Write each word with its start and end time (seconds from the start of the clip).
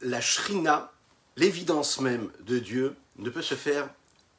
la 0.00 0.20
shrina, 0.20 0.92
l'évidence 1.36 2.00
même 2.00 2.30
de 2.40 2.58
Dieu, 2.58 2.96
ne 3.16 3.30
peut 3.30 3.42
se 3.42 3.54
faire 3.54 3.88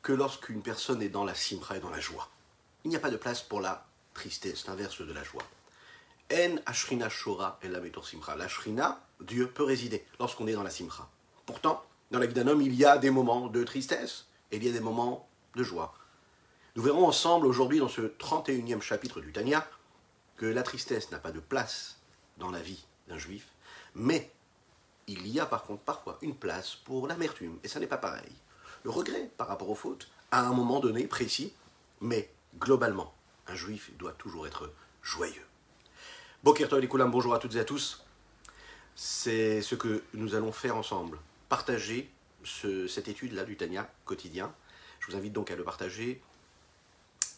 que 0.01 0.13
lorsqu'une 0.13 0.61
personne 0.61 1.01
est 1.01 1.09
dans 1.09 1.25
la 1.25 1.35
simra 1.35 1.77
et 1.77 1.79
dans 1.79 1.89
la 1.89 1.99
joie. 1.99 2.29
Il 2.83 2.89
n'y 2.89 2.95
a 2.95 2.99
pas 2.99 3.09
de 3.09 3.17
place 3.17 3.41
pour 3.41 3.59
la 3.59 3.85
tristesse, 4.13 4.67
l'inverse 4.67 5.01
de 5.01 5.13
la 5.13 5.23
joie. 5.23 5.43
En 6.31 6.57
ashrina 6.65 7.09
shora 7.09 7.59
et 7.61 7.67
la 7.67 7.79
simra. 8.03 8.35
La 8.35 8.47
shrina, 8.47 9.01
Dieu 9.21 9.47
peut 9.47 9.63
résider 9.63 10.05
lorsqu'on 10.19 10.47
est 10.47 10.53
dans 10.53 10.63
la 10.63 10.69
simra. 10.69 11.09
Pourtant, 11.45 11.83
dans 12.11 12.19
la 12.19 12.25
vie 12.25 12.33
d'un 12.33 12.47
homme, 12.47 12.61
il 12.61 12.73
y 12.75 12.85
a 12.85 12.97
des 12.97 13.09
moments 13.09 13.47
de 13.47 13.63
tristesse 13.63 14.25
et 14.51 14.57
il 14.57 14.63
y 14.63 14.69
a 14.69 14.71
des 14.71 14.79
moments 14.79 15.27
de 15.55 15.63
joie. 15.63 15.93
Nous 16.75 16.83
verrons 16.83 17.07
ensemble 17.07 17.47
aujourd'hui 17.47 17.79
dans 17.79 17.89
ce 17.89 18.01
31e 18.01 18.81
chapitre 18.81 19.19
du 19.19 19.31
Tanya 19.31 19.67
que 20.35 20.45
la 20.45 20.63
tristesse 20.63 21.11
n'a 21.11 21.17
pas 21.17 21.31
de 21.31 21.39
place 21.39 21.97
dans 22.37 22.51
la 22.51 22.61
vie 22.61 22.85
d'un 23.07 23.17
juif, 23.17 23.47
mais 23.95 24.31
il 25.07 25.27
y 25.27 25.39
a 25.39 25.45
par 25.45 25.63
contre 25.63 25.83
parfois 25.83 26.17
une 26.21 26.35
place 26.35 26.75
pour 26.75 27.07
l'amertume, 27.07 27.57
et 27.63 27.67
ça 27.67 27.79
n'est 27.79 27.87
pas 27.87 27.97
pareil. 27.97 28.31
Le 28.83 28.89
regret 28.89 29.31
par 29.37 29.47
rapport 29.47 29.69
aux 29.69 29.75
fautes, 29.75 30.09
à 30.31 30.45
un 30.45 30.53
moment 30.53 30.79
donné 30.79 31.07
précis, 31.07 31.53
mais 32.01 32.29
globalement, 32.59 33.13
un 33.47 33.55
juif 33.55 33.91
doit 33.97 34.13
toujours 34.13 34.47
être 34.47 34.71
joyeux. 35.01 35.45
Bokerto 36.43 36.79
et 36.79 36.87
bonjour 36.87 37.33
à 37.33 37.39
toutes 37.39 37.55
et 37.55 37.59
à 37.59 37.65
tous. 37.65 38.05
C'est 38.95 39.61
ce 39.61 39.75
que 39.75 40.03
nous 40.13 40.35
allons 40.35 40.51
faire 40.51 40.75
ensemble. 40.75 41.19
Partager 41.49 42.11
cette 42.43 43.07
étude-là 43.07 43.43
du 43.43 43.55
Tanya 43.55 43.89
quotidien. 44.05 44.53
Je 44.99 45.11
vous 45.11 45.17
invite 45.17 45.33
donc 45.33 45.51
à 45.51 45.55
le 45.55 45.63
partager 45.63 46.21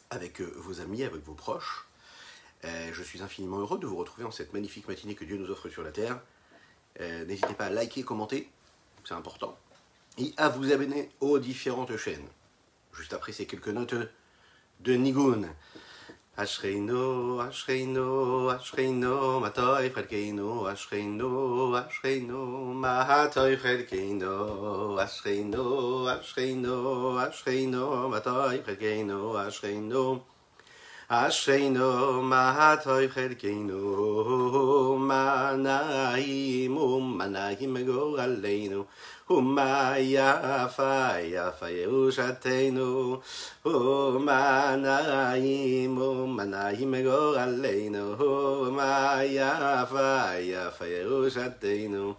avec 0.10 0.42
euh, 0.42 0.52
vos 0.58 0.82
amis, 0.82 1.04
avec 1.04 1.24
vos 1.24 1.34
proches. 1.34 1.86
Je 2.64 3.04
suis 3.04 3.22
infiniment 3.22 3.60
heureux 3.60 3.80
de 3.80 3.88
vous 3.88 3.96
retrouver 3.96 4.26
en 4.26 4.32
cette 4.32 4.52
magnifique 4.52 4.88
matinée 4.88 5.16
que 5.16 5.24
Dieu 5.24 5.38
nous 5.38 5.50
offre 5.50 5.70
sur 5.70 5.82
la 5.82 5.92
terre. 5.92 6.20
Euh, 7.02 7.26
n'hésitez 7.26 7.54
pas 7.54 7.66
à 7.66 7.70
liker, 7.70 8.04
commenter, 8.04 8.50
c'est 9.06 9.14
important. 9.14 9.58
Et 10.18 10.34
à 10.38 10.50
vous 10.50 10.72
abonner 10.72 11.10
aux 11.22 11.40
différentes 11.40 11.96
chaînes. 11.98 12.28
Juste 12.94 13.14
après 13.14 13.32
ces 13.32 13.46
quelques 13.46 13.70
notes 13.70 13.96
de 14.82 14.94
Nigun. 14.94 15.44
Ashreino, 16.38 17.42
Ashreino, 17.42 18.50
Ashreino, 18.50 19.42
Matoy 19.42 19.90
Frelkeino, 19.90 20.68
Ashreino, 20.68 21.76
Ashreino, 21.76 22.74
Mahatoy 22.74 23.58
Frelkeino, 23.58 24.98
Ashreino, 24.98 26.08
Ashreino, 26.08 27.18
Ashreino, 27.20 28.08
Matoy 28.10 28.62
Frelkeino, 28.64 29.36
Ashreino. 29.36 30.22
אשרינו 31.12 32.22
מה 32.22 32.76
חלקנו, 33.10 34.96
מה 35.00 35.54
נעים 35.58 36.78
ומה 36.78 37.28
נעים 37.28 37.78
גורלנו, 37.86 38.84
ומה 39.30 39.94
יפה 39.98 41.20
יפה 41.20 41.70
ירושתנו, 41.70 43.20
ומה 43.66 44.76
נעים 44.78 45.98
ומה 45.98 46.44
נעים 46.44 46.96
גורלנו, 47.04 48.20
ומה 48.20 49.20
יפה 49.24 50.36
יפה 50.40 50.86
ירושתנו. 50.86 52.14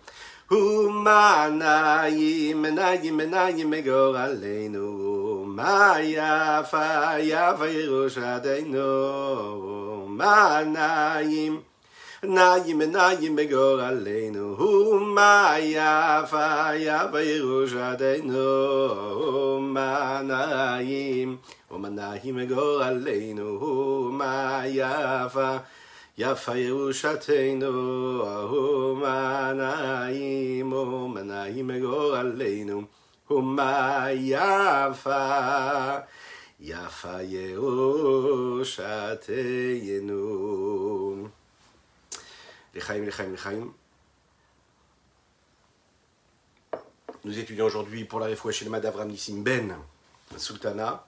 ומה 0.51 1.49
נעים, 1.53 2.67
נעים, 2.67 3.21
נעים 3.21 3.75
גורלנו, 3.85 5.40
ma 5.57 5.99
ya 5.99 6.63
fa 6.63 7.19
ya 7.19 7.55
fa 7.59 7.67
yirushadeinu 7.67 8.87
ma 10.19 10.63
naim 10.63 11.63
naim 12.23 12.79
naim 12.93 13.37
megor 13.37 13.81
aleinu. 13.91 14.55
Hu 14.57 15.01
ma 15.17 15.57
ya 15.57 16.25
fa 16.27 16.73
ya 16.87 17.09
fa 17.11 17.19
yirushadeinu 17.19 18.47
ma 19.75 20.23
naim 20.23 21.39
o 21.71 21.79
ma 21.79 21.89
naim 21.89 22.35
megor 22.37 22.83
aleinu. 22.89 23.59
Hu 23.59 24.13
ma 24.13 24.63
ya 24.65 25.27
fa 25.29 25.63
ya 26.17 26.35
fa 26.35 26.53
yirushadeinu 26.53 27.73
hu 28.51 28.95
ma 29.03 29.53
naim 29.53 30.73
o 30.73 31.09
ma 31.09 31.23
naim 31.23 31.69
aleinu. 31.71 32.87
ומה 33.32 34.08
יפה, 34.12 35.98
יפה 36.60 37.22
ירושתנו. 37.22 38.86
לחיים, 42.76 43.08
לחיים, 43.08 43.34
לחיים. 43.34 43.74
Nous 47.26 47.40
étudions 47.40 47.66
aujourd'hui 47.66 48.06
pour 48.06 48.20
la 48.20 48.28
réfoua 48.28 48.52
chez 48.52 48.66
le 48.66 48.72
Madavram 48.72 49.08
Nissim 49.08 49.42
Ben, 49.42 49.76
Sultana. 50.38 51.08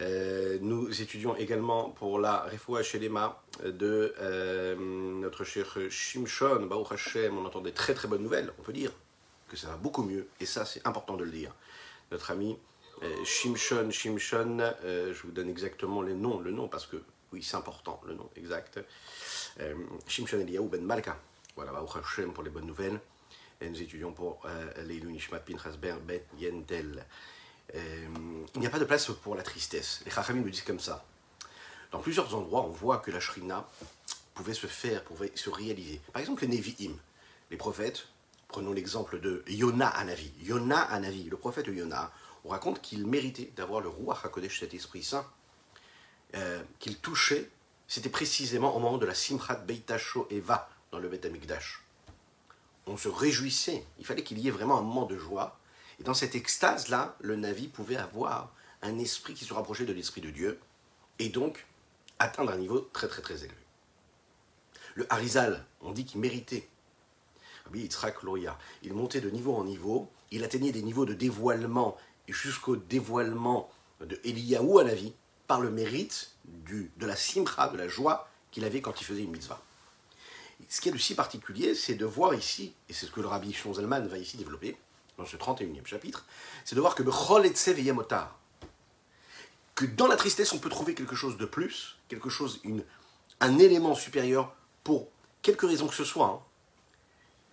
Euh, 0.00 0.58
nous 0.60 1.02
étudions 1.02 1.36
également 1.36 1.90
pour 1.90 2.20
la 2.20 2.42
refoua 2.42 2.82
chez 2.82 2.98
Lema 2.98 3.42
de 3.64 4.14
euh, 4.20 4.76
notre 4.78 5.44
cher 5.44 5.76
Shimshon, 5.90 6.66
Baruch 6.66 6.92
Hashem. 6.92 7.36
On 7.36 7.44
entend 7.44 7.60
des 7.60 7.72
très 7.72 7.94
très 7.94 8.08
bonnes 8.08 8.22
nouvelles, 8.22 8.52
on 8.58 8.62
peut 8.62 8.72
dire 8.72 8.92
que 9.49 9.57
ça 9.57 9.67
va 9.67 9.77
beaucoup 9.77 10.03
mieux, 10.03 10.27
et 10.39 10.45
ça 10.45 10.65
c'est 10.65 10.85
important 10.87 11.15
de 11.15 11.23
le 11.23 11.31
dire. 11.31 11.53
Notre 12.11 12.31
ami 12.31 12.57
euh, 13.03 13.25
Shimshon, 13.25 13.89
Shimshon, 13.91 14.59
euh, 14.59 15.13
je 15.13 15.21
vous 15.23 15.31
donne 15.31 15.49
exactement 15.49 16.01
le 16.01 16.13
nom, 16.13 16.39
le 16.39 16.51
nom 16.51 16.67
parce 16.67 16.85
que 16.85 16.97
oui 17.33 17.43
c'est 17.43 17.57
important, 17.57 18.01
le 18.05 18.13
nom 18.13 18.29
exact. 18.35 18.79
Euh, 19.59 19.75
Shimshon 20.07 20.39
Eliyahu 20.39 20.67
Ben 20.67 20.83
Malka, 20.83 21.17
voilà 21.55 21.71
Baruch 21.71 21.95
Hashem 21.97 22.33
pour 22.33 22.43
les 22.43 22.49
bonnes 22.49 22.67
nouvelles. 22.67 22.99
Et 23.61 23.69
nous 23.69 23.81
étudions 23.81 24.11
pour 24.11 24.45
Leilou 24.83 25.09
Nishmat 25.09 25.39
Pinchas 25.39 25.77
Ben 25.77 25.97
Yentel. 26.37 27.05
Euh, 27.73 28.07
il 28.53 28.61
n'y 28.61 28.67
a 28.67 28.69
pas 28.69 28.79
de 28.79 28.85
place 28.85 29.07
pour 29.23 29.35
la 29.35 29.43
tristesse. 29.43 30.01
Les 30.05 30.11
Chachamim 30.11 30.41
nous 30.41 30.49
disent 30.49 30.61
comme 30.61 30.79
ça. 30.79 31.05
Dans 31.91 31.99
plusieurs 31.99 32.33
endroits, 32.35 32.63
on 32.63 32.69
voit 32.69 32.97
que 32.99 33.11
la 33.11 33.19
shrina 33.19 33.67
pouvait 34.33 34.53
se 34.53 34.67
faire, 34.67 35.03
pouvait 35.03 35.31
se 35.35 35.49
réaliser. 35.49 36.01
Par 36.11 36.21
exemple, 36.21 36.41
les 36.45 36.49
Nevi'im, 36.49 36.93
les 37.51 37.57
prophètes, 37.57 38.07
prenons 38.55 38.71
l'exemple 38.71 39.19
de 39.19 39.43
Yona 39.49 39.89
Anavi. 39.89 40.31
Yona 40.43 40.79
Anavi, 40.79 41.25
le 41.25 41.35
prophète 41.35 41.67
Yona, 41.67 42.09
on 42.45 42.49
raconte 42.49 42.81
qu'il 42.81 43.05
méritait 43.05 43.51
d'avoir 43.57 43.81
le 43.81 43.89
roi 43.89 44.17
HaKodesh, 44.23 44.61
cet 44.61 44.73
Esprit 44.73 45.03
Saint, 45.03 45.27
euh, 46.35 46.63
qu'il 46.79 46.97
touchait, 46.99 47.49
c'était 47.89 48.07
précisément 48.07 48.73
au 48.73 48.79
moment 48.79 48.97
de 48.97 49.05
la 49.05 49.13
Simchat 49.13 49.55
Beitasho 49.55 50.25
Eva 50.29 50.69
dans 50.91 50.99
le 50.99 51.09
Beit 51.09 51.27
Amikdash. 51.27 51.83
On 52.87 52.95
se 52.95 53.09
réjouissait, 53.09 53.83
il 53.99 54.05
fallait 54.05 54.23
qu'il 54.23 54.39
y 54.39 54.47
ait 54.47 54.51
vraiment 54.51 54.79
un 54.79 54.83
moment 54.83 55.05
de 55.05 55.17
joie, 55.17 55.59
et 55.99 56.03
dans 56.03 56.13
cette 56.13 56.35
extase-là, 56.35 57.17
le 57.19 57.35
Navi 57.35 57.67
pouvait 57.67 57.97
avoir 57.97 58.53
un 58.81 58.97
esprit 58.99 59.33
qui 59.33 59.43
se 59.43 59.53
rapprochait 59.53 59.83
de 59.83 59.91
l'esprit 59.91 60.21
de 60.21 60.29
Dieu, 60.29 60.61
et 61.19 61.27
donc 61.27 61.65
atteindre 62.19 62.53
un 62.53 62.57
niveau 62.57 62.79
très 62.93 63.09
très 63.09 63.21
très 63.21 63.43
élevé. 63.43 63.65
Le 64.93 65.11
Harizal, 65.11 65.65
on 65.81 65.91
dit 65.91 66.05
qu'il 66.05 66.21
méritait. 66.21 66.69
Il 68.83 68.93
montait 68.93 69.21
de 69.21 69.29
niveau 69.29 69.55
en 69.55 69.63
niveau, 69.63 70.09
il 70.31 70.43
atteignait 70.43 70.71
des 70.71 70.81
niveaux 70.81 71.05
de 71.05 71.13
dévoilement 71.13 71.97
jusqu'au 72.27 72.75
dévoilement 72.75 73.69
de 74.01 74.19
Eliyahu 74.23 74.79
à 74.79 74.83
la 74.83 74.95
vie 74.95 75.13
par 75.47 75.61
le 75.61 75.69
mérite 75.69 76.31
de 76.45 77.05
la 77.05 77.15
simcha, 77.15 77.69
de 77.69 77.77
la 77.77 77.87
joie 77.87 78.27
qu'il 78.51 78.65
avait 78.65 78.81
quand 78.81 78.99
il 79.01 79.03
faisait 79.03 79.23
une 79.23 79.31
mitzvah. 79.31 79.61
Ce 80.69 80.81
qui 80.81 80.89
est 80.89 80.91
de 80.91 80.97
si 80.97 81.15
particulier, 81.15 81.75
c'est 81.75 81.95
de 81.95 82.05
voir 82.05 82.33
ici, 82.33 82.73
et 82.89 82.93
c'est 82.93 83.05
ce 83.05 83.11
que 83.11 83.21
le 83.21 83.27
rabbi 83.27 83.53
Shonzelman 83.53 84.07
va 84.07 84.17
ici 84.17 84.37
développer, 84.37 84.77
dans 85.17 85.25
ce 85.25 85.37
31e 85.37 85.85
chapitre, 85.85 86.25
c'est 86.63 86.75
de 86.75 86.81
voir 86.81 86.95
que 86.95 87.03
que 89.75 89.85
dans 89.85 90.07
la 90.07 90.15
tristesse, 90.15 90.53
on 90.53 90.59
peut 90.59 90.69
trouver 90.69 90.93
quelque 90.93 91.15
chose 91.15 91.37
de 91.37 91.45
plus, 91.45 91.97
quelque 92.07 92.29
chose, 92.29 92.61
une, 92.63 92.83
un 93.41 93.59
élément 93.59 93.93
supérieur 93.93 94.55
pour 94.83 95.09
quelque 95.41 95.65
raison 95.65 95.87
que 95.87 95.93
ce 95.93 96.05
soit, 96.05 96.27
hein. 96.27 96.39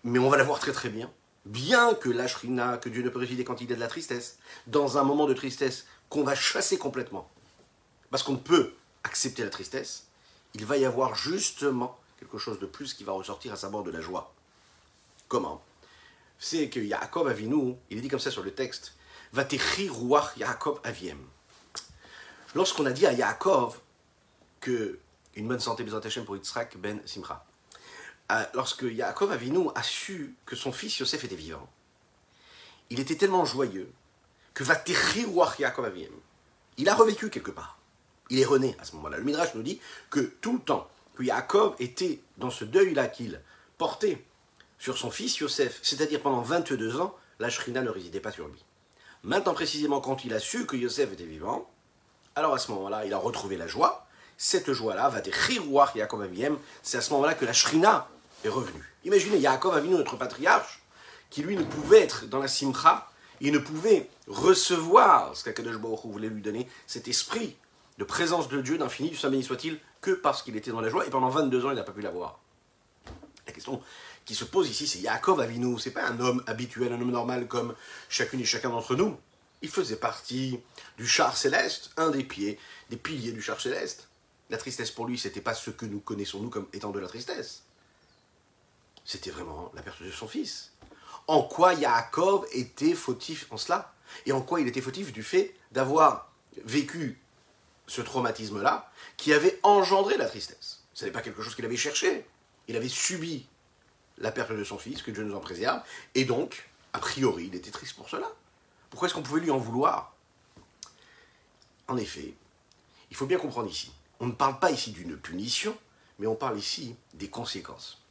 Mais 0.04 0.18
on 0.18 0.28
va 0.28 0.36
la 0.36 0.44
voir 0.44 0.58
très 0.58 0.72
très 0.72 0.88
bien, 0.88 1.10
bien 1.44 1.94
que 1.94 2.08
la 2.08 2.26
shrina, 2.26 2.78
que 2.78 2.88
Dieu 2.88 3.02
ne 3.02 3.08
peut 3.08 3.18
résider 3.18 3.44
quand 3.44 3.60
de 3.62 3.74
la 3.74 3.88
tristesse, 3.88 4.38
dans 4.66 4.98
un 4.98 5.04
moment 5.04 5.26
de 5.26 5.34
tristesse 5.34 5.86
qu'on 6.08 6.24
va 6.24 6.34
chasser 6.34 6.78
complètement, 6.78 7.30
parce 8.10 8.22
qu'on 8.22 8.36
peut 8.36 8.74
accepter 9.04 9.42
la 9.42 9.50
tristesse, 9.50 10.06
il 10.54 10.64
va 10.66 10.76
y 10.76 10.84
avoir 10.84 11.14
justement 11.14 11.98
quelque 12.18 12.38
chose 12.38 12.58
de 12.58 12.66
plus 12.66 12.94
qui 12.94 13.04
va 13.04 13.12
ressortir 13.12 13.52
à 13.52 13.56
savoir 13.56 13.82
de 13.82 13.90
la 13.90 14.00
joie. 14.00 14.32
Comment? 15.28 15.62
C'est 16.38 16.68
que 16.68 16.80
Yaakov 16.80 17.28
Avinu, 17.28 17.76
il 17.90 17.98
est 17.98 18.00
dit 18.00 18.08
comme 18.08 18.20
ça 18.20 18.30
sur 18.30 18.42
le 18.42 18.52
texte, 18.52 18.94
va 19.32 19.44
ruach 19.90 20.36
Yaakov 20.36 20.80
Aviem. 20.84 21.18
Lorsqu'on 22.54 22.84
a 22.86 22.92
dit 22.92 23.06
à 23.06 23.12
Yaakov 23.12 23.80
que 24.60 24.98
une 25.34 25.48
bonne 25.48 25.60
santé 25.60 25.84
Hashem 26.04 26.24
pour 26.24 26.36
Yitzhak 26.36 26.76
ben 26.76 27.00
Simcha, 27.06 27.44
lorsque 28.54 28.82
Yaakov 28.82 29.32
Avinu 29.32 29.68
a 29.74 29.82
su 29.82 30.34
que 30.46 30.56
son 30.56 30.72
fils 30.72 30.98
Yosef 30.98 31.24
était 31.24 31.36
vivant, 31.36 31.68
il 32.90 33.00
était 33.00 33.16
tellement 33.16 33.44
joyeux 33.44 33.90
que 34.54 34.64
va 34.64 34.82
Yaakov 35.58 35.84
Aviem. 35.84 36.12
Il 36.76 36.88
a 36.88 36.94
revécu 36.94 37.30
quelque 37.30 37.50
part. 37.50 37.78
Il 38.30 38.38
est 38.38 38.44
rené 38.44 38.76
à 38.80 38.84
ce 38.84 38.96
moment-là. 38.96 39.18
Le 39.18 39.24
Midrash 39.24 39.54
nous 39.54 39.62
dit 39.62 39.80
que 40.10 40.20
tout 40.20 40.54
le 40.54 40.60
temps 40.60 40.88
que 41.16 41.22
Yaakov 41.22 41.74
était 41.78 42.20
dans 42.38 42.50
ce 42.50 42.64
deuil-là 42.64 43.08
qu'il 43.08 43.40
portait 43.78 44.24
sur 44.78 44.98
son 44.98 45.10
fils 45.10 45.38
Yosef, 45.38 45.78
c'est-à-dire 45.82 46.20
pendant 46.20 46.40
22 46.40 47.00
ans, 47.00 47.16
la 47.38 47.50
Shrina 47.50 47.82
ne 47.82 47.90
résidait 47.90 48.20
pas 48.20 48.32
sur 48.32 48.48
lui. 48.48 48.64
Maintenant 49.22 49.54
précisément 49.54 50.00
quand 50.00 50.24
il 50.24 50.34
a 50.34 50.40
su 50.40 50.66
que 50.66 50.76
Yosef 50.76 51.12
était 51.12 51.24
vivant, 51.24 51.70
alors 52.34 52.54
à 52.54 52.58
ce 52.58 52.70
moment-là, 52.72 53.04
il 53.04 53.12
a 53.12 53.18
retrouvé 53.18 53.56
la 53.56 53.66
joie. 53.66 54.06
Cette 54.38 54.72
joie-là 54.72 55.08
va 55.08 55.22
Yaakov 55.94 56.22
Aviem. 56.22 56.58
C'est 56.82 56.98
à 56.98 57.00
ce 57.00 57.10
moment-là 57.12 57.34
que 57.34 57.44
la 57.44 57.52
Shrina 57.52 58.08
est 58.44 58.48
revenue. 58.48 58.84
Imaginez 59.04 59.38
Yaakov 59.38 59.74
Avinu, 59.74 59.94
notre 59.94 60.16
patriarche, 60.16 60.82
qui 61.30 61.42
lui 61.42 61.56
ne 61.56 61.64
pouvait 61.64 62.00
être 62.00 62.26
dans 62.26 62.38
la 62.38 62.48
Simcha, 62.48 63.08
il 63.40 63.52
ne 63.52 63.58
pouvait 63.58 64.08
recevoir 64.28 65.36
ce 65.36 65.44
qu'Akadosh 65.44 65.78
Baruch 65.78 66.00
voulait 66.04 66.28
lui 66.28 66.42
donner, 66.42 66.68
cet 66.86 67.08
esprit 67.08 67.56
de 67.98 68.04
présence 68.04 68.48
de 68.48 68.60
Dieu, 68.60 68.78
d'infini, 68.78 69.10
du 69.10 69.16
Saint 69.16 69.30
béni 69.30 69.42
soit-il, 69.42 69.78
que 70.00 70.10
parce 70.10 70.42
qu'il 70.42 70.56
était 70.56 70.70
dans 70.70 70.80
la 70.80 70.88
joie, 70.88 71.06
et 71.06 71.10
pendant 71.10 71.28
22 71.28 71.66
ans, 71.66 71.70
il 71.70 71.76
n'a 71.76 71.82
pas 71.82 71.92
pu 71.92 72.02
l'avoir. 72.02 72.38
La 73.46 73.52
question 73.52 73.82
qui 74.24 74.34
se 74.34 74.44
pose 74.44 74.70
ici, 74.70 74.86
c'est 74.86 75.00
Yaakov 75.00 75.40
Avinu, 75.40 75.78
c'est 75.78 75.90
pas 75.90 76.06
un 76.06 76.20
homme 76.20 76.42
habituel, 76.46 76.92
un 76.92 77.00
homme 77.00 77.10
normal 77.10 77.48
comme 77.48 77.74
chacune 78.08 78.40
et 78.40 78.44
chacun 78.44 78.70
d'entre 78.70 78.94
nous. 78.94 79.16
Il 79.62 79.68
faisait 79.68 79.96
partie 79.96 80.60
du 80.96 81.06
char 81.06 81.36
céleste, 81.36 81.90
un 81.96 82.10
des 82.10 82.24
pieds, 82.24 82.58
des 82.90 82.96
piliers 82.96 83.32
du 83.32 83.42
char 83.42 83.60
céleste. 83.60 84.08
La 84.50 84.58
tristesse 84.58 84.90
pour 84.90 85.06
lui, 85.06 85.18
c'était 85.18 85.40
pas 85.40 85.54
ce 85.54 85.70
que 85.70 85.86
nous 85.86 86.00
connaissons 86.00 86.40
nous 86.40 86.50
comme 86.50 86.66
étant 86.72 86.90
de 86.90 87.00
la 87.00 87.08
tristesse. 87.08 87.62
C'était 89.04 89.30
vraiment 89.30 89.70
la 89.74 89.82
perte 89.82 90.02
de 90.02 90.10
son 90.10 90.28
fils. 90.28 90.72
En 91.26 91.42
quoi 91.42 91.74
Yaakov 91.74 92.46
était 92.52 92.94
fautif 92.94 93.46
en 93.50 93.56
cela? 93.56 93.94
Et 94.26 94.32
en 94.32 94.42
quoi 94.42 94.60
il 94.60 94.68
était 94.68 94.80
fautif 94.80 95.12
du 95.12 95.22
fait 95.22 95.54
d'avoir 95.72 96.32
vécu 96.64 97.20
ce 97.86 98.02
traumatisme-là 98.02 98.90
qui 99.16 99.32
avait 99.32 99.58
engendré 99.62 100.16
la 100.16 100.26
tristesse? 100.26 100.82
Ce 100.94 101.04
n'est 101.04 101.10
pas 101.10 101.22
quelque 101.22 101.42
chose 101.42 101.54
qu'il 101.54 101.64
avait 101.64 101.76
cherché. 101.76 102.26
Il 102.68 102.76
avait 102.76 102.88
subi 102.88 103.46
la 104.18 104.30
perte 104.30 104.52
de 104.52 104.64
son 104.64 104.78
fils, 104.78 105.02
que 105.02 105.10
Dieu 105.10 105.24
nous 105.24 105.34
en 105.34 105.40
préserve, 105.40 105.82
et 106.14 106.24
donc, 106.24 106.70
a 106.92 106.98
priori, 106.98 107.46
il 107.46 107.54
était 107.54 107.70
triste 107.70 107.96
pour 107.96 108.08
cela. 108.08 108.30
Pourquoi 108.90 109.08
est-ce 109.08 109.14
qu'on 109.14 109.22
pouvait 109.22 109.40
lui 109.40 109.50
en 109.50 109.58
vouloir? 109.58 110.14
En 111.88 111.96
effet, 111.96 112.34
il 113.10 113.16
faut 113.16 113.26
bien 113.26 113.38
comprendre 113.38 113.68
ici, 113.68 113.90
on 114.20 114.26
ne 114.26 114.32
parle 114.32 114.58
pas 114.58 114.70
ici 114.70 114.92
d'une 114.92 115.16
punition, 115.16 115.76
mais 116.18 116.26
on 116.26 116.36
parle 116.36 116.58
ici 116.58 116.94
des 117.14 117.28
conséquences. 117.28 118.01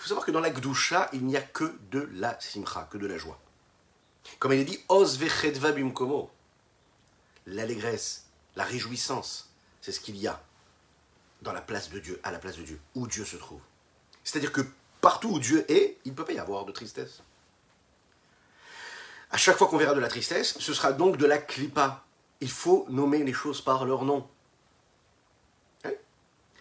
Il 0.00 0.04
faut 0.04 0.08
savoir 0.08 0.24
que 0.24 0.30
dans 0.30 0.40
la 0.40 0.48
Gdusha, 0.48 1.10
il 1.12 1.26
n'y 1.26 1.36
a 1.36 1.42
que 1.42 1.78
de 1.90 2.08
la 2.14 2.40
simcha, 2.40 2.88
que 2.90 2.96
de 2.96 3.06
la 3.06 3.18
joie. 3.18 3.38
Comme 4.38 4.54
il 4.54 4.60
est 4.60 4.64
dit, 4.64 4.80
os 4.88 5.18
vechedva 5.18 5.72
bimkomo, 5.72 6.30
l'allégresse, 7.44 8.24
la 8.56 8.64
réjouissance, 8.64 9.50
c'est 9.82 9.92
ce 9.92 10.00
qu'il 10.00 10.16
y 10.16 10.26
a 10.26 10.42
dans 11.42 11.52
la 11.52 11.60
place 11.60 11.90
de 11.90 11.98
Dieu, 11.98 12.18
à 12.22 12.30
la 12.30 12.38
place 12.38 12.56
de 12.56 12.62
Dieu, 12.62 12.80
où 12.94 13.06
Dieu 13.06 13.26
se 13.26 13.36
trouve. 13.36 13.60
C'est-à-dire 14.24 14.52
que 14.52 14.62
partout 15.02 15.32
où 15.32 15.38
Dieu 15.38 15.70
est, 15.70 15.98
il 16.06 16.12
ne 16.12 16.16
peut 16.16 16.24
pas 16.24 16.32
y 16.32 16.38
avoir 16.38 16.64
de 16.64 16.72
tristesse. 16.72 17.22
À 19.30 19.36
chaque 19.36 19.58
fois 19.58 19.68
qu'on 19.68 19.76
verra 19.76 19.92
de 19.92 20.00
la 20.00 20.08
tristesse, 20.08 20.58
ce 20.58 20.72
sera 20.72 20.94
donc 20.94 21.18
de 21.18 21.26
la 21.26 21.36
clipa. 21.36 22.06
Il 22.40 22.50
faut 22.50 22.86
nommer 22.88 23.22
les 23.22 23.34
choses 23.34 23.60
par 23.60 23.84
leur 23.84 24.06
nom. 24.06 24.26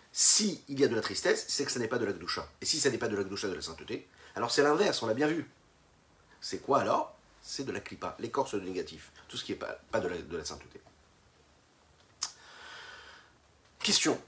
Hein 0.09 0.19
si 0.19 0.63
il 0.67 0.79
y 0.79 0.83
a 0.83 0.87
de 0.87 0.95
la 0.95 1.01
tristesse, 1.01 1.45
c'est 1.47 1.65
que 1.65 1.71
ça 1.71 1.79
n'est 1.79 1.87
pas 1.87 1.99
de 1.99 2.05
la 2.05 2.13
gdoucha. 2.13 2.47
Et 2.61 2.65
si 2.65 2.79
ça 2.79 2.89
n'est 2.89 2.97
pas 2.97 3.07
de 3.07 3.15
la 3.15 3.23
gdoucha 3.23 3.47
de 3.47 3.53
la 3.53 3.61
sainteté, 3.61 4.07
alors 4.35 4.51
c'est 4.51 4.63
l'inverse, 4.63 5.01
on 5.01 5.07
l'a 5.07 5.13
bien 5.13 5.27
vu. 5.27 5.49
C'est 6.41 6.59
quoi 6.59 6.81
alors 6.81 7.15
C'est 7.41 7.65
de 7.65 7.71
la 7.71 7.79
clipa, 7.79 8.15
l'écorce 8.19 8.55
de 8.55 8.59
négatif. 8.59 9.11
Tout 9.27 9.37
ce 9.37 9.43
qui 9.43 9.51
n'est 9.51 9.57
pas, 9.57 9.99
de, 9.99 10.07
la, 10.07 10.45
sainteté. 10.45 10.81
Question. 13.79 14.19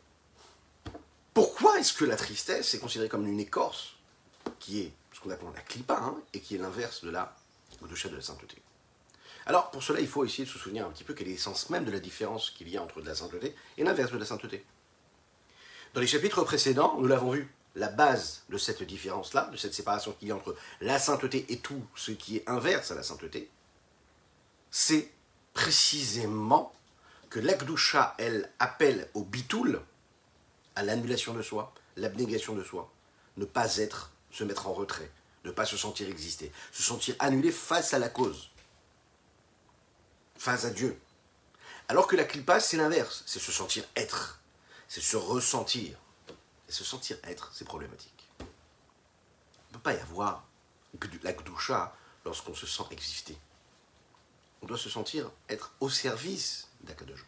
Pourquoi 1.34 1.80
est-ce 1.80 1.94
que 1.94 2.06
la 2.06 2.16
tristesse 2.16 2.74
est 2.74 2.80
considérée 2.80 3.10
comme 3.10 3.28
une 3.28 3.40
écorce 3.40 3.96
qui 4.60 4.82
est 4.82 4.94
ce 5.14 5.20
qu'on 5.20 5.30
appelle 5.30 5.48
la 5.54 5.62
clipa, 5.62 5.96
hein, 5.96 6.16
et 6.34 6.40
qui 6.40 6.56
est 6.56 6.58
l'inverse 6.58 7.04
de 7.04 7.10
la 7.10 7.36
gdoucha 7.82 8.10
de 8.10 8.16
la 8.16 8.22
sainteté 8.22 8.62
Alors, 9.46 9.72
pour 9.72 9.82
cela, 9.82 10.00
il 10.00 10.08
faut 10.08 10.26
essayer 10.26 10.46
de 10.46 10.50
se 10.50 10.58
souvenir 10.58 10.86
un 10.86 10.92
petit 10.92 11.04
peu 11.04 11.14
quel 11.14 11.28
est 11.28 11.32
l'essence 11.32 11.70
même 11.70 11.86
de 11.86 11.92
la 11.92 12.00
différence 12.00 12.52
qu'il 12.52 12.70
y 12.70 12.78
a 12.78 12.84
entre 12.84 13.02
de 13.02 13.08
la 13.08 13.16
sainteté 13.16 13.56
et 13.78 13.84
l'inverse 13.84 14.12
de 14.12 14.18
la 14.18 14.26
sainteté. 14.26 14.66
Dans 15.94 16.02
les 16.02 16.08
chapitres 16.08 16.44
précédents, 16.44 16.96
nous 17.00 17.08
l'avons 17.08 17.32
vu, 17.32 17.54
la 17.76 17.90
base 17.90 18.44
de 18.50 18.58
cette 18.58 18.84
différence-là, 18.84 19.50
de 19.52 19.58
cette 19.58 19.74
séparation 19.74 20.14
qu'il 20.14 20.30
y 20.30 20.32
a 20.32 20.36
entre 20.36 20.56
la 20.80 21.00
sainteté 21.00 21.46
et 21.50 21.60
tout 21.60 21.86
ce 21.96 22.12
qui 22.12 22.38
est 22.38 22.50
inverse 22.50 22.92
à 22.92 22.96
la 22.96 23.04
sainteté, 23.04 23.50
c'est 24.70 25.12
précisément 25.54 26.74
que 27.30 27.40
l'Akdoucha, 27.40 28.16
elle, 28.18 28.50
appelle 28.60 29.10
au 29.14 29.24
bitoul, 29.24 29.82
à 30.76 30.84
l'annulation 30.84 31.34
de 31.34 31.42
soi, 31.42 31.74
l'abnégation 31.98 32.56
de 32.56 32.64
soi, 32.64 32.90
ne 33.38 33.46
pas 33.46 33.78
être, 33.78 34.12
se 34.32 34.44
mettre 34.44 34.68
en 34.68 34.74
retrait, 34.74 35.12
ne 35.44 35.52
pas 35.52 35.66
se 35.66 35.78
sentir 35.78 36.08
exister, 36.08 36.52
se 36.72 36.84
sentir 36.84 37.16
annulé 37.20 37.52
face 37.52 37.94
à 37.94 38.00
la 38.00 38.10
cause, 38.10 38.50
face 40.38 40.64
à 40.66 40.70
Dieu. 40.70 40.98
Alors 41.90 42.08
que 42.08 42.16
la 42.16 42.24
clipa, 42.24 42.62
c'est 42.62 42.78
l'inverse, 42.78 43.24
c'est 43.26 43.40
se 43.40 43.52
sentir 43.52 43.84
être, 43.98 44.41
c'est 44.92 45.00
se 45.00 45.16
ressentir. 45.16 45.98
Et 46.68 46.72
se 46.74 46.84
sentir 46.84 47.18
être, 47.24 47.50
c'est 47.54 47.64
problématique. 47.64 48.28
Il 48.40 48.44
ne 49.70 49.74
peut 49.76 49.84
pas 49.84 49.94
y 49.94 50.00
avoir 50.00 50.44
la 51.24 51.32
gdoucha 51.32 51.96
lorsqu'on 52.26 52.54
se 52.54 52.68
sent 52.68 52.84
exister. 52.92 53.38
On 54.62 54.66
doit 54.66 54.78
se 54.78 54.90
sentir 54.90 55.32
être 55.48 55.72
au 55.80 55.90
service 55.90 56.68
d'Akadosh. 56.82 57.24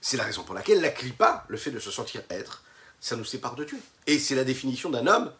C'est 0.00 0.16
la 0.16 0.24
raison 0.24 0.42
pour 0.42 0.54
laquelle 0.54 0.80
la 0.80 0.88
clipa, 0.88 1.44
le 1.48 1.58
fait 1.58 1.70
de 1.70 1.80
se 1.80 1.90
sentir 1.90 2.22
être, 2.30 2.64
ça 2.98 3.14
nous 3.14 3.26
sépare 3.26 3.56
de 3.56 3.64
Dieu. 3.64 3.80
Et 4.06 4.18
c'est 4.18 4.34
la 4.34 4.44
définition 4.44 4.88
d'un 4.88 5.06
homme 5.06 5.34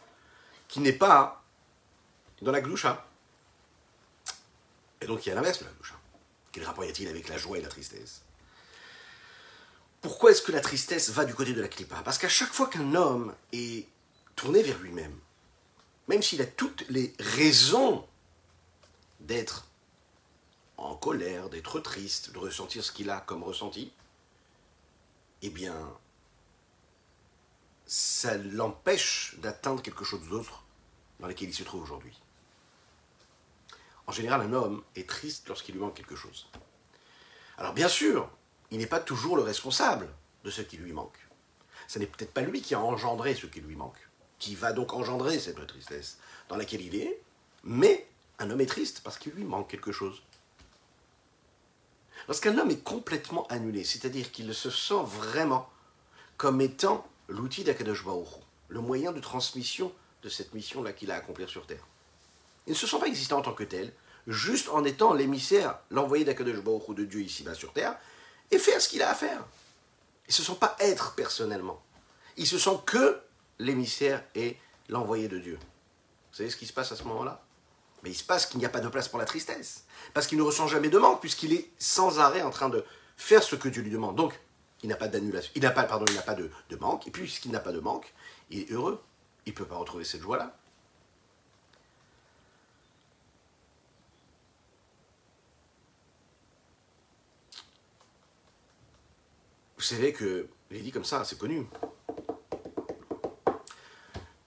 qui 0.69 0.81
n'est 0.81 0.93
pas 0.93 1.43
dans 2.43 2.53
la 2.53 2.61
gloucha. 2.61 3.09
Et 5.01 5.07
donc 5.07 5.25
il 5.25 5.31
y 5.31 5.33
a 5.33 5.35
l'inverse 5.35 5.61
de 5.61 5.65
la 5.65 5.71
gloucha. 5.71 5.95
Quel 6.53 6.65
rapport 6.65 6.85
y 6.85 6.91
a-t-il 6.91 7.09
avec 7.09 7.29
la 7.29 7.39
joie 7.39 7.57
et 7.57 7.63
la 7.63 7.69
tristesse? 7.69 8.28
Pourquoi 10.01 10.31
est-ce 10.31 10.43
que 10.43 10.53
la 10.53 10.61
tristesse 10.61 11.11
va 11.11 11.25
du 11.25 11.35
côté 11.35 11.53
de 11.53 11.61
la 11.61 11.69
clipa 11.69 12.01
Parce 12.03 12.19
qu'à 12.19 12.29
chaque 12.29 12.53
fois 12.53 12.69
qu'un 12.69 12.95
homme 12.95 13.35
est 13.53 13.87
tourné 14.37 14.63
vers 14.63 14.79
lui-même, 14.79 15.19
même 16.07 16.23
s'il 16.23 16.41
a 16.41 16.47
toutes 16.47 16.89
les 16.89 17.13
raisons 17.19 18.07
d'être 19.21 19.67
en 20.77 20.95
colère, 20.95 21.51
d'être 21.51 21.81
triste, 21.81 22.33
de 22.33 22.39
ressentir 22.39 22.85
ce 22.85 22.93
qu'il 22.93 23.11
a 23.11 23.21
comme 23.21 23.43
ressenti, 23.43 23.93
eh 25.43 25.51
bien, 25.51 25.75
ça 27.87 28.37
l'empêche 28.37 29.35
d'atteindre 29.39 29.83
quelque 29.83 30.05
chose 30.05 30.29
d'autre 30.29 30.65
dans 31.19 31.27
lequel 31.27 31.49
il 31.49 31.55
se 31.55 31.65
trouve 31.65 31.83
aujourd'hui. 31.83 32.17
En 34.07 34.13
général, 34.13 34.41
un 34.41 34.53
homme 34.53 34.83
est 34.95 35.09
triste 35.09 35.49
lorsqu'il 35.49 35.75
lui 35.75 35.81
manque 35.81 35.95
quelque 35.95 36.17
chose. 36.17 36.49
Alors 37.59 37.75
bien 37.75 37.89
sûr, 37.89 38.31
il 38.71 38.79
n'est 38.79 38.87
pas 38.87 39.01
toujours 39.01 39.37
le 39.37 39.43
responsable 39.43 40.09
de 40.45 40.51
ce 40.51 40.63
qui 40.63 40.77
lui 40.77 40.93
manque. 40.93 41.19
Ce 41.87 41.99
n'est 41.99 42.07
peut-être 42.07 42.33
pas 42.33 42.43
lui 42.43 42.61
qui 42.61 42.75
a 42.75 42.81
engendré 42.81 43.35
ce 43.35 43.47
qui 43.47 43.61
lui 43.61 43.77
manque, 43.77 44.09
qui 44.39 44.55
va 44.55 44.73
donc 44.73 44.93
engendrer 44.93 45.39
cette 45.39 45.67
tristesse 45.67 46.19
dans 46.49 46.57
laquelle 46.57 46.83
il 46.83 46.95
est, 46.97 47.21
mais 47.65 48.07
un 48.39 48.51
homme 48.51 48.61
est 48.61 48.67
triste 48.67 49.01
parce 49.03 49.19
qu'il 49.19 49.33
lui 49.33 49.45
manque 49.45 49.69
quelque 49.69 49.93
chose. 49.93 50.23
Lorsqu'un 52.27 52.59
homme 52.59 52.71
est 52.71 52.83
complètement 52.83 53.47
annulé, 53.47 53.85
c'est-à-dire 53.85 54.31
qu'il 54.33 54.53
se 54.55 54.71
sent 54.71 55.03
vraiment 55.05 55.71
comme 56.37 56.61
étant 56.61 57.07
l'outil 57.29 57.65
d'Akadosh 57.65 58.05
le 58.69 58.81
moyen 58.81 59.13
de 59.13 59.21
transmission 59.21 59.93
de 60.23 60.29
cette 60.29 60.53
mission-là 60.53 60.93
qu'il 60.93 61.11
a 61.11 61.15
à 61.15 61.19
accomplir 61.19 61.49
sur 61.49 61.67
Terre. 61.67 61.87
Il 62.67 62.73
ne 62.73 62.77
se 62.77 62.87
sent 62.87 62.99
pas 62.99 63.07
existant 63.07 63.39
en 63.39 63.43
tant 63.43 63.55
que 63.55 63.65
tel, 63.65 63.93
juste 64.27 64.69
en 64.69 64.85
étant 64.85 65.15
l'émissaire, 65.15 65.79
l'envoyé 65.91 66.25
d'Akadosh 66.25 66.63
de 66.63 67.05
Dieu 67.05 67.23
ici-bas 67.23 67.55
sur 67.55 67.73
Terre, 67.73 67.97
et 68.51 68.59
faire 68.59 68.81
ce 68.81 68.89
qu'il 68.89 69.03
a 69.03 69.11
à 69.11 69.15
faire. 69.15 69.45
Il 70.27 70.31
ne 70.31 70.35
se 70.35 70.43
sent 70.43 70.57
pas 70.61 70.77
être 70.81 71.15
personnellement. 71.15 71.83
Il 72.37 72.47
se 72.47 72.59
sent 72.59 72.79
que 72.87 73.21
l'émissaire 73.59 74.23
et 74.35 74.57
l'envoyé 74.89 75.29
de 75.29 75.39
Dieu. 75.39 75.59
Vous 76.31 76.37
savez 76.37 76.51
ce 76.51 76.57
qui 76.57 76.67
se 76.67 76.73
passe 76.73 76.93
à 76.93 76.97
ce 76.97 77.05
moment-là? 77.05 77.43
Mais 78.03 78.11
il 78.11 78.15
se 78.15 78.25
passe 78.25 78.47
qu'il 78.47 78.59
n'y 78.61 78.67
a 78.67 78.69
pas 78.69 78.81
de 78.81 78.89
place 78.89 79.09
pour 79.09 79.19
la 79.19 79.25
tristesse. 79.25 79.85
Parce 80.15 80.27
qu'il 80.27 80.39
ne 80.39 80.43
ressent 80.43 80.69
jamais 80.69 80.89
de 80.89 80.99
manque, 80.99 81.21
puisqu'il 81.21 81.53
est 81.53 81.71
sans 81.79 82.21
arrêt 82.21 82.43
en 82.43 82.51
train 82.51 82.69
de 82.69 82.85
faire 83.17 83.43
ce 83.43 83.57
que 83.57 83.69
Dieu 83.69 83.83
lui 83.83 83.91
demande. 83.91 84.17
Donc, 84.17 84.39
il 84.83 84.89
n'a 84.89 84.97
pas 84.97 85.09
d'annulation, 85.09 85.51
il 85.57 85.63
n'a 85.63 85.71
pas, 85.71 85.83
pardon, 85.83 86.05
il 86.09 86.15
n'a 86.15 86.23
pas 86.23 86.35
de, 86.35 86.51
manque, 86.79 87.07
et 87.09 87.11
puisqu'il 87.11 87.51
n'a 87.51 87.59
pas 87.59 87.73
de 87.73 87.81
manque, 87.81 88.13
il 88.51 88.61
est 88.61 88.73
heureux. 88.73 89.03
Il 89.47 89.53
ne 89.53 89.57
peut 89.57 89.65
pas 89.65 89.77
retrouver 89.77 90.05
cette 90.05 90.21
joie-là. 90.21 90.58
Vous 99.79 99.85
savez 99.85 100.13
que, 100.13 100.49
il 100.71 100.83
dit 100.83 100.93
comme 100.93 101.05
ça, 101.05 101.25
c'est 101.25 101.39
connu, 101.39 101.67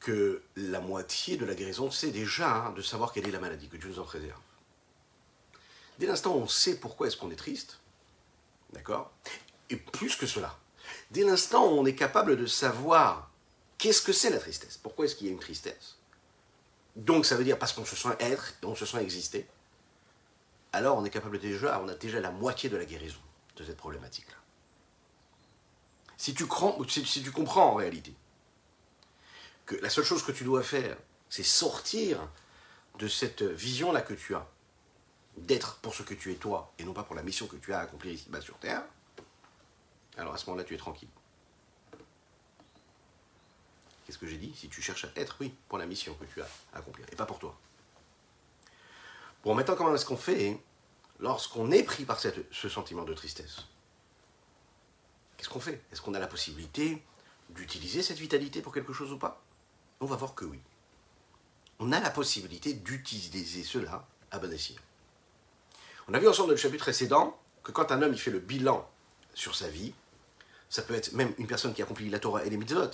que 0.02 0.44
la 0.56 0.82
moitié 0.82 1.38
de 1.38 1.46
la 1.46 1.56
guérison, 1.56 1.90
c'est 1.90 2.12
déjà 2.12 2.66
hein, 2.66 2.72
de 2.72 2.82
savoir 2.82 3.14
quelle 3.14 3.28
est 3.28 3.32
la 3.32 3.40
maladie, 3.40 3.70
que 3.70 3.78
Dieu 3.78 3.90
nous 3.90 4.00
en 4.00 4.04
préserve. 4.04 4.40
Dès 6.00 6.06
l'instant 6.06 6.36
où 6.36 6.40
on 6.40 6.48
sait 6.48 6.80
pourquoi 6.80 7.08
est-ce 7.08 7.16
qu'on 7.16 7.32
est 7.32 7.36
triste, 7.36 7.80
d'accord 8.74 9.12
Et 9.70 9.78
plus 9.78 10.16
que 10.16 10.28
cela, 10.28 10.60
dès 11.12 11.24
l'instant 11.24 11.66
où 11.66 11.80
on 11.80 11.86
est 11.86 11.96
capable 11.96 12.36
de 12.36 12.46
savoir 12.46 13.32
Qu'est-ce 13.82 14.04
que 14.04 14.14
c'est 14.14 14.30
la 14.30 14.38
tristesse 14.38 14.78
Pourquoi 14.78 15.06
est-ce 15.06 15.16
qu'il 15.16 15.26
y 15.26 15.30
a 15.32 15.34
une 15.34 15.40
tristesse 15.40 15.98
Donc 16.96 17.26
ça 17.26 17.36
veut 17.36 17.44
dire 17.44 17.58
parce 17.58 17.74
qu'on 17.74 17.84
se 17.84 17.96
sent 17.96 18.16
être 18.20 18.54
on 18.62 18.76
se 18.76 18.86
sent 18.86 19.02
exister. 19.02 19.48
Alors 20.72 20.98
on 21.00 21.04
est 21.04 21.10
capable 21.10 21.40
déjà, 21.40 21.82
on 21.82 21.88
a 21.88 21.96
déjà 21.96 22.20
la 22.20 22.30
moitié 22.30 22.70
de 22.70 22.78
la 22.78 22.86
guérison 22.86 23.18
de 23.56 23.64
cette 23.64 23.78
problématique-là. 23.78 24.41
Si 26.22 26.36
tu, 26.36 26.46
comprends 26.46 27.72
en 27.72 27.74
réalité 27.74 28.14
que 29.66 29.74
la 29.78 29.90
seule 29.90 30.04
chose 30.04 30.22
que 30.22 30.32
tu 30.32 30.44
dois 30.44 30.62
faire, 30.62 30.96
c'est 31.30 31.42
sortir 31.42 32.30
de 33.00 33.08
cette 33.08 33.42
vision-là 33.42 34.04
que 34.04 34.14
tu 34.14 34.36
as, 34.36 34.48
d'être 35.36 35.78
pour 35.78 35.96
ce 35.96 36.04
que 36.04 36.14
tu 36.14 36.32
es 36.32 36.36
toi, 36.36 36.72
et 36.78 36.84
non 36.84 36.94
pas 36.94 37.02
pour 37.02 37.16
la 37.16 37.24
mission 37.24 37.48
que 37.48 37.56
tu 37.56 37.74
as 37.74 37.80
à 37.80 37.82
accomplir 37.82 38.14
ici-bas 38.14 38.40
sur 38.40 38.56
Terre, 38.60 38.84
alors 40.16 40.36
à 40.36 40.38
ce 40.38 40.46
moment-là, 40.46 40.64
tu 40.64 40.76
es 40.76 40.78
tranquille. 40.78 41.10
Qu'est-ce 44.06 44.20
que 44.20 44.28
j'ai 44.28 44.38
dit? 44.38 44.54
Si 44.56 44.70
tu 44.70 44.80
cherches 44.80 45.06
à 45.06 45.10
être, 45.16 45.38
oui, 45.40 45.56
pour 45.70 45.80
la 45.80 45.88
mission 45.88 46.14
que 46.14 46.26
tu 46.26 46.40
as 46.40 46.50
à 46.76 46.78
accomplir, 46.78 47.08
et 47.12 47.16
pas 47.16 47.26
pour 47.26 47.40
toi. 47.40 47.60
Bon, 49.44 49.56
maintenant, 49.56 49.76
comment 49.76 49.96
est-ce 49.96 50.06
qu'on 50.06 50.18
fait 50.18 50.62
lorsqu'on 51.20 51.72
est 51.72 51.82
pris 51.82 52.06
par 52.06 52.20
ce 52.20 52.70
sentiment 52.70 53.06
de 53.06 53.16
tristesse? 53.16 53.66
Qu'est-ce 55.42 55.50
qu'on 55.50 55.60
fait? 55.60 55.82
Est-ce 55.92 56.04
qu'on 56.04 56.14
a 56.14 56.20
la 56.20 56.28
possibilité 56.28 57.02
d'utiliser 57.50 58.04
cette 58.04 58.20
vitalité 58.20 58.62
pour 58.62 58.72
quelque 58.72 58.94
chose 58.94 59.12
ou 59.12 59.18
pas? 59.18 59.42
On 60.00 60.06
va 60.06 60.16
voir 60.16 60.36
que 60.36 60.46
oui. 60.46 60.60
On 61.80 61.92
a 61.92 62.00
la 62.00 62.12
possibilité 62.12 62.76
d'utiliser 62.76 63.64
cela 63.64 64.06
à 64.30 64.38
bon 64.38 64.54
escient. 64.54 64.80
On 66.08 66.14
a 66.14 66.20
vu 66.20 66.28
ensemble 66.28 66.50
dans 66.50 66.54
le 66.54 66.58
chapitre 66.58 66.84
précédent 66.84 67.40
que 67.64 67.72
quand 67.72 67.92
un 67.92 68.04
homme 68.04 68.14
il 68.14 68.20
fait 68.20 68.30
le 68.30 68.38
bilan 68.38 68.88
sur 69.34 69.56
sa 69.56 69.68
vie, 69.68 69.96
ça 70.70 70.84
peut 70.84 70.94
être 70.94 71.14
même 71.14 71.34
une 71.40 71.48
personne 71.48 71.74
qui 71.74 71.82
accomplit 71.82 72.12
la 72.12 72.20
Torah 72.20 72.46
et 72.46 72.50
les 72.52 72.58
mitzvot, 72.58 72.92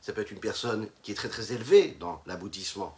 ça 0.00 0.12
peut 0.12 0.20
être 0.20 0.30
une 0.30 0.38
personne 0.38 0.88
qui 1.02 1.10
est 1.10 1.16
très 1.16 1.28
très 1.28 1.52
élevée 1.52 1.96
dans 1.98 2.22
l'aboutissement 2.24 2.96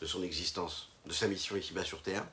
de 0.00 0.06
son 0.06 0.22
existence, 0.22 0.88
de 1.04 1.12
sa 1.12 1.26
mission 1.26 1.56
ici-bas 1.56 1.82
sur 1.82 2.00
Terre. 2.00 2.24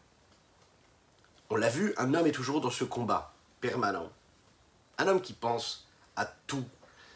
On 1.50 1.56
l'a 1.56 1.70
vu, 1.70 1.96
un 1.98 2.14
homme 2.14 2.28
est 2.28 2.32
toujours 2.34 2.62
dans 2.62 2.70
ce 2.70 2.84
combat 2.84 3.34
permanent. 3.62 4.12
Un 5.00 5.08
homme 5.08 5.22
qui 5.22 5.34
pense 5.34 5.87
à 6.18 6.26
tout 6.26 6.66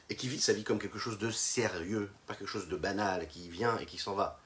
et 0.10 0.16
qui 0.16 0.30
vit 0.30 0.40
sa 0.40 0.54
vie 0.54 0.64
comme 0.64 0.80
quelque 0.80 1.00
chose 1.00 1.18
de 1.18 1.30
sérieux, 1.30 2.10
pas 2.28 2.36
quelque 2.36 2.48
chose 2.48 2.68
de 2.68 2.76
banal, 2.78 3.28
qui 3.28 3.50
vient 3.50 3.78
et 3.80 3.86
qui 3.86 3.98
s'en 3.98 4.14
va. 4.14 4.40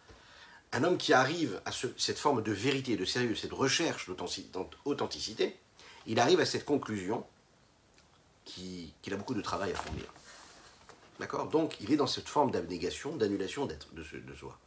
Un 0.71 0.83
homme 0.83 0.97
qui 0.97 1.13
arrive 1.13 1.62
à 1.65 1.71
cette 1.71 2.19
forme 2.19 2.41
de 2.41 2.51
vérité, 2.51 2.97
de 2.97 3.05
sérieux, 3.05 3.35
cette 3.35 3.53
recherche 3.53 4.09
d'authenticité, 4.09 5.57
il 6.07 6.19
arrive 6.19 6.39
à 6.39 6.45
cette 6.45 6.65
conclusion 6.65 7.25
qu'il 8.43 9.13
a 9.13 9.15
beaucoup 9.15 9.33
de 9.33 9.41
travail 9.41 9.71
à 9.71 9.75
fournir. 9.75 10.05
D'accord? 11.19 11.47
Donc, 11.47 11.77
il 11.79 11.91
est 11.91 11.97
dans 11.97 12.07
cette 12.07 12.27
forme 12.27 12.51
d'abnégation, 12.51 13.15
d'annulation 13.15 13.65
d'être 13.65 13.93
de, 13.93 14.03
de, 14.03 14.35
soi. 14.35 14.57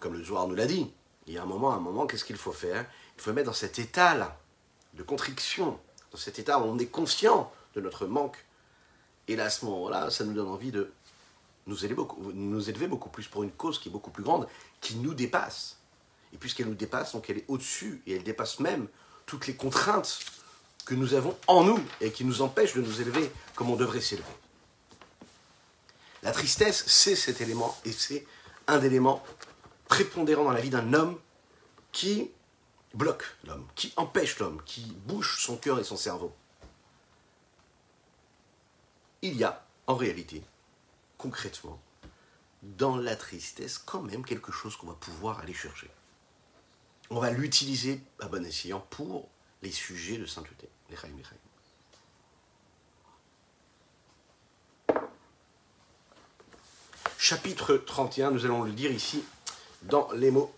Comme 0.00 0.14
le 0.14 0.24
Zohar 0.24 0.48
nous 0.48 0.54
l'a 0.54 0.66
dit, 0.66 0.90
il 1.26 1.34
y 1.34 1.38
a 1.38 1.42
un 1.42 1.46
moment, 1.46 1.72
un 1.72 1.80
moment, 1.80 2.06
qu'est-ce 2.06 2.24
qu'il 2.24 2.36
faut 2.36 2.52
faire? 2.52 2.86
Il 3.16 3.22
faut 3.22 3.32
mettre 3.32 3.46
dans 3.46 3.52
cet 3.52 3.78
état-là 3.78 4.40
de 4.94 5.02
contriction, 5.02 5.78
dans 6.10 6.18
cet 6.18 6.38
état 6.38 6.58
où 6.58 6.64
on 6.64 6.78
est 6.78 6.86
conscient 6.86 7.52
de 7.74 7.80
notre 7.80 8.06
manque. 8.06 8.44
Et 9.28 9.36
là, 9.36 9.44
à 9.44 9.50
ce 9.50 9.64
moment-là, 9.64 10.10
ça 10.10 10.24
nous 10.24 10.34
donne 10.34 10.48
envie 10.48 10.72
de 10.72 10.92
nous 11.66 11.84
élever, 11.84 11.94
beaucoup, 11.94 12.32
nous 12.32 12.68
élever 12.68 12.88
beaucoup 12.88 13.08
plus 13.08 13.28
pour 13.28 13.42
une 13.42 13.52
cause 13.52 13.78
qui 13.78 13.88
est 13.88 13.92
beaucoup 13.92 14.10
plus 14.10 14.24
grande, 14.24 14.48
qui 14.80 14.96
nous 14.96 15.14
dépasse. 15.14 15.78
Et 16.32 16.36
puisqu'elle 16.36 16.66
nous 16.66 16.74
dépasse, 16.74 17.12
donc 17.12 17.28
elle 17.30 17.38
est 17.38 17.44
au-dessus, 17.48 18.02
et 18.06 18.16
elle 18.16 18.24
dépasse 18.24 18.58
même 18.58 18.88
toutes 19.26 19.46
les 19.46 19.54
contraintes 19.54 20.18
que 20.84 20.94
nous 20.94 21.14
avons 21.14 21.36
en 21.46 21.62
nous 21.62 21.80
et 22.00 22.10
qui 22.10 22.24
nous 22.24 22.42
empêchent 22.42 22.74
de 22.74 22.80
nous 22.80 23.00
élever 23.00 23.30
comme 23.54 23.70
on 23.70 23.76
devrait 23.76 24.00
s'élever. 24.00 24.24
La 26.22 26.32
tristesse, 26.32 26.84
c'est 26.86 27.16
cet 27.16 27.40
élément, 27.40 27.76
et 27.84 27.92
c'est 27.92 28.26
un 28.66 28.80
élément 28.80 29.22
prépondérant 29.86 30.44
dans 30.44 30.52
la 30.52 30.60
vie 30.60 30.70
d'un 30.70 30.92
homme 30.94 31.18
qui 31.92 32.30
bloque 32.94 33.24
l'homme, 33.44 33.66
qui 33.74 33.92
empêche 33.96 34.38
l'homme, 34.38 34.60
qui 34.64 34.82
bouche 35.06 35.44
son 35.44 35.56
cœur 35.56 35.78
et 35.78 35.84
son 35.84 35.96
cerveau. 35.96 36.34
Il 39.22 39.36
y 39.36 39.44
a, 39.44 39.64
en 39.86 39.94
réalité, 39.94 40.42
concrètement, 41.16 41.80
dans 42.62 42.96
la 42.96 43.16
tristesse, 43.16 43.78
quand 43.78 44.02
même 44.02 44.24
quelque 44.24 44.52
chose 44.52 44.76
qu'on 44.76 44.88
va 44.88 44.94
pouvoir 44.94 45.40
aller 45.40 45.54
chercher. 45.54 45.90
On 47.10 47.20
va 47.20 47.30
l'utiliser 47.30 48.00
à 48.20 48.26
bon 48.26 48.44
escient 48.44 48.80
pour 48.90 49.28
les 49.62 49.70
sujets 49.70 50.18
de 50.18 50.26
sainteté. 50.26 50.68
Les 50.90 50.96
chapitre 57.22 57.76
31, 57.76 58.32
nous 58.32 58.44
allons 58.44 58.64
le 58.64 58.72
dire 58.72 58.90
ici 58.90 59.22
dans 59.82 60.10
les 60.10 60.32
mots. 60.32 60.52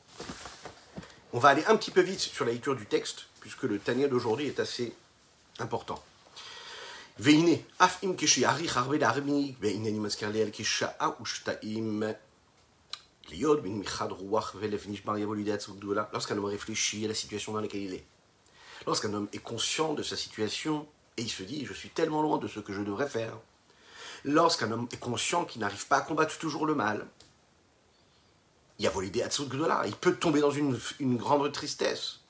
On 1.34 1.38
va 1.38 1.50
aller 1.50 1.64
un 1.66 1.76
petit 1.76 1.90
peu 1.90 2.00
vite 2.00 2.20
sur 2.20 2.46
la 2.46 2.52
lecture 2.52 2.74
du 2.74 2.86
texte, 2.86 3.26
puisque 3.40 3.64
le 3.64 3.78
Tania 3.78 4.08
d'aujourd'hui 4.08 4.46
est 4.46 4.58
assez 4.58 4.94
important. 5.58 6.02
והנה, 7.19 7.51
אף 7.77 8.03
אם 8.03 8.13
כשיאריך 8.17 8.77
הרבה 8.77 8.97
להרמיק, 8.97 9.57
והנני 9.59 9.99
מזכיר 9.99 10.29
לי 10.29 10.43
על 10.43 10.49
כשעה 10.53 11.09
ושתאים 11.21 12.03
להיות 13.29 13.63
בנמיכת 13.63 14.11
רוח 14.11 14.55
ולב 14.59 14.85
נשבר 14.87 15.17
יבוא 15.17 15.35
לידי 15.35 15.53
עצמות 15.53 15.79
גדולה, 15.79 16.03
lorsqu'un 16.13 16.37
homme 16.37 16.45
réfléchit 16.45 17.05
à 17.05 17.07
la 17.07 17.13
situation 17.13 17.53
dans 17.53 17.61
laquelle 17.61 17.81
il 17.81 17.93
est. 17.93 18.05
Lorsqu'un 18.87 19.13
homme 19.13 19.27
est 19.33 19.43
conscient 19.43 19.93
de 19.93 20.03
sa 20.03 20.15
situation 20.15 20.87
et 21.17 21.21
il 21.21 21.29
se 21.29 21.43
dit, 21.43 21.65
je 21.65 21.73
suis 21.73 21.89
tellement 21.89 22.21
loin 22.21 22.37
de 22.37 22.47
ce 22.47 22.59
que 22.59 22.73
je 22.73 22.81
devrais 22.81 23.09
faire, 23.09 23.37
lorsqu'un 24.23 24.71
homme 24.71 24.87
est 24.91 24.99
conscient 24.99 25.45
qu'il 25.45 25.61
n'arrive 25.61 25.85
pas 25.87 25.97
à 25.97 26.01
combattre 26.01 26.37
toujours 26.37 26.65
le 26.65 26.75
mal, 26.75 27.05
il 28.79 28.85
y 28.85 28.87
a 28.87 28.91
volé 28.91 29.11
Atsut 29.21 29.49
Gdola, 29.49 29.83
il 29.85 29.95
peut 29.95 30.15
tomber 30.15 30.39
dans 30.39 30.51
une, 30.51 31.17
grande 31.17 31.51
tristesse. 31.51 32.21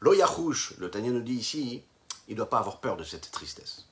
L'Oyachush, 0.00 0.74
le 0.78 0.90
Tanya 0.90 1.10
nous 1.10 1.20
dit 1.20 1.34
ici, 1.34 1.82
il 2.27 2.33
ne 2.33 2.37
doit 2.37 2.49
pas 2.49 2.59
avoir 2.59 2.79
peur 2.79 2.97
de 2.97 3.03
cette 3.03 3.31
tristesse. 3.31 3.85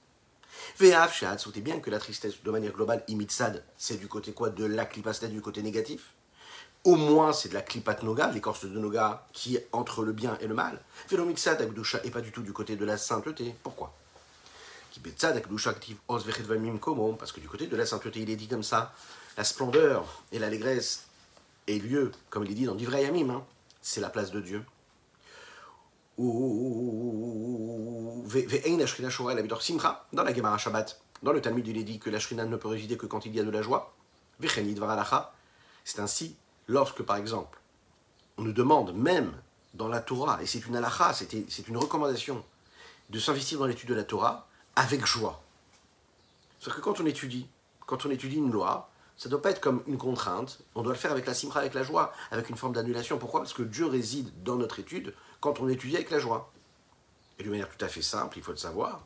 Ve'af 0.80 1.14
Shahatsut, 1.14 1.58
bien 1.60 1.80
que 1.80 1.90
la 1.90 2.00
tristesse, 2.00 2.42
de 2.44 2.52
manière 2.52 2.72
globale, 2.72 3.04
imitsad, 3.08 3.64
c'est 3.78 3.98
du 3.98 4.08
côté 4.08 4.34
quoi? 4.34 4.50
De 4.50 4.66
la 4.66 4.86
clipastet, 4.86 5.28
du 5.28 5.42
côté 5.42 5.62
négatif? 5.62 6.14
Au 6.84 6.96
moins, 6.96 7.32
c'est 7.32 7.50
de 7.50 7.54
la 7.54 7.62
klipat 7.62 8.04
noga, 8.04 8.30
l'écorce 8.32 8.66
de 8.66 8.80
noga, 8.80 9.28
qui 9.32 9.56
est 9.56 9.68
entre 9.72 10.04
le 10.04 10.12
bien 10.12 10.38
et 10.42 10.48
le 10.48 10.54
mal. 10.54 10.82
Ve'lomitsad, 11.10 11.62
akdusha, 11.62 12.02
et 12.04 12.12
pas 12.12 12.22
du 12.22 12.32
tout 12.32 12.42
du 12.42 12.52
côté 12.54 12.76
de 12.76 12.86
la 12.86 12.98
sainteté. 12.98 13.56
Pourquoi? 13.64 13.94
Parce 17.18 17.32
que 17.32 17.40
du 17.40 17.48
côté 17.48 17.68
de 17.68 17.76
la 17.76 17.86
sainteté, 17.86 18.20
il 18.20 18.30
est 18.30 18.36
dit 18.36 18.48
comme 18.48 18.64
ça, 18.64 18.94
la 19.38 19.44
splendeur 19.44 20.22
et 20.32 20.40
l'allégresse 20.40 21.08
est 21.68 21.80
lieu, 21.80 22.12
comme 22.30 22.46
il 22.46 22.52
est 22.52 22.56
dit 22.56 22.66
dans 22.66 22.76
Divrei 22.76 23.04
Yamim, 23.04 23.30
hein, 23.30 23.44
c'est 23.82 24.02
la 24.02 24.10
place 24.10 24.32
de 24.32 24.42
Dieu. 24.42 24.64
Dans 30.14 30.24
la 30.24 30.34
Gemara 30.34 30.58
Shabbat, 30.58 31.02
dans 31.24 31.34
le 31.34 31.42
Talmud, 31.42 31.68
il 31.68 31.78
est 31.78 31.84
dit 31.84 32.00
que 32.00 32.12
la 32.12 32.20
Shrina 32.20 32.46
ne 32.46 32.56
peut 32.56 32.68
résider 32.68 32.98
que 32.98 33.08
quand 33.08 33.26
il 33.26 33.36
y 33.36 33.40
a 33.40 33.44
de 33.44 33.50
la 33.50 33.64
joie. 33.64 33.96
C'est 35.84 36.00
ainsi, 36.00 36.36
lorsque 36.68 37.02
par 37.02 37.18
exemple, 37.18 37.60
on 38.38 38.44
nous 38.44 38.54
demande 38.54 38.96
même 38.96 39.34
dans 39.74 39.88
la 39.88 40.02
Torah, 40.02 40.42
et 40.42 40.46
c'est 40.46 40.66
une 40.68 40.76
halacha, 40.76 41.14
c'est 41.14 41.68
une 41.68 41.78
recommandation, 41.78 42.44
de 43.10 43.20
s'investir 43.20 43.58
dans 43.58 43.66
l'étude 43.66 43.90
de 43.90 43.96
la 43.96 44.04
Torah, 44.04 44.48
avec 44.76 45.04
joie. 45.06 45.42
C'est-à-dire 46.60 46.76
que 46.76 46.82
quand 46.82 47.00
on 47.00 47.08
étudie, 47.08 47.48
quand 47.86 48.06
on 48.06 48.12
étudie 48.12 48.38
une 48.38 48.52
loi, 48.52 48.90
ça 49.18 49.30
ne 49.30 49.32
doit 49.32 49.42
pas 49.42 49.52
être 49.52 49.62
comme 49.62 49.84
une 49.88 49.98
contrainte, 49.98 50.60
on 50.76 50.82
doit 50.82 50.94
le 50.94 50.98
faire 50.98 51.12
avec 51.12 51.26
la 51.26 51.34
simra, 51.34 51.60
avec 51.60 51.74
la 51.74 51.84
joie, 51.84 52.14
avec 52.32 52.50
une 52.50 52.56
forme 52.56 52.74
d'annulation. 52.74 53.18
Pourquoi? 53.18 53.42
Parce 53.42 53.54
que 53.54 53.64
Dieu 53.64 53.86
réside 53.86 54.32
dans 54.44 54.56
notre 54.56 54.80
étude 54.80 55.14
quand 55.44 55.60
on 55.60 55.68
étudie 55.68 55.98
avec 55.98 56.10
la 56.10 56.20
joie. 56.20 56.54
Et 57.38 57.44
de 57.44 57.50
manière 57.50 57.68
tout 57.68 57.84
à 57.84 57.90
fait 57.90 58.02
simple, 58.02 58.38
il 58.38 58.44
faut 58.44 58.52
le 58.54 58.58
savoir, 58.58 59.04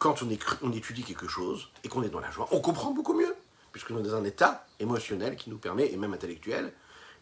quand 0.00 0.20
on, 0.24 0.72
étudie 0.72 1.04
quelque 1.04 1.28
chose 1.28 1.68
et 1.84 1.88
qu'on 1.88 2.02
est 2.02 2.08
dans 2.08 2.18
la 2.18 2.32
joie, 2.32 2.48
on 2.50 2.58
comprend 2.58 2.90
beaucoup 2.90 3.14
mieux, 3.14 3.32
puisque 3.70 3.90
nous 3.90 3.98
sommes 3.98 4.08
dans 4.08 4.16
un 4.16 4.24
état 4.24 4.66
émotionnel 4.80 5.36
qui 5.36 5.50
nous 5.50 5.58
permet, 5.58 5.92
et 5.92 5.96
même 5.96 6.14
intellectuel, 6.14 6.72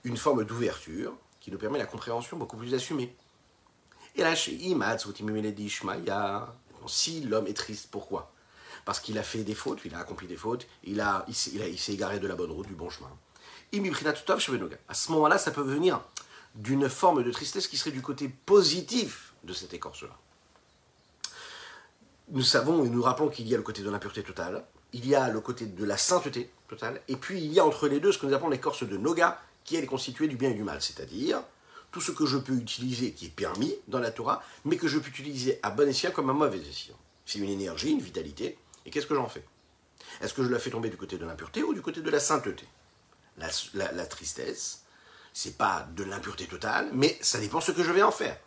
une 0.05 0.17
forme 0.17 0.45
d'ouverture 0.45 1.13
qui 1.39 1.51
nous 1.51 1.59
permet 1.59 1.79
la 1.79 1.85
compréhension 1.85 2.39
beaucoup 2.39 2.57
plus 2.57 2.73
assumée. 2.73 3.15
Et 4.17 4.23
là, 4.23 4.35
chez 4.35 4.59
si 6.87 7.21
l'homme 7.21 7.47
est 7.47 7.57
triste, 7.57 7.89
pourquoi? 7.91 8.33
Parce 8.87 9.01
qu'il 9.01 9.19
a 9.19 9.23
fait 9.23 9.45
des 9.45 9.55
fautes, 9.55 9.81
il 9.85 9.95
a 9.95 9.99
accompli 9.99 10.27
des 10.27 10.37
fautes, 10.37 10.67
il, 10.85 11.03
a, 11.03 11.27
il, 11.29 11.35
s'est 11.35 11.93
égaré 11.93 12.19
de 12.19 12.27
la 12.27 12.37
bonne 12.37 12.53
route, 12.53 12.69
du 12.69 12.75
bon 12.75 12.89
chemin. 12.89 13.11
À 14.89 14.95
ce 14.95 15.13
moment-là, 15.13 15.37
ça 15.37 15.51
peut 15.51 15.61
venir 15.61 16.01
d'une 16.55 16.89
forme 16.89 17.23
de 17.23 17.31
tristesse 17.31 17.69
qui 17.69 17.77
serait 17.77 17.91
du 17.91 18.03
côté 18.03 18.29
positif 18.29 19.35
de 19.45 19.53
cette 19.53 19.75
écorce-là. 19.75 20.17
Nous 22.29 22.43
savons 22.43 22.85
et 22.85 22.89
nous 22.89 23.03
rappelons 23.03 23.29
qu'il 23.29 23.49
y 23.49 23.55
a 23.55 23.57
le 23.57 23.63
côté 23.63 23.83
de 23.83 23.91
l'impureté 23.91 24.23
totale, 24.23 24.65
il 24.93 25.07
y 25.07 25.15
a 25.15 25.29
le 25.29 25.41
côté 25.41 25.67
de 25.67 25.85
la 25.85 25.97
sainteté 25.97 26.51
totale, 26.69 27.01
et 27.09 27.17
puis 27.17 27.43
il 27.43 27.53
y 27.53 27.61
a 27.61 27.65
entre 27.65 27.89
les 27.89 28.01
deux 28.01 28.13
ce 28.13 28.19
que 28.19 28.27
nous 28.27 28.35
appelons 28.35 28.51
l'écorce 28.51 28.85
de 28.85 28.97
Noga, 28.97 29.41
qui 29.65 29.77
est 29.77 29.87
constituée 29.87 30.29
du 30.29 30.37
bien 30.37 30.51
et 30.51 30.55
du 30.55 30.65
mal, 30.65 30.81
c'est-à-dire 30.81 31.43
tout 31.91 32.01
ce 32.01 32.13
que 32.13 32.27
je 32.27 32.39
peux 32.39 32.55
utiliser 32.55 33.13
qui 33.13 33.27
est 33.27 33.35
permis 33.35 33.75
dans 33.89 33.99
la 33.99 34.11
Torah, 34.11 34.43
mais 34.65 34.77
que 34.77 34.87
je 34.87 34.99
peux 34.99 35.09
utiliser 35.09 35.59
à 35.63 35.71
bon 35.71 35.89
escient 35.89 36.13
comme 36.13 36.31
à 36.31 36.33
mauvais 36.33 36.59
escient. 36.59 36.97
C'est 37.27 37.41
une 37.41 37.51
énergie, 37.51 37.91
une 37.91 38.01
vitalité, 38.01 38.59
et 38.87 38.91
qu'est-ce 38.91 39.07
que 39.07 39.15
j'en 39.15 39.29
fais? 39.29 39.45
Est-ce 40.21 40.35
que 40.35 40.45
je 40.45 40.49
la 40.49 40.59
fais 40.59 40.71
tomber 40.71 40.89
du 40.89 40.97
côté 40.97 41.19
de 41.19 41.25
l'impureté 41.25 41.63
ou 41.63 41.75
du 41.75 41.83
côté 41.83 42.01
de 42.01 42.11
la 42.11 42.21
sainteté? 42.21 42.67
La, 43.39 43.49
la 43.93 44.07
tristesse, 44.07 44.80
c'est 45.33 45.57
pas 45.57 45.87
de 45.95 46.05
l'impureté 46.05 46.47
totale, 46.47 46.91
mais 46.93 47.19
ça 47.21 47.39
dépend 47.39 47.61
ce 47.61 47.73
que 47.73 47.83
je 47.83 47.93
vais 47.93 48.03
en 48.03 48.11
faire. 48.11 48.39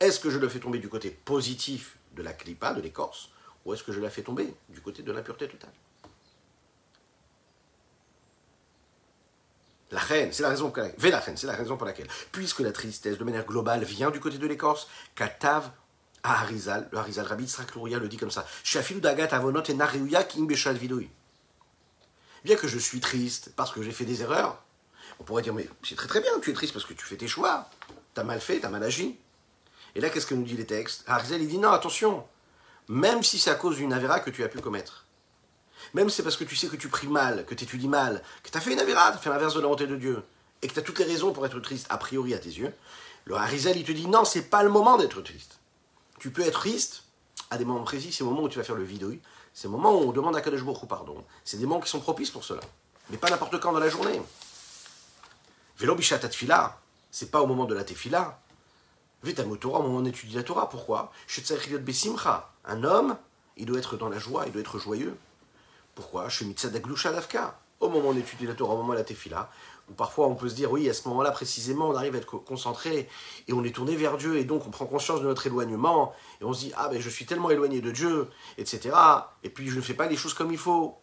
Est-ce 0.00 0.20
que 0.20 0.30
je 0.30 0.38
le 0.38 0.48
fais 0.48 0.60
tomber 0.60 0.78
du 0.78 0.88
côté 0.88 1.10
positif 1.10 1.96
de 2.14 2.22
la 2.22 2.32
clipa, 2.32 2.72
de 2.72 2.80
l'écorce, 2.80 3.30
ou 3.64 3.74
est-ce 3.74 3.82
que 3.82 3.92
je 3.92 4.00
la 4.00 4.10
fais 4.10 4.22
tomber 4.22 4.54
du 4.68 4.80
côté 4.80 5.02
de 5.02 5.12
l'impureté 5.12 5.48
totale? 5.48 5.72
La 9.90 10.00
reine, 10.00 10.32
c'est 10.32 10.42
la 10.42 10.50
raison 10.50 10.70
pour 10.70 10.82
laquelle, 10.82 11.10
la 11.10 11.36
c'est 11.36 11.46
la 11.46 11.54
raison 11.54 11.76
pour 11.76 11.86
laquelle, 11.86 12.08
puisque 12.30 12.60
la 12.60 12.72
tristesse 12.72 13.16
de 13.16 13.24
manière 13.24 13.46
globale 13.46 13.84
vient 13.84 14.10
du 14.10 14.20
côté 14.20 14.36
de 14.36 14.46
l'écorce, 14.46 14.86
Katav 15.14 15.70
à 16.22 16.42
Harizal, 16.42 16.88
le 16.92 16.98
Harizal 16.98 17.26
Rabbi 17.26 17.48
Tzrak 17.48 17.74
le 17.74 18.08
dit 18.08 18.16
comme 18.16 18.30
ça. 18.30 18.46
Bien 22.44 22.56
que 22.56 22.68
je 22.68 22.78
suis 22.78 23.00
triste 23.00 23.52
parce 23.56 23.72
que 23.72 23.82
j'ai 23.82 23.92
fait 23.92 24.04
des 24.04 24.22
erreurs, 24.22 24.62
on 25.20 25.24
pourrait 25.24 25.42
dire, 25.42 25.54
mais 25.54 25.68
c'est 25.82 25.96
très 25.96 26.08
très 26.08 26.20
bien, 26.20 26.30
tu 26.40 26.50
es 26.50 26.52
triste 26.52 26.72
parce 26.72 26.84
que 26.84 26.94
tu 26.94 27.04
fais 27.04 27.16
tes 27.16 27.28
choix, 27.28 27.68
t'as 28.14 28.24
mal 28.24 28.40
fait, 28.40 28.60
t'as 28.60 28.68
mal 28.68 28.82
agi. 28.82 29.18
Et 29.94 30.00
là, 30.00 30.10
qu'est-ce 30.10 30.26
que 30.26 30.34
nous 30.34 30.44
dit 30.44 30.56
les 30.56 30.66
textes? 30.66 31.04
Harizal, 31.06 31.42
il 31.42 31.48
dit, 31.48 31.58
non, 31.58 31.70
attention, 31.70 32.24
même 32.88 33.22
si 33.22 33.38
c'est 33.38 33.50
à 33.50 33.54
cause 33.54 33.76
d'une 33.76 33.92
avéra 33.92 34.20
que 34.20 34.30
tu 34.30 34.44
as 34.44 34.48
pu 34.48 34.60
commettre, 34.60 35.06
même 35.94 36.08
si 36.10 36.16
c'est 36.16 36.22
parce 36.22 36.36
que 36.36 36.44
tu 36.44 36.56
sais 36.56 36.68
que 36.68 36.76
tu 36.76 36.88
pries 36.88 37.08
mal, 37.08 37.44
que 37.46 37.54
tu 37.54 37.64
étudies 37.64 37.88
mal, 37.88 38.22
que 38.42 38.50
tu 38.50 38.56
as 38.56 38.60
fait 38.60 38.72
une 38.72 38.80
avéra, 38.80 39.12
tu 39.12 39.18
fait 39.18 39.30
l'inverse 39.30 39.54
de 39.54 39.60
la 39.60 39.66
volonté 39.66 39.86
de 39.86 39.96
Dieu, 39.96 40.22
et 40.62 40.68
que 40.68 40.72
tu 40.72 40.78
as 40.78 40.82
toutes 40.82 40.98
les 40.98 41.04
raisons 41.04 41.32
pour 41.32 41.44
être 41.46 41.60
triste, 41.60 41.86
a 41.90 41.98
priori 41.98 42.34
à 42.34 42.38
tes 42.38 42.50
yeux, 42.50 42.72
le 43.24 43.34
Harizal, 43.34 43.76
il 43.76 43.84
te 43.84 43.92
dit, 43.92 44.06
non, 44.06 44.24
c'est 44.24 44.42
pas 44.42 44.62
le 44.62 44.70
moment 44.70 44.96
d'être 44.96 45.20
triste. 45.22 45.58
Tu 46.18 46.30
peux 46.30 46.42
être 46.42 46.60
triste 46.60 47.04
à 47.50 47.58
des 47.58 47.64
moments 47.64 47.84
précis, 47.84 48.12
c'est 48.12 48.24
le 48.24 48.30
moment 48.30 48.42
où 48.42 48.48
tu 48.48 48.58
vas 48.58 48.64
faire 48.64 48.74
le 48.74 48.84
vidouille, 48.84 49.20
c'est 49.54 49.68
le 49.68 49.72
moment 49.72 49.92
où 49.92 50.08
on 50.08 50.12
demande 50.12 50.36
à 50.36 50.40
Kadosh 50.40 50.62
pardon. 50.88 51.24
C'est 51.44 51.56
des 51.56 51.66
moments 51.66 51.80
qui 51.80 51.90
sont 51.90 52.00
propices 52.00 52.30
pour 52.30 52.44
cela. 52.44 52.60
Mais 53.10 53.16
pas 53.16 53.30
n'importe 53.30 53.58
quand 53.60 53.72
dans 53.72 53.78
la 53.78 53.88
journée. 53.88 54.20
Vélo 55.78 55.94
bichat 55.94 56.18
tefila, 56.18 56.80
c'est 57.12 57.30
pas 57.30 57.40
au 57.40 57.46
moment 57.46 57.64
de 57.64 57.74
la 57.74 57.84
tefila. 57.84 58.40
Vétam 59.22 59.56
Torah, 59.56 59.78
au 59.78 59.82
moment 59.82 60.04
étudie 60.04 60.34
la 60.34 60.42
Torah. 60.42 60.68
Pourquoi? 60.68 61.12
Un 62.64 62.82
homme, 62.82 63.16
il 63.56 63.64
doit 63.64 63.78
être 63.78 63.96
dans 63.96 64.08
la 64.08 64.18
joie, 64.18 64.44
il 64.46 64.52
doit 64.52 64.60
être 64.60 64.80
joyeux. 64.80 65.16
Pourquoi? 65.94 66.26
Au 67.78 67.88
moment 67.88 68.12
étudie 68.12 68.46
la 68.46 68.54
Torah, 68.54 68.74
au 68.74 68.78
moment 68.78 68.92
de 68.92 68.98
la 68.98 69.04
tefila, 69.04 69.50
ou 69.88 69.92
parfois 69.94 70.26
on 70.26 70.34
peut 70.34 70.48
se 70.48 70.56
dire, 70.56 70.72
oui, 70.72 70.90
à 70.90 70.94
ce 70.94 71.06
moment-là 71.10 71.30
précisément, 71.30 71.90
on 71.90 71.94
arrive 71.94 72.16
à 72.16 72.18
être 72.18 72.38
concentré 72.38 73.08
et 73.46 73.52
on 73.52 73.62
est 73.62 73.72
tourné 73.72 73.94
vers 73.94 74.16
Dieu 74.16 74.36
et 74.36 74.44
donc 74.44 74.66
on 74.66 74.70
prend 74.70 74.86
conscience 74.86 75.20
de 75.20 75.26
notre 75.26 75.46
éloignement 75.46 76.12
et 76.40 76.44
on 76.44 76.52
se 76.52 76.58
dit, 76.58 76.72
ah 76.76 76.88
ben 76.88 77.00
je 77.00 77.08
suis 77.08 77.24
tellement 77.24 77.50
éloigné 77.50 77.80
de 77.80 77.92
Dieu, 77.92 78.28
etc. 78.56 78.96
Et 79.44 79.48
puis 79.48 79.68
je 79.68 79.76
ne 79.76 79.80
fais 79.80 79.94
pas 79.94 80.08
les 80.08 80.16
choses 80.16 80.34
comme 80.34 80.50
il 80.50 80.58
faut. 80.58 80.98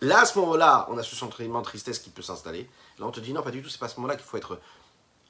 Là, 0.00 0.20
à 0.20 0.24
ce 0.26 0.38
moment-là, 0.38 0.86
on 0.90 0.98
a 0.98 1.02
ce 1.02 1.16
sentiment 1.16 1.60
de 1.60 1.64
tristesse 1.64 1.98
qui 1.98 2.10
peut 2.10 2.22
s'installer. 2.22 2.68
Là, 2.98 3.06
on 3.06 3.10
te 3.10 3.20
dit, 3.20 3.32
non, 3.32 3.42
pas 3.42 3.50
du 3.50 3.62
tout, 3.62 3.68
c'est 3.68 3.78
pas 3.78 3.86
à 3.86 3.88
ce 3.88 3.96
moment-là 3.96 4.16
qu'il 4.16 4.26
faut 4.26 4.36
être 4.36 4.60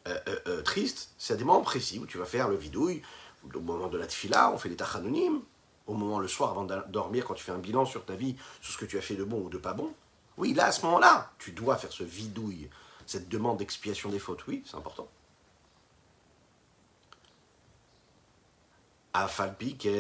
euh, 0.09 0.19
euh, 0.29 0.39
euh, 0.49 0.63
triste. 0.63 1.11
C'est 1.19 1.35
à 1.35 1.37
des 1.37 1.45
moments 1.45 1.63
précis 1.63 1.99
où 1.99 2.07
tu 2.07 2.19
vas 2.19 2.25
faire 2.25 2.49
le 2.49 2.57
vidouille, 2.57 3.03
au 3.55 3.61
moment 3.61 3.89
de 3.89 3.99
la 3.99 4.07
tfila, 4.07 4.51
on 4.53 4.59
fait 4.59 4.69
des 4.69 4.77
tachanonymes, 4.77 5.41
au 5.87 5.95
moment 5.95 6.19
le 6.19 6.29
soir 6.29 6.51
avant 6.51 6.65
de 6.65 6.77
dormir, 6.89 7.25
quand 7.25 7.35
tu 7.35 7.45
fais 7.45 7.53
un 7.53 7.59
bilan 7.59 7.85
sur 7.85 8.05
ta 8.05 8.15
vie, 8.15 8.37
sur 8.61 8.73
ce 8.73 8.79
que 8.79 8.87
tu 8.87 8.99
as 8.99 9.03
fait 9.03 9.17
de 9.17 9.25
bon 9.25 9.43
ou 9.43 9.49
de 9.49 9.59
pas 9.59 9.75
bon. 9.75 9.93
Oui, 10.37 10.55
là, 10.55 10.67
à 10.67 10.73
ce 10.73 10.85
moment-là, 10.87 11.31
tu 11.39 11.53
dois 11.53 11.77
faire 11.77 11.93
ce 11.93 12.03
vidouille, 12.03 12.69
cette 13.07 13.29
demande 13.29 13.59
d'expiation 13.59 14.09
des 14.11 14.19
fautes. 14.19 14.47
Oui, 14.47 14.63
c'est 14.67 14.77
important. 14.77 15.09
Afalpiken. 19.13 19.93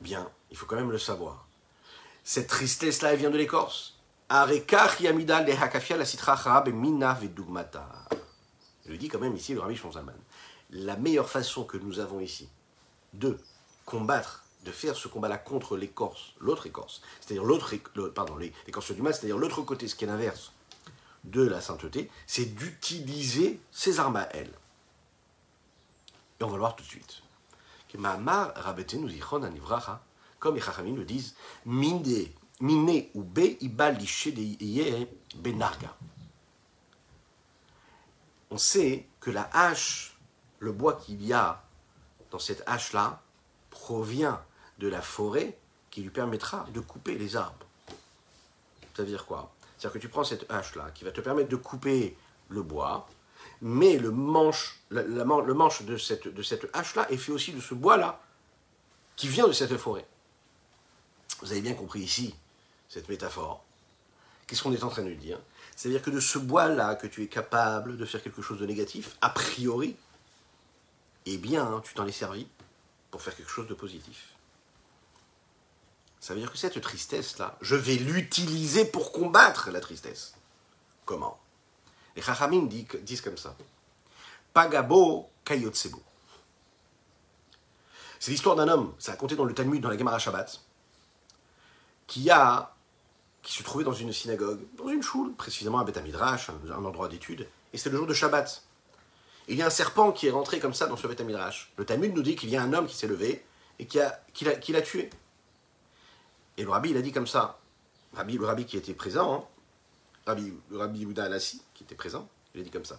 Bien, 0.00 0.30
il 0.50 0.56
faut 0.56 0.66
quand 0.66 0.76
même 0.76 0.90
le 0.90 0.98
savoir. 0.98 1.41
Cette 2.24 2.46
tristesse-là, 2.46 3.12
elle 3.12 3.18
vient 3.18 3.30
de 3.30 3.38
l'écorce. 3.38 3.98
Il 8.84 8.92
le 8.92 8.96
dit 8.96 9.08
quand 9.08 9.18
même 9.18 9.36
ici, 9.36 9.54
le 9.54 9.60
Rabbi 9.60 9.76
Shonzaman. 9.76 10.16
La 10.70 10.96
meilleure 10.96 11.28
façon 11.28 11.64
que 11.64 11.76
nous 11.76 11.98
avons 11.98 12.20
ici 12.20 12.48
de 13.12 13.38
combattre 13.84 14.42
de 14.64 14.70
faire 14.70 14.96
ce 14.96 15.08
combat-là 15.08 15.38
contre 15.38 15.76
l'écorce, 15.76 16.34
l'autre 16.40 16.66
écorce, 16.66 17.02
c'est-à-dire 17.20 17.44
l'autre, 17.44 17.74
pardon, 18.14 18.36
l'écorce 18.36 18.92
du 18.92 19.02
mal, 19.02 19.12
c'est-à-dire 19.12 19.38
l'autre 19.38 19.62
côté, 19.62 19.88
ce 19.88 19.94
qui 19.94 20.04
est 20.04 20.06
l'inverse 20.06 20.52
de 21.24 21.42
la 21.42 21.60
sainteté, 21.60 22.10
c'est 22.26 22.54
d'utiliser 22.54 23.60
ses 23.70 24.00
armes 24.00 24.16
à 24.16 24.28
elle. 24.32 24.50
Et 26.40 26.44
on 26.44 26.46
va 26.46 26.54
le 26.54 26.60
voir 26.60 26.76
tout 26.76 26.84
de 26.84 26.88
suite. 26.88 27.22
Comme 30.42 30.56
les 30.56 30.60
Chachamim 30.60 30.96
le 30.96 31.04
disent, 31.04 31.36
mine 31.66 32.02
ou 33.14 33.22
be 33.22 33.56
benarga. 35.36 35.96
On 38.50 38.58
sait 38.58 39.06
que 39.20 39.30
la 39.30 39.48
hache, 39.52 40.16
le 40.58 40.72
bois 40.72 40.94
qu'il 40.94 41.24
y 41.24 41.32
a 41.32 41.62
dans 42.32 42.40
cette 42.40 42.64
hache-là, 42.66 43.22
provient 43.70 44.42
de 44.78 44.88
la 44.88 45.00
forêt 45.00 45.56
qui 45.92 46.02
lui 46.02 46.10
permettra 46.10 46.66
de 46.74 46.80
couper 46.80 47.14
les 47.14 47.36
arbres. 47.36 47.64
Ça 48.96 49.04
veut 49.04 49.08
dire 49.08 49.26
quoi? 49.26 49.54
C'est-à-dire 49.78 49.92
que 49.92 49.98
tu 50.00 50.08
prends 50.08 50.24
cette 50.24 50.50
hache-là 50.50 50.90
qui 50.92 51.04
va 51.04 51.12
te 51.12 51.20
permettre 51.20 51.50
de 51.50 51.56
couper 51.56 52.16
le 52.48 52.62
bois, 52.64 53.08
mais 53.60 53.96
le 53.96 54.10
manche, 54.10 54.80
le 54.90 55.54
manche 55.54 55.82
de 55.82 55.96
cette, 55.96 56.26
de 56.26 56.42
cette 56.42 56.68
hache-là 56.72 57.08
est 57.12 57.16
fait 57.16 57.30
aussi 57.30 57.52
de 57.52 57.60
ce 57.60 57.74
bois-là 57.74 58.20
qui 59.14 59.28
vient 59.28 59.46
de 59.46 59.52
cette 59.52 59.76
forêt. 59.76 60.04
Vous 61.42 61.50
avez 61.50 61.60
bien 61.60 61.74
compris 61.74 62.00
ici 62.00 62.34
cette 62.88 63.08
métaphore. 63.08 63.64
Qu'est-ce 64.46 64.62
qu'on 64.62 64.72
est 64.72 64.84
en 64.84 64.88
train 64.88 65.02
de 65.02 65.12
dire? 65.12 65.40
C'est-à-dire 65.74 66.02
que 66.02 66.10
de 66.10 66.20
ce 66.20 66.38
bois-là 66.38 66.94
que 66.94 67.06
tu 67.06 67.22
es 67.22 67.26
capable 67.26 67.96
de 67.96 68.04
faire 68.04 68.22
quelque 68.22 68.42
chose 68.42 68.60
de 68.60 68.66
négatif, 68.66 69.16
a 69.20 69.30
priori, 69.30 69.96
eh 71.26 71.38
bien, 71.38 71.80
tu 71.84 71.94
t'en 71.94 72.06
es 72.06 72.12
servi 72.12 72.46
pour 73.10 73.22
faire 73.22 73.34
quelque 73.34 73.50
chose 73.50 73.66
de 73.66 73.74
positif. 73.74 74.34
Ça 76.20 76.34
veut 76.34 76.40
dire 76.40 76.52
que 76.52 76.58
cette 76.58 76.80
tristesse-là, 76.80 77.56
je 77.60 77.74
vais 77.74 77.96
l'utiliser 77.96 78.84
pour 78.84 79.10
combattre 79.10 79.70
la 79.70 79.80
tristesse. 79.80 80.34
Comment? 81.04 81.40
Les 82.14 82.22
Chachamim 82.22 82.66
disent 82.66 83.20
comme 83.20 83.36
ça. 83.38 83.56
Pagabo 84.52 85.30
kayotsebo. 85.44 86.00
C'est 88.20 88.30
l'histoire 88.30 88.54
d'un 88.54 88.68
homme, 88.68 88.94
ça 89.00 89.12
a 89.12 89.16
compté 89.16 89.34
dans 89.34 89.44
le 89.44 89.54
Talmud, 89.54 89.82
dans 89.82 89.88
la 89.88 89.98
Gemara 89.98 90.20
Shabbat, 90.20 90.60
qui 92.06 92.30
a, 92.30 92.74
qui 93.42 93.52
se 93.52 93.62
trouvait 93.62 93.84
dans 93.84 93.92
une 93.92 94.12
synagogue, 94.12 94.60
dans 94.76 94.88
une 94.88 95.02
choule, 95.02 95.34
précisément 95.34 95.78
à 95.78 95.84
Beth 95.84 96.02
Midrash, 96.02 96.50
un, 96.50 96.84
endroit 96.84 97.08
d'étude, 97.08 97.48
et 97.72 97.78
c'était 97.78 97.90
le 97.90 97.98
jour 97.98 98.06
de 98.06 98.14
Shabbat. 98.14 98.62
il 99.48 99.56
y 99.56 99.62
a 99.62 99.66
un 99.66 99.70
serpent 99.70 100.12
qui 100.12 100.26
est 100.26 100.30
rentré 100.30 100.60
comme 100.60 100.74
ça 100.74 100.86
dans 100.86 100.96
ce 100.96 101.06
Beth 101.06 101.20
Midrash. 101.22 101.72
Le 101.76 101.84
Talmud 101.84 102.14
nous 102.14 102.22
dit 102.22 102.36
qu'il 102.36 102.50
y 102.50 102.56
a 102.56 102.62
un 102.62 102.72
homme 102.72 102.86
qui 102.86 102.96
s'est 102.96 103.08
levé 103.08 103.44
et 103.78 103.86
qui 103.86 103.98
l'a 103.98 104.82
tué. 104.82 105.10
Et 106.56 106.64
le 106.64 106.70
rabbi, 106.70 106.90
il 106.90 106.96
a 106.96 107.02
dit 107.02 107.12
comme 107.12 107.26
ça. 107.26 107.58
Rabbi, 108.14 108.36
le 108.36 108.44
rabbi 108.44 108.66
qui 108.66 108.76
était 108.76 108.92
présent, 108.92 109.34
hein, 109.34 109.44
rabbi, 110.26 110.52
le 110.70 110.76
rabbi 110.76 111.00
Yehuda 111.00 111.24
Alassi, 111.24 111.62
qui 111.72 111.84
était 111.84 111.94
présent, 111.94 112.28
il 112.54 112.60
a 112.60 112.64
dit 112.64 112.70
comme 112.70 112.84
ça. 112.84 112.98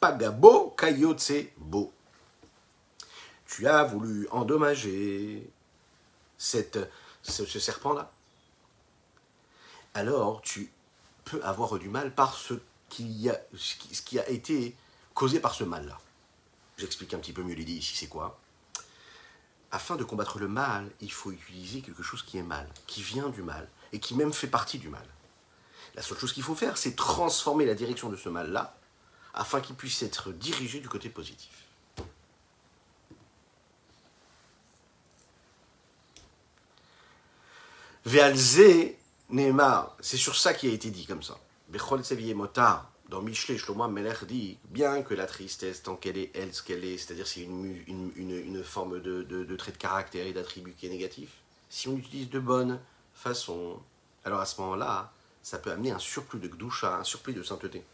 Pagabo 0.00 0.74
kayotse 0.76 1.52
bo. 1.58 1.92
Tu 3.46 3.66
as 3.66 3.84
voulu 3.84 4.28
endommager 4.30 5.50
cette, 6.38 6.78
ce, 7.22 7.44
serpent-là. 7.44 8.10
Alors 9.94 10.40
tu 10.42 10.72
peux 11.24 11.42
avoir 11.44 11.78
du 11.78 11.88
mal 11.88 12.14
par 12.14 12.34
ce 12.34 12.54
qui 12.88 13.28
a, 13.28 13.40
ce 13.56 14.02
qui 14.02 14.18
a 14.18 14.28
été 14.28 14.76
causé 15.14 15.40
par 15.40 15.54
ce 15.54 15.64
mal-là. 15.64 15.98
J'explique 16.76 17.14
un 17.14 17.18
petit 17.18 17.32
peu 17.32 17.42
mieux 17.42 17.54
l'idée 17.54 17.72
ici, 17.72 17.94
c'est 17.94 18.08
quoi? 18.08 18.38
Afin 19.70 19.96
de 19.96 20.04
combattre 20.04 20.38
le 20.38 20.48
mal, 20.48 20.90
il 21.00 21.12
faut 21.12 21.30
utiliser 21.30 21.82
quelque 21.82 22.02
chose 22.02 22.22
qui 22.22 22.38
est 22.38 22.42
mal, 22.42 22.68
qui 22.86 23.02
vient 23.02 23.28
du 23.28 23.42
mal, 23.42 23.68
et 23.92 24.00
qui 24.00 24.14
même 24.14 24.32
fait 24.32 24.48
partie 24.48 24.78
du 24.78 24.88
mal. 24.88 25.04
La 25.94 26.02
seule 26.02 26.18
chose 26.18 26.32
qu'il 26.32 26.42
faut 26.42 26.54
faire, 26.54 26.76
c'est 26.76 26.96
transformer 26.96 27.66
la 27.66 27.74
direction 27.74 28.08
de 28.08 28.16
ce 28.16 28.28
mal-là, 28.28 28.76
afin 29.34 29.60
qu'il 29.60 29.76
puisse 29.76 30.02
être 30.02 30.32
dirigé 30.32 30.80
du 30.80 30.88
côté 30.88 31.08
positif. 31.08 31.66
Neymar, 39.30 39.96
c'est 40.00 40.16
sur 40.16 40.36
ça 40.36 40.54
qui 40.54 40.68
a 40.68 40.72
été 40.72 40.90
dit 40.90 41.06
comme 41.06 41.22
ça. 41.22 41.38
Bechol 41.68 42.02
Motar, 42.34 42.90
dans 43.08 43.22
Michelet, 43.22 43.58
Shlomo 43.58 43.86
Meller 43.86 44.14
dit 44.26 44.58
bien 44.70 45.02
que 45.02 45.14
la 45.14 45.26
tristesse, 45.26 45.82
tant 45.82 45.94
qu'elle 45.96 46.18
est 46.18 46.30
elle 46.34 46.52
ce 46.52 46.62
qu'elle 46.62 46.84
est, 46.84 46.98
c'est-à-dire 46.98 47.26
c'est 47.26 47.42
une, 47.42 47.80
une, 47.86 48.12
une, 48.16 48.64
forme 48.64 49.00
de, 49.00 49.22
de, 49.22 49.56
trait 49.56 49.72
de 49.72 49.76
caractère 49.76 50.26
et 50.26 50.32
d'attribut 50.32 50.74
qui 50.74 50.86
est 50.86 50.90
négatif, 50.90 51.30
si 51.68 51.88
on 51.88 51.94
l'utilise 51.94 52.28
de 52.30 52.40
bonne 52.40 52.80
façon, 53.14 53.78
alors 54.24 54.40
à 54.40 54.46
ce 54.46 54.60
moment-là, 54.60 55.12
ça 55.42 55.58
peut 55.58 55.70
amener 55.70 55.92
un 55.92 55.98
surplus 55.98 56.40
de 56.40 56.48
gdusha, 56.48 56.96
un 56.96 57.04
surplus 57.04 57.34
de 57.34 57.42
sainteté. 57.42 57.84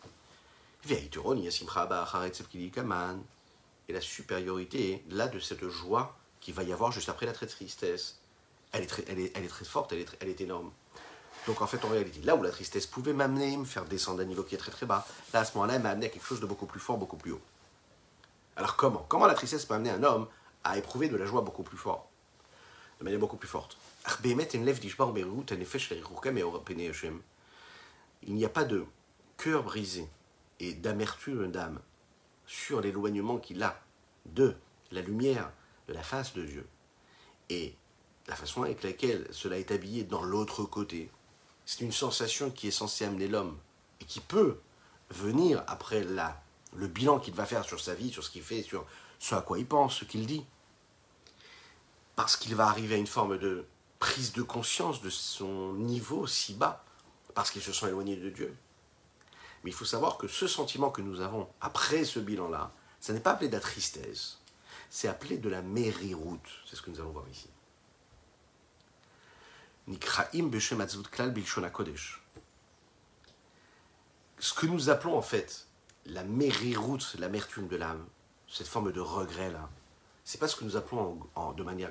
Et 3.89 3.93
la 3.93 4.01
supériorité, 4.01 5.05
là, 5.11 5.29
de 5.29 5.39
cette 5.39 5.69
joie 5.69 6.17
qu'il 6.41 6.55
va 6.55 6.63
y 6.63 6.73
avoir 6.73 6.93
juste 6.93 7.09
après 7.09 7.27
la 7.27 7.33
tristesse, 7.33 8.19
elle 8.73 8.83
est 8.83 8.87
très, 8.87 9.05
elle 9.09 9.19
est, 9.19 9.33
elle 9.37 9.45
est 9.45 9.49
très 9.49 9.65
forte, 9.65 9.93
elle 9.93 10.01
est, 10.01 10.17
elle 10.21 10.29
est 10.29 10.41
énorme. 10.41 10.71
Donc 11.47 11.63
en 11.63 11.67
fait, 11.67 11.85
en 11.85 11.89
réalité, 11.89 12.21
là 12.23 12.35
où 12.35 12.43
la 12.43 12.51
tristesse 12.51 12.87
pouvait 12.87 13.13
m'amener, 13.13 13.57
me 13.57 13.65
faire 13.65 13.85
descendre 13.85 14.21
à 14.21 14.23
un 14.23 14.27
niveau 14.27 14.43
qui 14.43 14.55
est 14.55 14.59
très 14.59 14.73
très 14.73 14.87
bas, 14.87 15.07
là 15.33 15.41
à 15.41 15.45
ce 15.45 15.55
moment-là, 15.57 15.75
elle 15.75 15.83
m'a 15.83 15.91
amené 15.91 16.07
à 16.07 16.09
quelque 16.09 16.27
chose 16.27 16.41
de 16.41 16.47
beaucoup 16.47 16.67
plus 16.67 16.81
fort, 16.81 16.99
beaucoup 16.99 17.17
plus 17.17 17.33
haut. 17.33 17.41
Alors 18.57 18.77
comment? 18.77 19.05
Comment 19.09 19.27
la 19.27 19.35
tristesse 19.35 19.65
peut 19.65 19.75
amener 19.75 19.91
un 19.91 20.03
homme 20.03 20.27
à 20.65 20.77
éprouver 20.79 21.09
de 21.09 21.17
la 21.17 21.27
joie 21.27 21.43
beaucoup 21.43 21.63
plus 21.63 21.77
fort? 21.77 22.09
De 22.99 23.05
manière 23.05 23.21
beaucoup 23.21 23.37
plus 23.37 23.49
forte. 23.49 23.77
Il 28.23 28.35
n'y 28.35 28.45
a 28.45 28.49
pas 28.49 28.65
de 28.65 28.87
cœur 29.37 29.63
brisé 29.63 30.09
et 30.61 30.73
d'amertume 30.73 31.51
d'âme 31.51 31.81
sur 32.47 32.81
l'éloignement 32.81 33.39
qu'il 33.39 33.63
a 33.63 33.79
de 34.25 34.57
la 34.91 35.03
lumière 35.03 35.51
de 35.89 35.93
la 35.93 36.03
face 36.03 36.33
de 36.33 36.45
Dieu 36.45 36.67
et 37.51 37.75
la 38.27 38.35
façon 38.35 38.63
avec 38.63 38.83
laquelle 38.83 39.27
cela 39.31 39.59
est 39.59 39.71
habillé 39.71 40.05
dans 40.05 40.23
l'autre 40.23 40.65
côté, 40.65 41.11
c'est 41.67 41.81
une 41.81 41.93
sensation 41.93 42.51
qui 42.51 42.69
est 42.69 42.71
censée 42.73 43.05
amener 43.05 43.27
l'homme 43.27 43.59
et 44.01 44.05
qui 44.05 44.21
peut 44.21 44.61
venir 45.11 45.65
après 45.67 46.05
la, 46.05 46.41
le 46.75 46.87
bilan 46.87 47.19
qu'il 47.19 47.35
va 47.35 47.45
faire 47.45 47.65
sur 47.65 47.81
sa 47.81 47.95
vie, 47.95 48.11
sur 48.11 48.25
ce 48.25 48.31
qu'il 48.31 48.43
fait, 48.43 48.63
sur 48.63 48.87
ce 49.19 49.35
à 49.35 49.43
quoi 49.43 49.59
il 49.59 49.67
pense, 49.67 49.97
ce 49.97 50.05
qu'il 50.05 50.27
dit. 50.27 50.47
Parce 52.15 52.37
qu'il 52.37 52.55
va 52.55 52.67
arriver 52.69 52.95
à 52.95 52.99
une 52.99 53.07
forme 53.07 53.37
de 53.37 53.67
prise 53.99 54.33
de 54.33 54.43
conscience 54.43 55.03
de 55.03 55.11
son 55.11 55.75
niveau 55.75 56.27
si 56.27 56.55
bas, 56.55 56.85
parce 57.35 57.51
qu'il 57.51 57.63
se 57.63 57.73
sent 57.73 57.89
éloigné 57.89 58.17
de 58.17 58.31
Dieu. 58.31 58.57
Mais 59.65 59.71
il 59.71 59.75
faut 59.75 59.85
savoir 59.85 60.19
que 60.19 60.29
ce 60.29 60.47
sentiment 60.47 60.91
que 60.91 61.03
nous 61.03 61.21
avons 61.21 61.49
après 61.61 62.05
ce 62.05 62.21
bilan-là, 62.21 62.73
ça 63.01 63.13
n'est 63.13 63.21
pas 63.21 63.33
appelé 63.33 63.49
de 63.49 63.55
la 63.55 63.61
tristesse, 63.61 64.39
c'est 64.89 65.09
appelé 65.09 65.37
de 65.39 65.49
la 65.49 65.63
mériroute. 65.63 66.49
C'est 66.65 66.77
ce 66.77 66.83
que 66.83 66.91
nous 66.91 67.01
allons 67.01 67.11
voir 67.11 67.29
ici. 67.29 67.49
Ce 74.39 74.53
que 74.53 74.67
nous 74.67 74.91
appelons 74.91 75.17
en 75.17 75.23
fait 75.23 75.67
la 76.07 76.25
mériroute, 76.25 77.17
l'amertume 77.19 77.69
de 77.69 77.77
l'âme, 77.77 78.05
cette 78.49 78.67
forme 78.67 78.93
de 78.93 79.01
regret-là, 79.01 79.69
c'est 80.25 80.39
pas 80.39 80.49
ce 80.49 80.57
que 80.57 80.65
nous 80.65 80.77
appelons 80.77 81.21
de 81.57 81.63
manière 81.63 81.91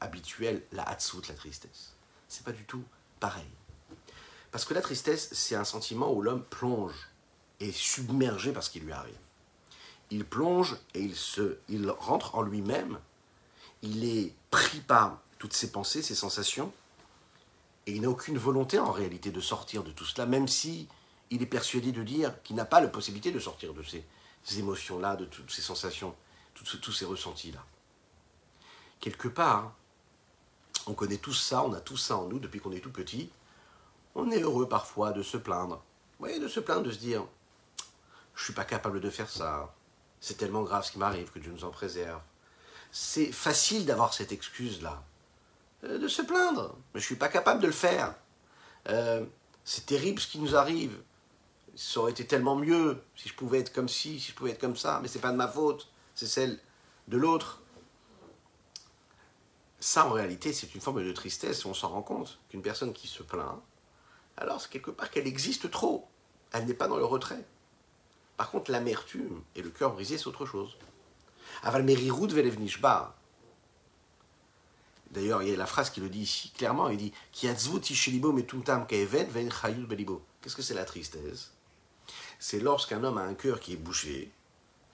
habituelle 0.00 0.62
la 0.72 0.82
hatzut, 0.82 1.22
la 1.28 1.34
tristesse. 1.34 1.94
C'est 2.28 2.44
pas 2.44 2.52
du 2.52 2.64
tout 2.64 2.82
pareil. 3.20 3.48
Parce 4.50 4.64
que 4.64 4.74
la 4.74 4.80
tristesse, 4.80 5.28
c'est 5.32 5.54
un 5.54 5.64
sentiment 5.64 6.12
où 6.12 6.22
l'homme 6.22 6.42
plonge 6.42 7.10
et 7.60 7.68
est 7.68 7.72
submergé 7.72 8.52
par 8.52 8.62
ce 8.62 8.70
qui 8.70 8.80
lui 8.80 8.92
arrive. 8.92 9.18
Il 10.10 10.24
plonge 10.24 10.76
et 10.94 11.00
il, 11.00 11.14
se, 11.14 11.58
il 11.68 11.88
rentre 11.90 12.34
en 12.34 12.42
lui-même. 12.42 12.98
Il 13.82 14.04
est 14.04 14.32
pris 14.50 14.80
par 14.80 15.20
toutes 15.38 15.52
ses 15.52 15.70
pensées, 15.70 16.02
ses 16.02 16.14
sensations, 16.14 16.72
et 17.86 17.92
il 17.92 18.02
n'a 18.02 18.10
aucune 18.10 18.38
volonté 18.38 18.78
en 18.78 18.90
réalité 18.90 19.30
de 19.30 19.40
sortir 19.40 19.84
de 19.84 19.92
tout 19.92 20.04
cela, 20.04 20.26
même 20.26 20.48
si 20.48 20.88
il 21.30 21.42
est 21.42 21.46
persuadé 21.46 21.92
de 21.92 22.02
dire 22.02 22.42
qu'il 22.42 22.56
n'a 22.56 22.64
pas 22.64 22.80
la 22.80 22.88
possibilité 22.88 23.30
de 23.30 23.38
sortir 23.38 23.74
de 23.74 23.82
ces, 23.82 24.58
émotions-là, 24.58 25.16
de 25.16 25.24
toutes 25.24 25.50
ces 25.50 25.62
sensations, 25.62 26.14
tous, 26.54 26.92
ces 26.92 27.04
ressentis-là. 27.04 27.64
Quelque 29.00 29.28
part, 29.28 29.72
on 30.86 30.94
connaît 30.94 31.18
tout 31.18 31.34
ça, 31.34 31.62
on 31.62 31.72
a 31.72 31.80
tout 31.80 31.96
ça 31.96 32.16
en 32.16 32.26
nous 32.26 32.38
depuis 32.38 32.60
qu'on 32.60 32.72
est 32.72 32.80
tout 32.80 32.92
petit. 32.92 33.30
On 34.14 34.30
est 34.30 34.40
heureux 34.40 34.68
parfois 34.68 35.12
de 35.12 35.22
se 35.22 35.36
plaindre. 35.36 35.82
Oui, 36.20 36.40
de 36.40 36.48
se 36.48 36.60
plaindre, 36.60 36.84
de 36.84 36.92
se 36.92 36.98
dire 36.98 37.24
je 38.34 38.44
suis 38.44 38.52
pas 38.52 38.64
capable 38.64 39.00
de 39.00 39.10
faire 39.10 39.30
ça. 39.30 39.74
C'est 40.20 40.36
tellement 40.36 40.62
grave 40.62 40.84
ce 40.84 40.92
qui 40.92 40.98
m'arrive 40.98 41.30
que 41.30 41.38
Dieu 41.38 41.52
nous 41.52 41.64
en 41.64 41.70
préserve. 41.70 42.20
C'est 42.92 43.32
facile 43.32 43.86
d'avoir 43.86 44.14
cette 44.14 44.32
excuse-là. 44.32 45.02
Euh, 45.86 45.98
de 45.98 46.08
se 46.08 46.22
plaindre. 46.22 46.76
Mais 46.94 47.00
je 47.00 47.04
ne 47.04 47.06
suis 47.06 47.16
pas 47.16 47.28
capable 47.28 47.60
de 47.60 47.66
le 47.66 47.72
faire. 47.72 48.14
Euh, 48.88 49.24
c'est 49.64 49.86
terrible 49.86 50.20
ce 50.20 50.28
qui 50.28 50.38
nous 50.38 50.56
arrive. 50.56 50.96
Ça 51.74 52.00
aurait 52.00 52.12
été 52.12 52.26
tellement 52.26 52.56
mieux 52.56 53.02
si 53.14 53.28
je 53.28 53.34
pouvais 53.34 53.58
être 53.60 53.72
comme 53.72 53.88
ci, 53.88 54.18
si 54.20 54.30
je 54.30 54.34
pouvais 54.34 54.52
être 54.52 54.60
comme 54.60 54.76
ça, 54.76 55.00
mais 55.02 55.08
c'est 55.08 55.18
pas 55.18 55.32
de 55.32 55.36
ma 55.36 55.48
faute, 55.48 55.90
c'est 56.14 56.26
celle 56.26 56.58
de 57.08 57.18
l'autre. 57.18 57.62
Ça, 59.78 60.06
en 60.06 60.10
réalité, 60.10 60.54
c'est 60.54 60.74
une 60.74 60.80
forme 60.80 61.04
de 61.04 61.12
tristesse. 61.12 61.66
On 61.66 61.74
s'en 61.74 61.88
rend 61.88 62.02
compte 62.02 62.38
qu'une 62.48 62.62
personne 62.62 62.94
qui 62.94 63.08
se 63.08 63.22
plaint, 63.22 63.60
alors 64.38 64.60
c'est 64.60 64.70
quelque 64.70 64.90
part 64.90 65.10
qu'elle 65.10 65.26
existe 65.26 65.70
trop. 65.70 66.08
Elle 66.52 66.64
n'est 66.64 66.74
pas 66.74 66.88
dans 66.88 66.96
le 66.96 67.04
retrait. 67.04 67.44
Par 68.38 68.50
contre, 68.50 68.70
l'amertume 68.70 69.42
et 69.54 69.62
le 69.62 69.70
cœur 69.70 69.92
brisé, 69.92 70.16
c'est 70.16 70.28
autre 70.28 70.46
chose. 70.46 70.78
Aval. 71.62 71.84
D'ailleurs, 75.10 75.42
il 75.42 75.50
y 75.50 75.54
a 75.54 75.56
la 75.56 75.66
phrase 75.66 75.90
qui 75.90 76.00
le 76.00 76.08
dit 76.08 76.20
ici 76.20 76.50
clairement, 76.50 76.88
il 76.88 76.96
dit 76.98 77.12
Qu'est-ce 77.32 77.68
que 80.56 80.62
c'est 80.62 80.74
la 80.74 80.84
tristesse? 80.84 81.52
C'est 82.38 82.60
lorsqu'un 82.60 83.02
homme 83.02 83.18
a 83.18 83.22
un 83.22 83.34
cœur 83.34 83.60
qui 83.60 83.72
est 83.72 83.76
bouché, 83.76 84.30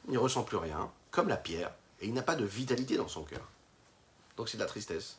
il 0.06 0.14
ne 0.14 0.18
ressent 0.18 0.42
plus 0.42 0.56
rien, 0.56 0.90
comme 1.10 1.28
la 1.28 1.36
pierre, 1.36 1.72
et 2.00 2.06
il 2.06 2.14
n'a 2.14 2.22
pas 2.22 2.36
de 2.36 2.44
vitalité 2.44 2.96
dans 2.96 3.08
son 3.08 3.24
cœur. 3.24 3.48
Donc 4.36 4.48
c'est 4.48 4.56
de 4.56 4.62
la 4.62 4.68
tristesse. 4.68 5.18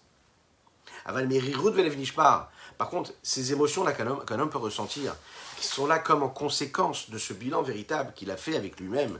Par 2.77 2.89
contre, 2.89 3.13
ces 3.23 3.51
émotions-là 3.51 3.93
qu'un 3.93 4.08
homme, 4.08 4.23
homme, 4.29 4.49
peut 4.49 4.58
ressentir, 4.58 5.15
qui 5.58 5.67
sont 5.67 5.86
là 5.86 5.99
comme 5.99 6.23
en 6.23 6.29
conséquence 6.29 7.10
de 7.10 7.17
ce 7.17 7.34
bilan 7.34 7.62
véritable 7.62 8.13
qu'il 8.13 8.32
a 8.32 8.38
fait 8.38 8.56
avec 8.56 8.79
lui-même, 8.79 9.19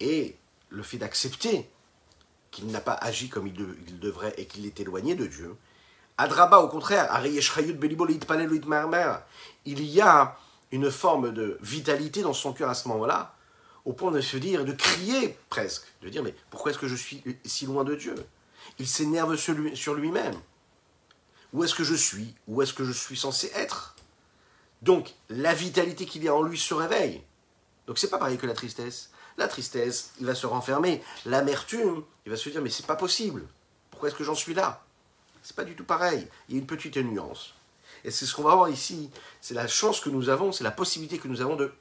et 0.00 0.36
le 0.70 0.82
fait 0.82 0.98
d'accepter 0.98 1.68
qu'il 2.50 2.66
n'a 2.68 2.80
pas 2.80 2.94
agi 2.94 3.28
comme 3.28 3.46
il, 3.46 3.98
devrait 4.00 4.34
et 4.36 4.46
qu'il 4.46 4.66
est 4.66 4.80
éloigné 4.80 5.14
de 5.14 5.26
Dieu. 5.26 5.56
Adraba, 6.18 6.58
au 6.58 6.68
contraire, 6.68 7.08
il 9.64 9.84
y 9.84 10.00
a 10.00 10.36
une 10.72 10.90
forme 10.90 11.32
de 11.32 11.58
vitalité 11.62 12.22
dans 12.22 12.34
son 12.34 12.52
cœur 12.52 12.68
à 12.68 12.74
ce 12.74 12.88
moment-là, 12.88 13.34
au 13.84 13.92
point 13.92 14.10
de 14.10 14.20
se 14.20 14.36
dire, 14.36 14.64
de 14.64 14.72
crier 14.72 15.38
presque, 15.48 15.84
de 16.02 16.08
dire 16.08 16.22
mais 16.22 16.34
pourquoi 16.50 16.70
est-ce 16.70 16.78
que 16.78 16.88
je 16.88 16.96
suis 16.96 17.22
si 17.44 17.66
loin 17.66 17.84
de 17.84 17.94
Dieu? 17.94 18.14
Il 18.78 18.86
s'énerve 18.86 19.36
sur 19.36 19.94
lui-même. 19.94 20.34
Où 21.52 21.64
est-ce 21.64 21.74
que 21.74 21.84
je 21.84 21.94
suis? 21.94 22.34
Où 22.46 22.62
est-ce 22.62 22.74
que 22.74 22.84
je 22.84 22.92
suis 22.92 23.16
censé 23.16 23.50
être? 23.54 23.96
Donc 24.82 25.14
la 25.28 25.54
vitalité 25.54 26.06
qu'il 26.06 26.22
y 26.22 26.28
a 26.28 26.34
en 26.34 26.42
lui 26.42 26.58
se 26.58 26.74
réveille. 26.74 27.22
Donc 27.86 27.98
c'est 27.98 28.10
pas 28.10 28.18
pareil 28.18 28.38
que 28.38 28.46
la 28.46 28.54
tristesse. 28.54 29.10
La 29.36 29.48
tristesse, 29.48 30.12
il 30.20 30.26
va 30.26 30.34
se 30.34 30.46
renfermer. 30.46 31.02
L'amertume, 31.24 32.02
il 32.26 32.30
va 32.30 32.36
se 32.36 32.48
dire 32.48 32.62
mais 32.62 32.70
c'est 32.70 32.86
pas 32.86 32.96
possible. 32.96 33.46
Pourquoi 33.90 34.08
est-ce 34.08 34.16
que 34.16 34.24
j'en 34.24 34.34
suis 34.34 34.54
là? 34.54 34.82
C'est 35.42 35.56
pas 35.56 35.64
du 35.64 35.74
tout 35.74 35.84
pareil. 35.84 36.28
Il 36.48 36.54
y 36.54 36.58
a 36.58 36.60
une 36.60 36.66
petite 36.66 36.96
nuance. 36.96 37.54
Et 38.04 38.10
c'est 38.10 38.26
ce 38.26 38.34
qu'on 38.34 38.42
va 38.42 38.54
voir 38.54 38.68
ici. 38.68 39.10
C'est 39.40 39.54
la 39.54 39.68
chance 39.68 40.00
que 40.00 40.10
nous 40.10 40.28
avons, 40.28 40.52
c'est 40.52 40.64
la 40.64 40.70
possibilité 40.70 41.18
que 41.18 41.28
nous 41.28 41.40
avons 41.40 41.56
de 41.56 41.72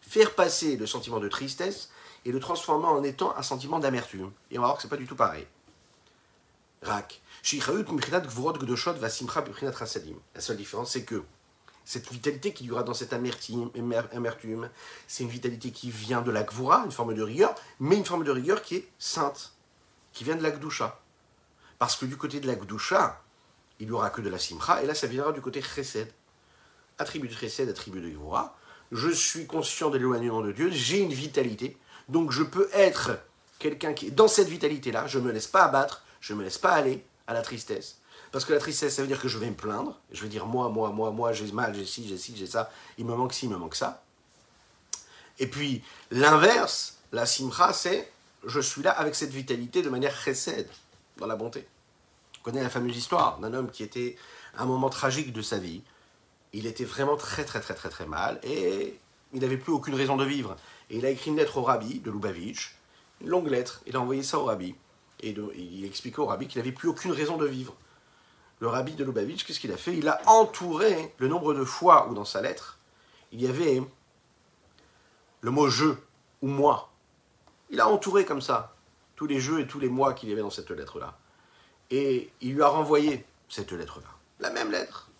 faire 0.00 0.34
passer 0.34 0.76
le 0.76 0.86
sentiment 0.86 1.20
de 1.20 1.28
tristesse 1.28 1.90
et 2.24 2.32
le 2.32 2.40
transformer 2.40 2.86
en 2.86 3.02
étant 3.02 3.36
un 3.36 3.42
sentiment 3.42 3.78
d'amertume. 3.78 4.32
Et 4.50 4.58
on 4.58 4.62
va 4.62 4.68
voir 4.68 4.76
que 4.76 4.82
c'est 4.82 4.88
pas 4.88 4.96
du 4.96 5.06
tout 5.06 5.16
pareil. 5.16 5.46
Rak. 6.82 7.20
La 7.44 7.60
seule 10.40 10.56
différence, 10.56 10.92
c'est 10.92 11.04
que 11.04 11.22
cette 11.84 12.10
vitalité 12.10 12.52
qui 12.52 12.64
y 12.64 12.70
aura 12.70 12.82
dans 12.82 12.94
cette 12.94 13.12
amertume, 13.12 14.70
c'est 15.06 15.24
une 15.24 15.30
vitalité 15.30 15.70
qui 15.70 15.90
vient 15.90 16.22
de 16.22 16.30
la 16.30 16.42
Gvura, 16.42 16.84
une 16.84 16.92
forme 16.92 17.14
de 17.14 17.22
rigueur, 17.22 17.54
mais 17.80 17.96
une 17.96 18.04
forme 18.04 18.24
de 18.24 18.30
rigueur 18.30 18.62
qui 18.62 18.76
est 18.76 18.88
sainte, 18.98 19.52
qui 20.12 20.24
vient 20.24 20.36
de 20.36 20.42
la 20.42 20.50
Gdusha. 20.50 21.00
Parce 21.78 21.96
que 21.96 22.06
du 22.06 22.16
côté 22.16 22.40
de 22.40 22.46
la 22.46 22.54
Gdusha, 22.54 23.20
il 23.80 23.86
n'y 23.86 23.92
aura 23.92 24.10
que 24.10 24.20
de 24.20 24.28
la 24.28 24.38
Simcha, 24.38 24.82
et 24.82 24.86
là 24.86 24.94
ça 24.94 25.06
viendra 25.06 25.32
du 25.32 25.40
côté 25.40 25.60
Chesed. 25.60 26.12
Attribut 26.98 27.28
de 27.28 27.34
Chesed, 27.34 27.68
attribut 27.68 28.00
de 28.00 28.10
Gvura. 28.10 28.56
Je 28.92 29.08
suis 29.08 29.46
conscient 29.46 29.90
de 29.90 29.98
l'éloignement 29.98 30.42
de 30.42 30.52
Dieu, 30.52 30.70
j'ai 30.70 31.00
une 31.00 31.12
vitalité, 31.12 31.76
donc 32.08 32.30
je 32.30 32.42
peux 32.42 32.68
être 32.72 33.18
quelqu'un 33.58 33.94
qui 33.94 34.08
est 34.08 34.10
dans 34.10 34.28
cette 34.28 34.48
vitalité-là, 34.48 35.06
je 35.06 35.18
ne 35.18 35.24
me 35.24 35.32
laisse 35.32 35.46
pas 35.46 35.64
abattre, 35.64 36.04
je 36.20 36.34
ne 36.34 36.38
me 36.38 36.44
laisse 36.44 36.58
pas 36.58 36.72
aller 36.72 37.04
à 37.26 37.32
la 37.32 37.42
tristesse, 37.42 38.01
parce 38.32 38.46
que 38.46 38.54
la 38.54 38.58
tristesse, 38.58 38.96
ça 38.96 39.02
veut 39.02 39.08
dire 39.08 39.20
que 39.20 39.28
je 39.28 39.36
vais 39.36 39.50
me 39.50 39.54
plaindre. 39.54 40.00
Je 40.10 40.22
vais 40.22 40.28
dire 40.28 40.46
moi, 40.46 40.70
moi, 40.70 40.90
moi, 40.90 41.10
moi, 41.10 41.32
j'ai 41.32 41.52
mal, 41.52 41.74
j'ai 41.74 41.84
ci, 41.84 42.08
j'ai 42.08 42.16
ci, 42.16 42.34
j'ai 42.34 42.46
ça. 42.46 42.70
Il 42.96 43.04
me 43.04 43.14
manque 43.14 43.34
ci, 43.34 43.44
il 43.44 43.50
me 43.50 43.58
manque 43.58 43.74
ça. 43.74 44.02
Et 45.38 45.46
puis, 45.46 45.82
l'inverse, 46.10 46.98
la 47.12 47.26
simcha, 47.26 47.74
c'est 47.74 48.10
je 48.44 48.58
suis 48.58 48.82
là 48.82 48.90
avec 48.90 49.14
cette 49.14 49.30
vitalité 49.30 49.82
de 49.82 49.90
manière 49.90 50.16
chesed, 50.16 50.66
dans 51.18 51.26
la 51.26 51.36
bonté. 51.36 51.66
On 52.40 52.42
connaît 52.42 52.62
la 52.62 52.70
fameuse 52.70 52.96
histoire 52.96 53.38
d'un 53.38 53.52
homme 53.52 53.70
qui 53.70 53.82
était 53.82 54.16
à 54.56 54.62
un 54.62 54.66
moment 54.66 54.88
tragique 54.88 55.32
de 55.32 55.42
sa 55.42 55.58
vie. 55.58 55.82
Il 56.54 56.66
était 56.66 56.84
vraiment 56.84 57.16
très, 57.16 57.44
très, 57.44 57.60
très, 57.60 57.74
très, 57.74 57.90
très 57.90 58.06
mal 58.06 58.40
et 58.42 58.98
il 59.32 59.40
n'avait 59.40 59.58
plus 59.58 59.72
aucune 59.72 59.94
raison 59.94 60.16
de 60.16 60.24
vivre. 60.24 60.56
Et 60.90 60.96
il 60.96 61.06
a 61.06 61.10
écrit 61.10 61.30
une 61.30 61.36
lettre 61.36 61.58
au 61.58 61.62
rabbi 61.62 62.00
de 62.00 62.10
Lubavitch, 62.10 62.76
une 63.20 63.28
longue 63.28 63.48
lettre. 63.48 63.82
Il 63.86 63.94
a 63.94 64.00
envoyé 64.00 64.22
ça 64.22 64.38
au 64.38 64.44
rabbi. 64.44 64.74
Et 65.20 65.30
il 65.30 65.84
expliquait 65.84 66.18
au 66.18 66.26
rabbi 66.26 66.48
qu'il 66.48 66.58
n'avait 66.60 66.72
plus 66.72 66.88
aucune 66.88 67.12
raison 67.12 67.36
de 67.36 67.46
vivre 67.46 67.76
le 68.62 68.68
rabbi 68.68 68.94
de 68.94 69.02
Lubavitch, 69.02 69.44
qu'est-ce 69.44 69.58
qu'il 69.58 69.72
a 69.72 69.76
fait? 69.76 69.96
Il 69.96 70.06
a 70.06 70.20
entouré 70.26 71.12
le 71.18 71.26
nombre 71.26 71.52
de 71.52 71.64
fois 71.64 72.06
où 72.08 72.14
dans 72.14 72.24
sa 72.24 72.40
lettre, 72.40 72.78
il 73.32 73.42
y 73.42 73.48
avait 73.48 73.82
le 75.40 75.50
mot 75.50 75.68
je 75.68 75.86
ou 76.42 76.46
moi. 76.46 76.92
Il 77.70 77.80
a 77.80 77.88
entouré 77.88 78.24
comme 78.24 78.40
ça 78.40 78.76
tous 79.16 79.26
les 79.26 79.40
jeux 79.40 79.58
et 79.58 79.66
tous 79.66 79.80
les 79.80 79.88
mois 79.88 80.14
qu'il 80.14 80.28
y 80.28 80.32
avait 80.32 80.42
dans 80.42 80.50
cette 80.50 80.70
lettre-là. 80.70 81.18
Et 81.90 82.30
il 82.40 82.54
lui 82.54 82.62
a 82.62 82.68
renvoyé 82.68 83.26
cette 83.48 83.72
lettre-là. 83.72 84.06
La 84.38 84.50
même 84.50 84.70
lettre. 84.70 85.10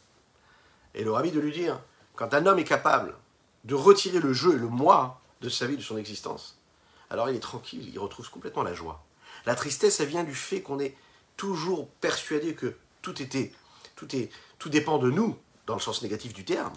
Et 0.94 1.02
le 1.02 1.10
rabbi 1.10 1.32
de 1.32 1.40
lui 1.40 1.50
dire, 1.50 1.80
quand 2.14 2.34
un 2.34 2.46
homme 2.46 2.60
est 2.60 2.64
capable 2.64 3.12
de 3.64 3.74
retirer 3.74 4.20
le 4.20 4.32
jeu 4.32 4.54
et 4.54 4.58
le 4.58 4.68
moi 4.68 5.20
de 5.40 5.48
sa 5.48 5.66
vie, 5.66 5.76
de 5.76 5.82
son 5.82 5.96
existence, 5.96 6.60
alors 7.10 7.28
il 7.28 7.34
est 7.34 7.40
tranquille, 7.40 7.90
il 7.92 7.98
retrouve 7.98 8.30
complètement 8.30 8.62
la 8.62 8.72
joie. 8.72 9.02
La 9.46 9.56
tristesse, 9.56 9.96
ça 9.96 10.04
vient 10.04 10.22
du 10.22 10.36
fait 10.36 10.62
qu'on 10.62 10.78
est 10.78 10.96
toujours 11.36 11.88
persuadé 12.00 12.54
que 12.54 12.76
tout 13.02 14.68
dépend 14.68 14.98
de 14.98 15.10
nous, 15.10 15.36
dans 15.66 15.74
le 15.74 15.80
sens 15.80 16.02
négatif 16.02 16.32
du 16.32 16.44
terme, 16.44 16.72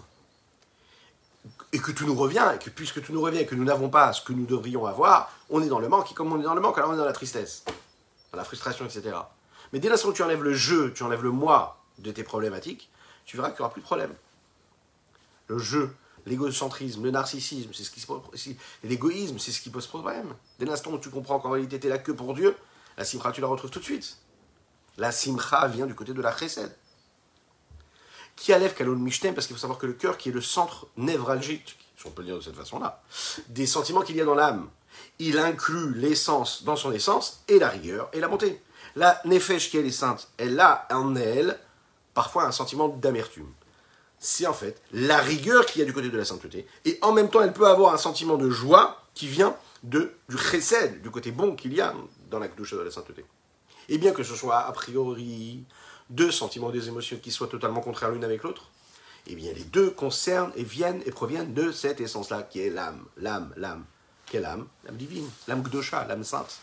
et 1.72 1.78
que 1.78 1.92
tout 1.92 2.06
nous 2.06 2.14
revient, 2.14 2.48
et 2.54 2.58
que 2.58 2.70
puisque 2.70 3.02
tout 3.02 3.12
nous 3.12 3.20
revient 3.20 3.38
et 3.38 3.46
que 3.46 3.54
nous 3.54 3.64
n'avons 3.64 3.88
pas 3.88 4.12
ce 4.12 4.20
que 4.20 4.32
nous 4.32 4.46
devrions 4.46 4.86
avoir, 4.86 5.32
on 5.48 5.62
est 5.62 5.68
dans 5.68 5.78
le 5.78 5.88
manque, 5.88 6.10
et 6.10 6.14
comme 6.14 6.32
on 6.32 6.40
est 6.40 6.44
dans 6.44 6.54
le 6.54 6.60
manque, 6.60 6.76
alors 6.78 6.90
on 6.90 6.94
est 6.94 6.98
dans 6.98 7.04
la 7.04 7.12
tristesse, 7.12 7.64
dans 8.32 8.38
la 8.38 8.44
frustration, 8.44 8.84
etc. 8.84 9.16
Mais 9.72 9.78
dès 9.78 9.88
l'instant 9.88 10.08
où 10.08 10.12
tu 10.12 10.22
enlèves 10.22 10.42
le 10.42 10.54
jeu, 10.54 10.92
tu 10.92 11.02
enlèves 11.02 11.22
le 11.22 11.30
moi 11.30 11.82
de 11.98 12.10
tes 12.10 12.24
problématiques, 12.24 12.90
tu 13.24 13.36
verras 13.36 13.50
qu'il 13.50 13.58
n'y 13.58 13.62
aura 13.62 13.72
plus 13.72 13.82
de 13.82 13.86
problème. 13.86 14.14
Le 15.48 15.58
jeu, 15.58 15.94
l'égocentrisme, 16.24 17.04
le 17.04 17.10
narcissisme, 17.10 17.70
c'est 17.72 17.84
ce 17.84 17.90
qui 17.90 18.00
se 18.00 18.06
pose, 18.06 18.20
l'égoïsme, 18.82 19.38
c'est 19.38 19.52
ce 19.52 19.60
qui 19.60 19.70
pose 19.70 19.86
problème. 19.86 20.34
Dès 20.58 20.66
l'instant 20.66 20.92
où 20.92 20.98
tu 20.98 21.10
comprends 21.10 21.38
qu'en 21.38 21.50
réalité 21.50 21.78
tu 21.78 21.86
es 21.86 21.90
là 21.90 21.98
que 21.98 22.12
pour 22.12 22.34
Dieu, 22.34 22.56
la 22.96 23.04
simcha 23.04 23.30
tu 23.32 23.40
la 23.40 23.46
retrouves 23.46 23.70
tout 23.70 23.78
de 23.78 23.84
suite. 23.84 24.18
La 24.98 25.12
simcha 25.12 25.66
vient 25.68 25.86
du 25.86 25.94
côté 25.94 26.12
de 26.12 26.22
la 26.22 26.36
chesed. 26.36 26.74
Qui 28.34 28.52
lève 28.52 28.74
kalon 28.74 28.96
mishtem, 28.96 29.34
parce 29.34 29.46
qu'il 29.46 29.56
faut 29.56 29.60
savoir 29.60 29.78
que 29.78 29.86
le 29.86 29.94
cœur 29.94 30.18
qui 30.18 30.28
est 30.28 30.32
le 30.32 30.42
centre 30.42 30.86
névralgique, 30.96 31.78
si 31.96 32.06
on 32.06 32.10
peut 32.10 32.22
le 32.22 32.28
dire 32.28 32.36
de 32.36 32.42
cette 32.42 32.56
façon-là, 32.56 33.02
des 33.48 33.66
sentiments 33.66 34.02
qu'il 34.02 34.16
y 34.16 34.20
a 34.20 34.24
dans 34.24 34.34
l'âme, 34.34 34.68
il 35.18 35.38
inclut 35.38 35.94
l'essence 35.94 36.64
dans 36.64 36.76
son 36.76 36.92
essence 36.92 37.42
et 37.48 37.58
la 37.58 37.68
rigueur 37.68 38.08
et 38.12 38.20
la 38.20 38.28
bonté. 38.28 38.62
La 38.94 39.20
nefesh 39.24 39.70
qui 39.70 39.78
est 39.78 39.90
sainte, 39.90 40.28
elle 40.38 40.58
a 40.60 40.86
en 40.90 41.16
elle 41.16 41.58
parfois 42.14 42.44
un 42.44 42.52
sentiment 42.52 42.88
d'amertume. 42.88 43.52
C'est 44.18 44.46
en 44.46 44.54
fait 44.54 44.80
la 44.92 45.18
rigueur 45.18 45.66
qu'il 45.66 45.80
y 45.80 45.82
a 45.82 45.86
du 45.86 45.92
côté 45.92 46.08
de 46.08 46.16
la 46.16 46.24
sainteté. 46.24 46.66
Et 46.84 46.98
en 47.02 47.12
même 47.12 47.28
temps, 47.28 47.42
elle 47.42 47.52
peut 47.52 47.66
avoir 47.66 47.92
un 47.92 47.98
sentiment 47.98 48.36
de 48.36 48.48
joie 48.48 49.02
qui 49.14 49.28
vient 49.28 49.54
du 49.82 50.08
chesed, 50.36 51.02
du 51.02 51.10
côté 51.10 51.30
bon 51.30 51.54
qu'il 51.54 51.74
y 51.74 51.80
a 51.80 51.94
dans 52.30 52.38
la 52.38 52.48
douche 52.48 52.72
de 52.72 52.80
la 52.80 52.90
sainteté. 52.90 53.24
Et 53.88 53.98
bien 53.98 54.12
que 54.12 54.22
ce 54.22 54.34
soit 54.34 54.58
a 54.58 54.72
priori 54.72 55.64
deux 56.10 56.30
sentiments, 56.30 56.70
des 56.70 56.88
émotions 56.88 57.18
qui 57.18 57.30
soient 57.30 57.48
totalement 57.48 57.80
contraires 57.80 58.10
l'une 58.10 58.24
avec 58.24 58.42
l'autre, 58.42 58.70
eh 59.26 59.34
bien 59.34 59.52
les 59.52 59.64
deux 59.64 59.90
concernent 59.90 60.52
et 60.56 60.62
viennent 60.62 61.02
et 61.04 61.10
proviennent 61.10 61.52
de 61.52 61.72
cette 61.72 62.00
essence-là 62.00 62.42
qui 62.42 62.60
est 62.60 62.70
l'âme, 62.70 63.04
l'âme, 63.16 63.52
l'âme. 63.56 63.84
Quelle 64.26 64.44
âme? 64.44 64.66
L'âme 64.84 64.96
divine, 64.96 65.28
l'âme 65.46 65.62
gdosha, 65.62 66.04
l'âme 66.06 66.24
sainte. 66.24 66.58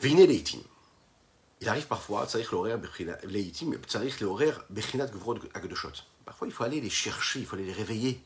Vine 0.00 0.24
leitim. 0.24 0.60
Il 1.60 1.68
arrive 1.68 1.86
parfois, 1.86 2.26
leitim, 3.24 3.72
Parfois, 6.24 6.46
il 6.46 6.52
faut 6.52 6.64
aller 6.64 6.80
les 6.80 6.90
chercher, 6.90 7.40
il 7.40 7.46
faut 7.46 7.56
aller 7.56 7.64
les 7.64 7.72
réveiller, 7.72 8.20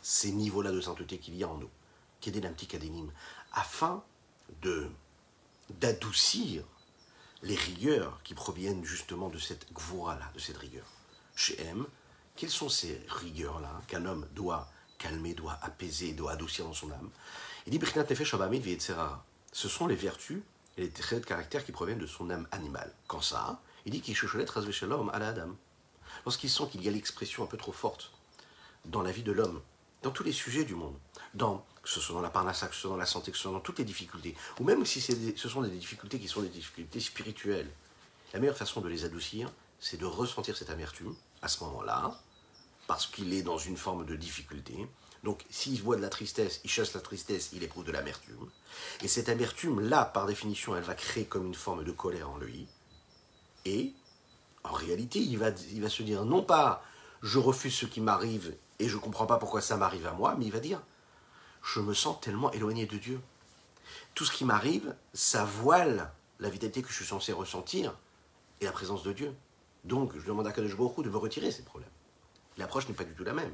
ces 0.00 0.32
niveaux-là 0.32 0.72
de 0.72 0.80
sainteté 0.80 1.18
qu'il 1.18 1.36
y 1.36 1.44
a 1.44 1.48
en 1.48 1.58
nous, 1.58 1.70
est 2.24 2.30
des 2.30 2.42
afin 3.52 4.02
de 4.62 4.88
d'adoucir 5.80 6.64
les 7.42 7.56
rigueurs 7.56 8.20
qui 8.22 8.34
proviennent 8.34 8.84
justement 8.84 9.28
de 9.28 9.38
cette 9.38 9.72
gvoura-là, 9.72 10.30
de 10.34 10.38
cette 10.38 10.56
rigueur. 10.56 10.86
Chez 11.34 11.60
M, 11.60 11.86
quelles 12.36 12.50
sont 12.50 12.68
ces 12.68 13.04
rigueurs-là 13.08 13.80
qu'un 13.88 14.06
homme 14.06 14.26
doit 14.32 14.70
calmer, 14.98 15.34
doit 15.34 15.58
apaiser, 15.62 16.12
doit 16.12 16.32
adoucir 16.32 16.64
dans 16.64 16.72
son 16.72 16.90
âme 16.92 17.10
Il 17.66 17.76
dit 17.76 17.84
Ce 19.52 19.68
sont 19.68 19.86
les 19.86 19.96
vertus 19.96 20.42
et 20.76 20.82
les 20.82 20.90
traits 20.90 21.20
de 21.20 21.26
caractère 21.26 21.64
qui 21.64 21.72
proviennent 21.72 21.98
de 21.98 22.06
son 22.06 22.30
âme 22.30 22.46
animale. 22.52 22.92
Quand 23.06 23.20
ça, 23.20 23.60
il 23.84 23.92
dit 23.92 24.00
qu'il. 24.00 24.16
Lorsqu'il 26.24 26.50
sent 26.50 26.64
qu'il 26.70 26.82
y 26.84 26.88
a 26.88 26.90
l'expression 26.92 27.42
un 27.42 27.46
peu 27.46 27.56
trop 27.56 27.72
forte 27.72 28.12
dans 28.84 29.02
la 29.02 29.10
vie 29.10 29.22
de 29.22 29.32
l'homme, 29.32 29.60
dans 30.02 30.10
tous 30.10 30.22
les 30.24 30.32
sujets 30.32 30.64
du 30.64 30.74
monde, 30.74 30.96
dans, 31.34 31.64
que 31.82 31.88
ce 31.88 32.00
soit 32.00 32.14
dans 32.14 32.22
la 32.22 32.30
parnassa, 32.30 32.66
que 32.66 32.74
ce 32.74 32.82
soit 32.82 32.90
dans 32.90 32.96
la 32.96 33.06
santé, 33.06 33.30
que 33.30 33.36
ce 33.36 33.44
soit 33.44 33.52
dans 33.52 33.60
toutes 33.60 33.78
les 33.78 33.84
difficultés, 33.84 34.34
ou 34.60 34.64
même 34.64 34.84
si 34.84 35.00
ce 35.00 35.48
sont 35.48 35.62
des 35.62 35.70
difficultés 35.70 36.18
qui 36.18 36.28
sont 36.28 36.42
des 36.42 36.48
difficultés 36.48 37.00
spirituelles, 37.00 37.70
la 38.32 38.40
meilleure 38.40 38.56
façon 38.56 38.80
de 38.80 38.88
les 38.88 39.04
adoucir, 39.04 39.50
c'est 39.80 39.98
de 39.98 40.06
ressentir 40.06 40.56
cette 40.56 40.70
amertume 40.70 41.14
à 41.42 41.48
ce 41.48 41.62
moment-là, 41.64 42.18
parce 42.86 43.06
qu'il 43.06 43.32
est 43.32 43.42
dans 43.42 43.58
une 43.58 43.76
forme 43.76 44.04
de 44.04 44.16
difficulté. 44.16 44.88
Donc 45.22 45.44
s'il 45.50 45.80
voit 45.82 45.96
de 45.96 46.02
la 46.02 46.08
tristesse, 46.08 46.60
il 46.64 46.70
chasse 46.70 46.94
la 46.94 47.00
tristesse, 47.00 47.50
il 47.52 47.62
éprouve 47.62 47.84
de 47.84 47.92
l'amertume. 47.92 48.48
Et 49.02 49.08
cette 49.08 49.28
amertume-là, 49.28 50.04
par 50.04 50.26
définition, 50.26 50.76
elle 50.76 50.82
va 50.82 50.94
créer 50.94 51.24
comme 51.24 51.46
une 51.46 51.54
forme 51.54 51.84
de 51.84 51.92
colère 51.92 52.30
en 52.30 52.38
lui. 52.38 52.66
Et, 53.64 53.92
en 54.64 54.72
réalité, 54.72 55.20
il 55.20 55.38
va, 55.38 55.50
il 55.72 55.80
va 55.80 55.88
se 55.88 56.02
dire, 56.02 56.24
non 56.24 56.42
pas 56.42 56.84
je 57.22 57.38
refuse 57.38 57.74
ce 57.74 57.86
qui 57.86 58.00
m'arrive 58.00 58.54
et 58.82 58.88
je 58.88 58.96
ne 58.96 59.00
comprends 59.00 59.26
pas 59.26 59.38
pourquoi 59.38 59.60
ça 59.60 59.76
m'arrive 59.76 60.08
à 60.08 60.12
moi, 60.12 60.34
mais 60.36 60.46
il 60.46 60.50
va 60.50 60.58
dire, 60.58 60.82
je 61.62 61.78
me 61.78 61.94
sens 61.94 62.20
tellement 62.20 62.50
éloigné 62.50 62.84
de 62.84 62.98
Dieu. 62.98 63.20
Tout 64.16 64.24
ce 64.24 64.32
qui 64.32 64.44
m'arrive, 64.44 64.96
ça 65.14 65.44
voile 65.44 66.12
la 66.40 66.50
vitalité 66.50 66.82
que 66.82 66.88
je 66.88 66.94
suis 66.94 67.06
censé 67.06 67.32
ressentir 67.32 67.96
et 68.60 68.64
la 68.64 68.72
présence 68.72 69.04
de 69.04 69.12
Dieu. 69.12 69.36
Donc, 69.84 70.18
je 70.18 70.26
demande 70.26 70.48
à 70.48 70.52
Kadosh 70.52 70.76
Baruch 70.76 71.04
de 71.04 71.10
me 71.10 71.16
retirer 71.16 71.52
ces 71.52 71.62
problèmes. 71.62 71.92
L'approche 72.56 72.88
n'est 72.88 72.94
pas 72.94 73.04
du 73.04 73.14
tout 73.14 73.22
la 73.22 73.34
même. 73.34 73.52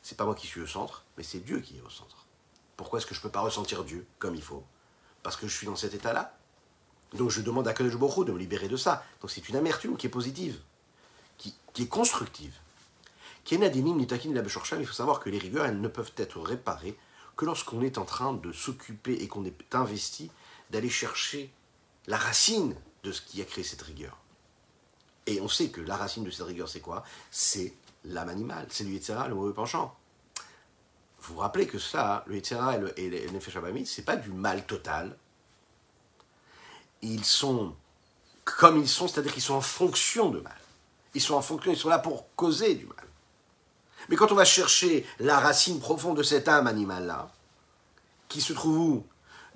C'est 0.00 0.16
pas 0.16 0.24
moi 0.24 0.34
qui 0.34 0.46
suis 0.46 0.62
au 0.62 0.66
centre, 0.66 1.04
mais 1.18 1.22
c'est 1.22 1.40
Dieu 1.40 1.60
qui 1.60 1.76
est 1.76 1.82
au 1.82 1.90
centre. 1.90 2.24
Pourquoi 2.78 2.98
est-ce 2.98 3.06
que 3.06 3.14
je 3.14 3.20
ne 3.20 3.24
peux 3.24 3.30
pas 3.30 3.42
ressentir 3.42 3.84
Dieu 3.84 4.06
comme 4.18 4.34
il 4.34 4.42
faut? 4.42 4.64
Parce 5.22 5.36
que 5.36 5.46
je 5.46 5.54
suis 5.54 5.66
dans 5.66 5.76
cet 5.76 5.92
état-là. 5.92 6.34
Donc 7.12 7.28
je 7.28 7.42
demande 7.42 7.68
à 7.68 7.74
Kadosh 7.74 7.98
Baruch 7.98 8.26
de 8.26 8.32
me 8.32 8.38
libérer 8.38 8.68
de 8.68 8.76
ça. 8.78 9.04
Donc 9.20 9.30
c'est 9.30 9.50
une 9.50 9.56
amertume 9.56 9.98
qui 9.98 10.06
est 10.06 10.10
positive, 10.10 10.58
qui, 11.36 11.54
qui 11.74 11.82
est 11.82 11.88
constructive. 11.88 12.58
Il 13.50 14.86
faut 14.86 14.92
savoir 14.92 15.20
que 15.20 15.30
les 15.30 15.38
rigueurs, 15.38 15.66
elles 15.66 15.80
ne 15.80 15.88
peuvent 15.88 16.12
être 16.16 16.40
réparées 16.40 16.96
que 17.36 17.44
lorsqu'on 17.44 17.82
est 17.82 17.98
en 17.98 18.04
train 18.04 18.32
de 18.32 18.52
s'occuper 18.52 19.14
et 19.14 19.28
qu'on 19.28 19.44
est 19.44 19.74
investi 19.74 20.30
d'aller 20.70 20.90
chercher 20.90 21.52
la 22.06 22.16
racine 22.16 22.76
de 23.02 23.12
ce 23.12 23.22
qui 23.22 23.40
a 23.40 23.44
créé 23.44 23.64
cette 23.64 23.82
rigueur. 23.82 24.18
Et 25.26 25.40
on 25.40 25.48
sait 25.48 25.68
que 25.68 25.80
la 25.80 25.96
racine 25.96 26.24
de 26.24 26.30
cette 26.30 26.46
rigueur, 26.46 26.68
c'est 26.68 26.80
quoi? 26.80 27.04
C'est 27.30 27.74
l'âme 28.04 28.28
animale, 28.28 28.66
c'est 28.70 28.84
le 28.84 28.90
Yetzera, 28.90 29.28
le 29.28 29.34
mauvais 29.34 29.54
penchant. 29.54 29.96
Vous 31.22 31.34
vous 31.34 31.40
rappelez 31.40 31.66
que 31.66 31.78
ça, 31.78 32.24
le 32.26 32.36
Yetzera 32.36 32.76
et 32.76 32.78
le, 32.78 33.00
et 33.00 33.08
le 33.10 33.30
Nefesh 33.30 33.56
c'est 33.86 34.04
pas 34.04 34.16
du 34.16 34.30
mal 34.30 34.66
total. 34.66 35.16
Ils 37.02 37.24
sont 37.24 37.74
comme 38.44 38.78
ils 38.78 38.88
sont, 38.88 39.08
c'est-à-dire 39.08 39.32
qu'ils 39.32 39.42
sont 39.42 39.54
en 39.54 39.60
fonction 39.60 40.30
de 40.30 40.40
mal. 40.40 40.58
Ils 41.14 41.20
sont 41.20 41.34
en 41.34 41.42
fonction, 41.42 41.72
ils 41.72 41.78
sont 41.78 41.88
là 41.88 41.98
pour 41.98 42.34
causer 42.34 42.74
du 42.74 42.86
mal. 42.86 43.06
Mais 44.08 44.16
quand 44.16 44.32
on 44.32 44.34
va 44.34 44.44
chercher 44.44 45.06
la 45.18 45.38
racine 45.38 45.80
profonde 45.80 46.16
de 46.16 46.22
cette 46.22 46.48
âme 46.48 46.66
animale-là, 46.66 47.30
qui 48.28 48.40
se 48.40 48.52
trouve 48.52 48.78
où? 48.78 49.06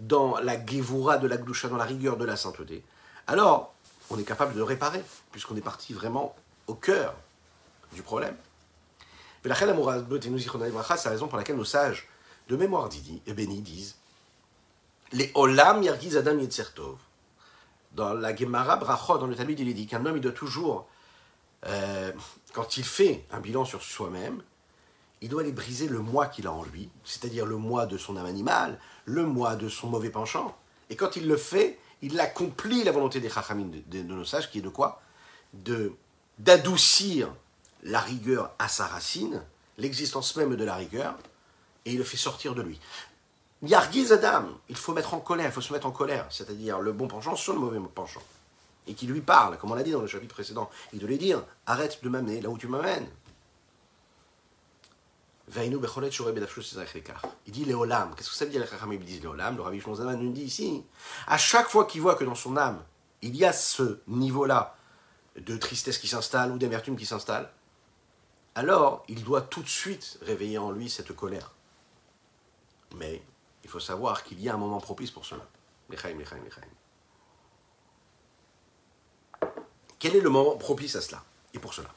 Dans 0.01 0.39
la 0.39 0.57
guévoura 0.57 1.19
de 1.19 1.29
la 1.29 1.37
gloucha, 1.37 1.69
dans 1.69 1.77
la 1.77 1.85
rigueur 1.85 2.17
de 2.17 2.25
la 2.25 2.37
sainteté, 2.37 2.85
alors 3.29 3.73
on 4.11 4.19
est 4.19 4.25
capable 4.25 4.55
de 4.55 4.61
réparer, 4.61 5.03
puisqu'on 5.31 5.57
est 5.57 5.61
parti 5.61 5.93
vraiment 5.93 6.35
au 6.67 6.75
cœur 6.75 7.15
du 7.93 8.03
problème. 8.03 8.37
C'est 9.43 9.49
la 9.49 9.55
raison 11.11 11.29
pour 11.29 11.37
laquelle 11.37 11.57
nos 11.57 11.65
sages 11.65 12.09
de 12.49 12.57
mémoire 12.57 12.89
et 13.27 13.33
bénis 13.33 13.61
disent 13.61 13.97
Les 15.13 15.31
olam 15.35 15.83
yargiz 15.83 16.17
adam 16.17 16.39
yetzertov. 16.39 16.97
Dans 17.93 18.15
la 18.15 18.35
Gemara 18.35 18.77
Brachot, 18.77 19.19
dans 19.19 19.27
le 19.27 19.37
Talmud, 19.37 19.61
il 19.61 19.69
est 19.69 19.75
dit 19.75 19.87
qu'un 19.87 20.05
homme, 20.05 20.17
il 20.17 20.21
doit 20.21 20.33
toujours 20.33 20.89
euh, 21.67 22.13
quand 22.53 22.77
il 22.77 22.85
fait 22.85 23.25
un 23.31 23.41
bilan 23.41 23.65
sur 23.65 23.83
soi-même, 23.83 24.43
il 25.21 25.29
doit 25.29 25.43
aller 25.43 25.53
briser 25.53 25.89
le 25.89 26.01
moi 26.01 26.27
qu'il 26.27 26.47
a 26.47 26.53
en 26.53 26.63
lui, 26.65 26.91
c'est-à-dire 27.05 27.47
le 27.47 27.57
moi 27.57 27.87
de 27.87 27.97
son 27.97 28.17
âme 28.17 28.27
animale, 28.27 28.79
le 29.07 29.25
moi 29.25 29.57
de 29.57 29.69
son 29.69 29.89
mauvais 29.89 30.11
penchant. 30.11 30.57
Et 30.91 30.97
quand 30.97 31.17
il 31.17 31.27
le 31.27 31.37
fait, 31.37 31.79
il 32.03 32.21
accomplit 32.21 32.85
la 32.85 32.93
volonté 32.93 33.21
des 33.21 33.31
chachamim, 33.31 33.71
de, 33.87 34.03
nos 34.03 34.25
sages, 34.25 34.51
qui 34.51 34.59
est 34.59 34.63
de 34.63 34.69
quoi? 34.69 35.01
De 35.55 35.93
d'adoucir 36.39 37.33
la 37.85 38.01
rigueur 38.01 38.51
à 38.59 38.67
sa 38.67 38.87
racine, 38.87 39.41
l'existence 39.79 40.35
même 40.37 40.57
de 40.57 40.65
la 40.65 40.75
rigueur, 40.75 41.17
et 41.85 41.93
il 41.93 41.99
le 41.99 42.05
fait 42.05 42.17
sortir 42.17 42.55
de 42.55 42.63
lui. 42.63 42.81
Yargiz 43.63 44.13
Adam, 44.13 44.47
il 44.69 44.77
faut 44.77 44.93
mettre 44.93 45.15
en 45.15 45.21
colère, 45.21 45.47
il 45.47 45.53
faut 45.53 45.61
se 45.61 45.73
mettre 45.73 45.87
en 45.87 45.93
colère, 45.93 46.27
c'est-à-dire 46.29 46.81
le 46.81 46.93
bon 46.93 47.07
penchant 47.07 47.37
sur 47.37 47.53
le 47.53 47.61
mauvais 47.61 47.79
penchant 47.95 48.23
et 48.87 48.95
qui 48.95 49.07
lui 49.07 49.21
parle, 49.21 49.59
comme 49.59 49.73
on 49.73 49.75
l'a 49.75 49.83
dit 49.83 49.93
dans 49.93 50.01
le 50.01 50.07
chapitre 50.07 50.35
précédent, 50.35 50.71
et 50.93 50.99
de 50.99 51.07
lui 51.07 51.19
dire 51.19 51.43
arrête 51.67 52.03
de 52.03 52.09
m'amener 52.09 52.41
là 52.41 52.49
où 52.51 52.59
tu 52.59 52.69
m'amènes. 52.69 53.09
Il 55.57 57.53
dit 57.53 57.65
Léolam. 57.65 58.15
Qu'est-ce 58.15 58.31
que 58.31 58.35
ça 58.35 58.45
veut 58.45 58.51
dire 58.51 58.61
les 58.61 58.67
Chachamim 58.67 58.97
disent 58.97 59.21
Léolam 59.21 59.57
Le 59.57 59.63
Rabbi 59.63 59.81
Shmonzaman 59.81 60.19
nous 60.19 60.33
dit 60.33 60.43
ici 60.43 60.85
à 61.27 61.37
chaque 61.37 61.69
fois 61.69 61.85
qu'il 61.85 62.01
voit 62.01 62.15
que 62.15 62.25
dans 62.25 62.35
son 62.35 62.57
âme, 62.57 62.83
il 63.23 63.37
y 63.37 63.45
a 63.45 63.53
ce 63.53 64.01
niveau-là 64.07 64.77
de 65.37 65.57
tristesse 65.57 65.99
qui 65.99 66.09
s'installe 66.09 66.53
ou 66.53 66.59
d'amertume 66.59 66.97
qui 66.97 67.07
s'installe, 67.07 67.51
alors 68.55 69.05
il 69.09 69.25
doit 69.25 69.43
tout 69.43 69.63
de 69.63 69.69
suite 69.69 70.19
réveiller 70.23 70.59
en 70.59 70.71
lui 70.71 70.89
cette 70.89 71.15
colère. 71.15 71.53
Mais 72.97 73.23
il 73.65 73.71
faut 73.71 73.81
savoir 73.81 74.25
qu'il 74.25 74.41
y 74.41 74.49
a 74.49 74.55
un 74.55 74.59
moment 74.59 74.81
propice 74.81 75.11
pour 75.11 75.27
cela. 75.27 75.47
Lechaim, 75.91 76.19
lechaim, 76.19 76.43
lechaim. 76.45 76.63
Quel 80.05 80.17
est 80.17 80.21
le 80.21 80.29
moment 80.29 80.55
propice 80.59 80.97
à 80.97 81.01
cela 81.01 81.25
Et 81.55 81.59
pour 81.59 81.73
cela. 81.73 81.89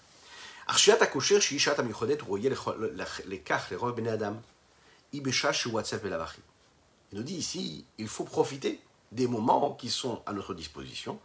Il 7.12 7.18
nous 7.18 7.24
dit 7.24 7.36
ici, 7.36 7.84
il 7.98 8.08
faut 8.08 8.24
profiter 8.24 8.80
des 9.12 9.28
moments 9.28 9.72
qui 9.74 9.90
sont 9.90 10.22
à 10.26 10.32
notre 10.32 10.54
disposition. 10.54 11.20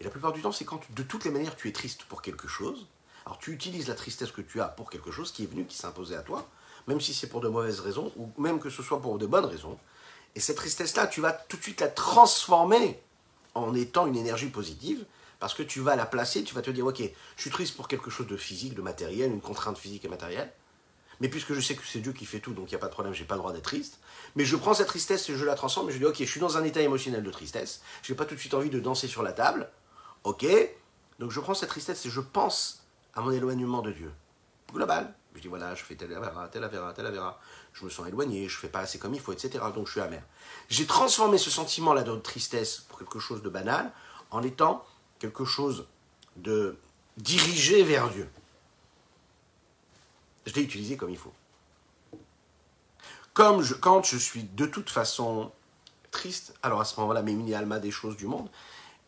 Et 0.00 0.04
la 0.04 0.08
plupart 0.08 0.32
du 0.32 0.40
temps, 0.40 0.52
c'est 0.52 0.64
quand 0.64 0.80
de 0.94 1.02
toutes 1.02 1.26
les 1.26 1.30
manières 1.30 1.54
tu 1.54 1.68
es 1.68 1.72
triste 1.72 2.04
pour 2.04 2.22
quelque 2.22 2.48
chose. 2.48 2.86
Alors 3.26 3.38
tu 3.38 3.52
utilises 3.52 3.88
la 3.88 3.94
tristesse 3.94 4.32
que 4.32 4.40
tu 4.40 4.62
as 4.62 4.68
pour 4.68 4.88
quelque 4.88 5.10
chose 5.10 5.32
qui 5.32 5.42
est 5.42 5.48
venu, 5.48 5.66
qui 5.66 5.76
s'est 5.76 5.84
imposé 5.84 6.16
à 6.16 6.22
toi, 6.22 6.48
même 6.86 7.02
si 7.02 7.12
c'est 7.12 7.28
pour 7.28 7.42
de 7.42 7.48
mauvaises 7.48 7.80
raisons, 7.80 8.10
ou 8.16 8.30
même 8.40 8.58
que 8.58 8.70
ce 8.70 8.82
soit 8.82 9.02
pour 9.02 9.18
de 9.18 9.26
bonnes 9.26 9.44
raisons. 9.44 9.78
Et 10.34 10.40
cette 10.40 10.56
tristesse-là, 10.56 11.08
tu 11.08 11.20
vas 11.20 11.32
tout 11.32 11.58
de 11.58 11.62
suite 11.62 11.82
la 11.82 11.88
transformer 11.88 12.98
en 13.54 13.74
étant 13.74 14.06
une 14.06 14.16
énergie 14.16 14.48
positive, 14.48 15.04
parce 15.42 15.54
que 15.54 15.64
tu 15.64 15.80
vas 15.80 15.96
la 15.96 16.06
placer, 16.06 16.44
tu 16.44 16.54
vas 16.54 16.62
te 16.62 16.70
dire, 16.70 16.86
ok, 16.86 17.02
je 17.36 17.40
suis 17.40 17.50
triste 17.50 17.74
pour 17.74 17.88
quelque 17.88 18.10
chose 18.10 18.28
de 18.28 18.36
physique, 18.36 18.74
de 18.74 18.80
matériel, 18.80 19.32
une 19.32 19.40
contrainte 19.40 19.76
physique 19.76 20.04
et 20.04 20.08
matérielle, 20.08 20.52
mais 21.18 21.28
puisque 21.28 21.52
je 21.52 21.60
sais 21.60 21.74
que 21.74 21.82
c'est 21.84 21.98
Dieu 21.98 22.12
qui 22.12 22.26
fait 22.26 22.38
tout, 22.38 22.52
donc 22.52 22.70
il 22.70 22.74
n'y 22.74 22.76
a 22.76 22.78
pas 22.78 22.86
de 22.86 22.92
problème, 22.92 23.12
j'ai 23.12 23.24
pas 23.24 23.34
le 23.34 23.40
droit 23.40 23.52
d'être 23.52 23.64
triste. 23.64 23.98
Mais 24.36 24.44
je 24.44 24.54
prends 24.54 24.72
cette 24.72 24.86
tristesse 24.86 25.28
et 25.30 25.34
je 25.34 25.44
la 25.44 25.56
transforme 25.56 25.90
et 25.90 25.92
je 25.92 25.98
dis, 25.98 26.04
ok, 26.04 26.14
je 26.16 26.30
suis 26.30 26.38
dans 26.38 26.58
un 26.58 26.62
état 26.62 26.80
émotionnel 26.80 27.24
de 27.24 27.30
tristesse, 27.32 27.82
je 28.04 28.12
n'ai 28.12 28.16
pas 28.16 28.24
tout 28.24 28.36
de 28.36 28.38
suite 28.38 28.54
envie 28.54 28.70
de 28.70 28.78
danser 28.78 29.08
sur 29.08 29.24
la 29.24 29.32
table, 29.32 29.68
ok, 30.22 30.46
donc 31.18 31.32
je 31.32 31.40
prends 31.40 31.54
cette 31.54 31.70
tristesse 31.70 32.06
et 32.06 32.10
je 32.10 32.20
pense 32.20 32.84
à 33.12 33.20
mon 33.20 33.32
éloignement 33.32 33.82
de 33.82 33.90
Dieu. 33.90 34.12
Global. 34.72 35.12
Je 35.34 35.40
dis, 35.40 35.48
voilà, 35.48 35.74
je 35.74 35.82
fais 35.82 35.96
tel 35.96 36.14
avéra, 36.14 36.46
tel 36.50 36.62
avéra, 36.62 36.92
tel 36.92 37.06
avéra, 37.06 37.40
je 37.72 37.84
me 37.84 37.90
sens 37.90 38.06
éloigné, 38.06 38.48
je 38.48 38.56
fais 38.56 38.68
pas 38.68 38.80
assez 38.80 39.00
comme 39.00 39.14
il 39.14 39.20
faut, 39.20 39.32
etc. 39.32 39.64
Donc 39.74 39.88
je 39.88 39.92
suis 39.92 40.00
amer. 40.00 40.22
J'ai 40.68 40.86
transformé 40.86 41.36
ce 41.36 41.50
sentiment-là 41.50 42.04
de 42.04 42.14
tristesse 42.14 42.84
pour 42.88 43.00
quelque 43.00 43.18
chose 43.18 43.42
de 43.42 43.48
banal 43.48 43.90
en 44.30 44.44
étant 44.44 44.84
quelque 45.22 45.44
chose 45.44 45.86
de 46.36 46.76
dirigé 47.16 47.82
vers 47.82 48.10
Dieu 48.10 48.28
je 50.46 50.54
l'ai 50.54 50.62
utilisé 50.62 50.96
comme 50.96 51.10
il 51.10 51.18
faut. 51.18 51.32
Comme 53.32 53.62
je, 53.62 53.74
quand 53.74 54.04
je 54.04 54.16
suis 54.16 54.42
de 54.42 54.66
toute 54.66 54.90
façon 54.90 55.52
triste, 56.10 56.54
alors 56.62 56.80
à 56.80 56.84
ce 56.84 56.98
moment-là, 57.00 57.22
mini 57.22 57.54
Alma 57.54 57.78
des 57.78 57.90
choses 57.90 58.16
du 58.16 58.26
monde, 58.26 58.48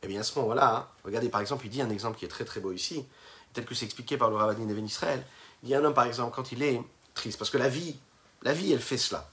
eh 0.03 0.07
bien 0.07 0.21
à 0.21 0.23
ce 0.23 0.39
moment-là, 0.39 0.77
hein, 0.77 0.89
regardez 1.05 1.29
par 1.29 1.41
exemple, 1.41 1.67
il 1.67 1.71
dit 1.71 1.83
un 1.83 1.91
exemple 1.91 2.19
qui 2.19 2.25
est 2.25 2.29
très 2.29 2.45
très 2.45 2.61
beau 2.61 2.73
ici, 2.73 3.05
tel 3.53 3.65
que 3.65 3.75
c'est 3.75 3.85
expliqué 3.85 4.17
par 4.17 4.31
le 4.31 4.37
Rabbin 4.37 4.69
Even 4.69 4.87
Israël. 4.87 5.25
Il 5.63 5.69
y 5.69 5.75
a 5.75 5.79
un 5.81 5.85
homme 5.85 5.95
par 5.95 6.07
exemple, 6.07 6.35
quand 6.35 6.53
il 6.53 6.63
est 6.63 6.81
triste, 7.15 7.39
parce 7.39 7.51
que 7.51 7.59
la 7.59 7.69
vie, 7.69 7.97
la 8.43 8.53
vie 8.53 8.73
elle 8.73 8.81
fait 8.81 8.99
cela. 8.99 9.29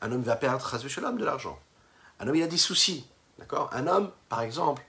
Un 0.00 0.12
homme 0.12 0.22
va 0.22 0.36
perdre 0.36 0.60
de 1.18 1.24
l'argent. 1.24 1.58
Un 2.20 2.28
homme 2.28 2.36
il 2.36 2.42
a 2.42 2.46
des 2.46 2.58
soucis, 2.58 3.06
d'accord? 3.38 3.70
Un 3.72 3.86
homme, 3.86 4.10
par 4.28 4.42
exemple, 4.42 4.84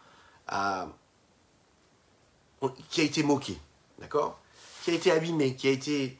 qui 2.89 3.01
a 3.01 3.03
été 3.03 3.23
moqué, 3.23 3.57
d'accord? 3.99 4.39
Qui 4.83 4.91
a 4.91 4.93
été 4.93 5.11
abîmé, 5.11 5.55
qui 5.55 5.67
a 5.67 5.71
été 5.71 6.19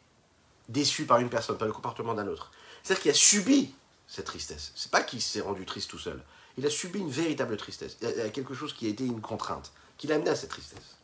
déçu 0.70 1.06
par 1.06 1.20
une 1.20 1.30
personne, 1.30 1.58
par 1.58 1.68
le 1.68 1.74
comportement 1.74 2.14
d'un 2.14 2.28
autre. 2.28 2.52
C'est-à-dire 2.84 3.02
qu'il 3.02 3.12
a 3.12 3.16
subi 3.16 3.74
cette 4.08 4.26
tristesse. 4.26 4.72
C'est 4.76 4.92
pas 4.92 5.02
qu'il 5.02 5.22
s'est 5.22 5.42
rendu 5.42 5.66
triste 5.66 5.90
tout 5.90 6.00
seul. 6.00 6.24
Il 6.58 6.66
a 6.66 6.70
subi 6.70 7.00
une 7.00 7.10
véritable 7.10 7.56
tristesse. 7.58 7.98
Il 8.02 8.10
y 8.10 8.22
a 8.22 8.30
quelque 8.30 8.54
chose 8.54 8.74
qui 8.74 8.86
a 8.88 8.90
été 8.90 9.06
une 9.06 9.22
contrainte, 9.22 9.72
qui 9.98 10.08
l'a 10.08 10.16
amené 10.16 10.30
à 10.30 10.36
cette 10.36 10.50
tristesse. 10.50 10.98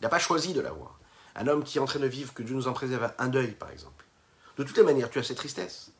Il 0.00 0.02
n'a 0.02 0.08
pas 0.08 0.18
choisi 0.18 0.52
de 0.52 0.60
l'avoir. 0.60 0.98
Un 1.36 1.46
homme 1.46 1.62
qui 1.62 1.78
est 1.78 1.80
en 1.80 1.86
train 1.86 2.00
de 2.00 2.06
vivre, 2.06 2.34
que 2.34 2.42
Dieu 2.42 2.54
nous 2.54 2.68
en 2.68 2.72
préserve, 2.72 3.12
un 3.18 3.28
deuil 3.28 3.52
par 3.52 3.70
exemple. 3.70 4.04
De 4.56 4.64
toutes 4.64 4.76
les 4.76 4.82
manières, 4.82 5.10
tu 5.10 5.18
as 5.18 5.22
cette 5.22 5.36
tristesse. 5.36 5.92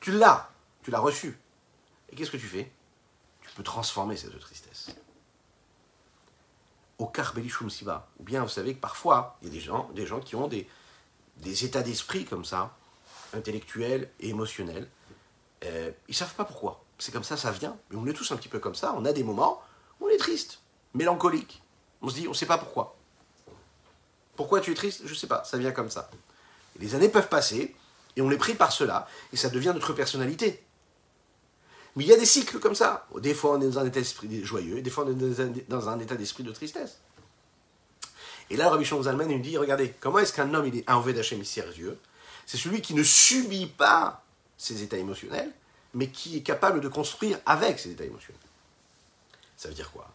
Tu 0.00 0.12
l'as, 0.12 0.50
tu 0.82 0.90
l'as 0.90 1.00
reçue. 1.00 1.38
Et 2.10 2.16
qu'est-ce 2.16 2.30
que 2.30 2.36
tu 2.36 2.46
fais? 2.46 2.70
Tu 3.40 3.50
peux 3.54 3.62
transformer 3.62 4.16
cette 4.16 4.38
tristesse 4.38 4.90
au 6.98 7.06
Karbelishum 7.06 7.70
Siba. 7.70 8.08
Ou 8.18 8.24
bien 8.24 8.42
vous 8.42 8.48
savez 8.48 8.74
que 8.74 8.80
parfois, 8.80 9.36
il 9.42 9.48
y 9.48 9.50
a 9.50 9.54
des 9.54 9.60
gens, 9.60 9.90
des 9.94 10.06
gens 10.06 10.20
qui 10.20 10.36
ont 10.36 10.48
des, 10.48 10.68
des 11.38 11.64
états 11.64 11.82
d'esprit 11.82 12.24
comme 12.24 12.44
ça, 12.44 12.74
intellectuels 13.34 14.10
et 14.20 14.30
émotionnels. 14.30 14.88
Euh, 15.64 15.90
ils 16.08 16.14
savent 16.14 16.34
pas 16.34 16.44
pourquoi. 16.44 16.84
C'est 16.98 17.12
comme 17.12 17.24
ça, 17.24 17.36
ça 17.36 17.50
vient. 17.50 17.76
Mais 17.90 17.96
on 17.96 18.06
est 18.06 18.12
tous 18.12 18.30
un 18.32 18.36
petit 18.36 18.48
peu 18.48 18.58
comme 18.58 18.74
ça. 18.74 18.94
On 18.96 19.04
a 19.04 19.12
des 19.12 19.24
moments 19.24 19.62
où 20.00 20.06
on 20.06 20.08
est 20.08 20.16
triste, 20.16 20.60
mélancolique. 20.94 21.62
On 22.02 22.08
se 22.08 22.14
dit, 22.14 22.26
on 22.26 22.30
ne 22.30 22.36
sait 22.36 22.46
pas 22.46 22.58
pourquoi. 22.58 22.96
Pourquoi 24.36 24.60
tu 24.60 24.70
es 24.70 24.74
triste? 24.74 25.02
Je 25.04 25.10
ne 25.10 25.14
sais 25.14 25.26
pas, 25.26 25.44
ça 25.44 25.56
vient 25.56 25.72
comme 25.72 25.90
ça. 25.90 26.10
les 26.78 26.94
années 26.94 27.08
peuvent 27.08 27.28
passer, 27.28 27.74
et 28.16 28.22
on 28.22 28.30
est 28.30 28.36
pris 28.36 28.54
par 28.54 28.72
cela, 28.72 29.08
et 29.32 29.36
ça 29.36 29.48
devient 29.48 29.72
notre 29.74 29.92
personnalité. 29.92 30.65
Mais 31.96 32.04
il 32.04 32.08
y 32.08 32.12
a 32.12 32.16
des 32.16 32.26
cycles 32.26 32.58
comme 32.58 32.74
ça. 32.74 33.08
Des 33.18 33.34
fois, 33.34 33.52
on 33.52 33.60
est 33.60 33.68
dans 33.68 33.78
un 33.78 33.86
état 33.86 34.00
d'esprit 34.00 34.44
joyeux, 34.44 34.82
des 34.82 34.90
fois, 34.90 35.04
on 35.06 35.10
est 35.10 35.68
dans 35.68 35.88
un 35.88 35.98
état 35.98 36.14
d'esprit 36.14 36.44
de 36.44 36.52
tristesse. 36.52 36.98
Et 38.50 38.56
là, 38.56 38.68
Rabbi 38.68 38.84
Shimon 38.84 39.02
Zalman 39.02 39.26
nous 39.26 39.40
dit, 39.40 39.56
regardez, 39.56 39.94
comment 39.98 40.18
est-ce 40.18 40.32
qu'un 40.32 40.52
homme, 40.54 40.66
il 40.66 40.76
est 40.76 40.88
enlevé 40.90 41.14
d'Hachem, 41.14 41.40
il 41.40 41.46
C'est 42.46 42.58
celui 42.58 42.80
qui 42.80 42.94
ne 42.94 43.02
subit 43.02 43.66
pas 43.66 44.22
ses 44.56 44.82
états 44.82 44.98
émotionnels, 44.98 45.50
mais 45.94 46.08
qui 46.08 46.36
est 46.36 46.42
capable 46.42 46.80
de 46.80 46.88
construire 46.88 47.40
avec 47.46 47.78
ses 47.78 47.90
états 47.90 48.04
émotionnels. 48.04 48.40
Ça 49.56 49.68
veut 49.68 49.74
dire 49.74 49.90
quoi? 49.90 50.12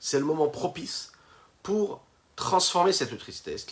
C'est 0.00 0.18
le 0.18 0.24
moment 0.24 0.48
propice 0.48 1.12
pour 1.62 2.02
transformer 2.36 2.92
cette 2.92 3.18
tristesse, 3.18 3.66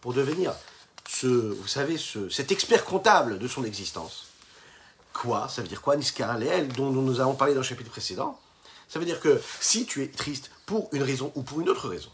pour 0.00 0.12
devenir 0.12 0.54
vous 1.26 1.66
savez, 1.66 1.98
ce, 1.98 2.28
cet 2.28 2.52
expert 2.52 2.84
comptable 2.84 3.38
de 3.38 3.48
son 3.48 3.64
existence. 3.64 4.28
Quoi? 5.12 5.48
Ça 5.48 5.62
veut 5.62 5.68
dire 5.68 5.82
quoi 5.82 5.96
Niskaréel, 5.96 6.68
dont, 6.68 6.90
dont 6.90 7.02
nous 7.02 7.20
avons 7.20 7.34
parlé 7.34 7.54
dans 7.54 7.60
le 7.60 7.66
chapitre 7.66 7.90
précédent. 7.90 8.38
Ça 8.88 8.98
veut 8.98 9.04
dire 9.04 9.20
que 9.20 9.40
si 9.60 9.84
tu 9.84 10.02
es 10.02 10.08
triste 10.08 10.50
pour 10.66 10.88
une 10.92 11.02
raison 11.02 11.32
ou 11.34 11.42
pour 11.42 11.60
une 11.60 11.68
autre 11.68 11.88
raison, 11.88 12.10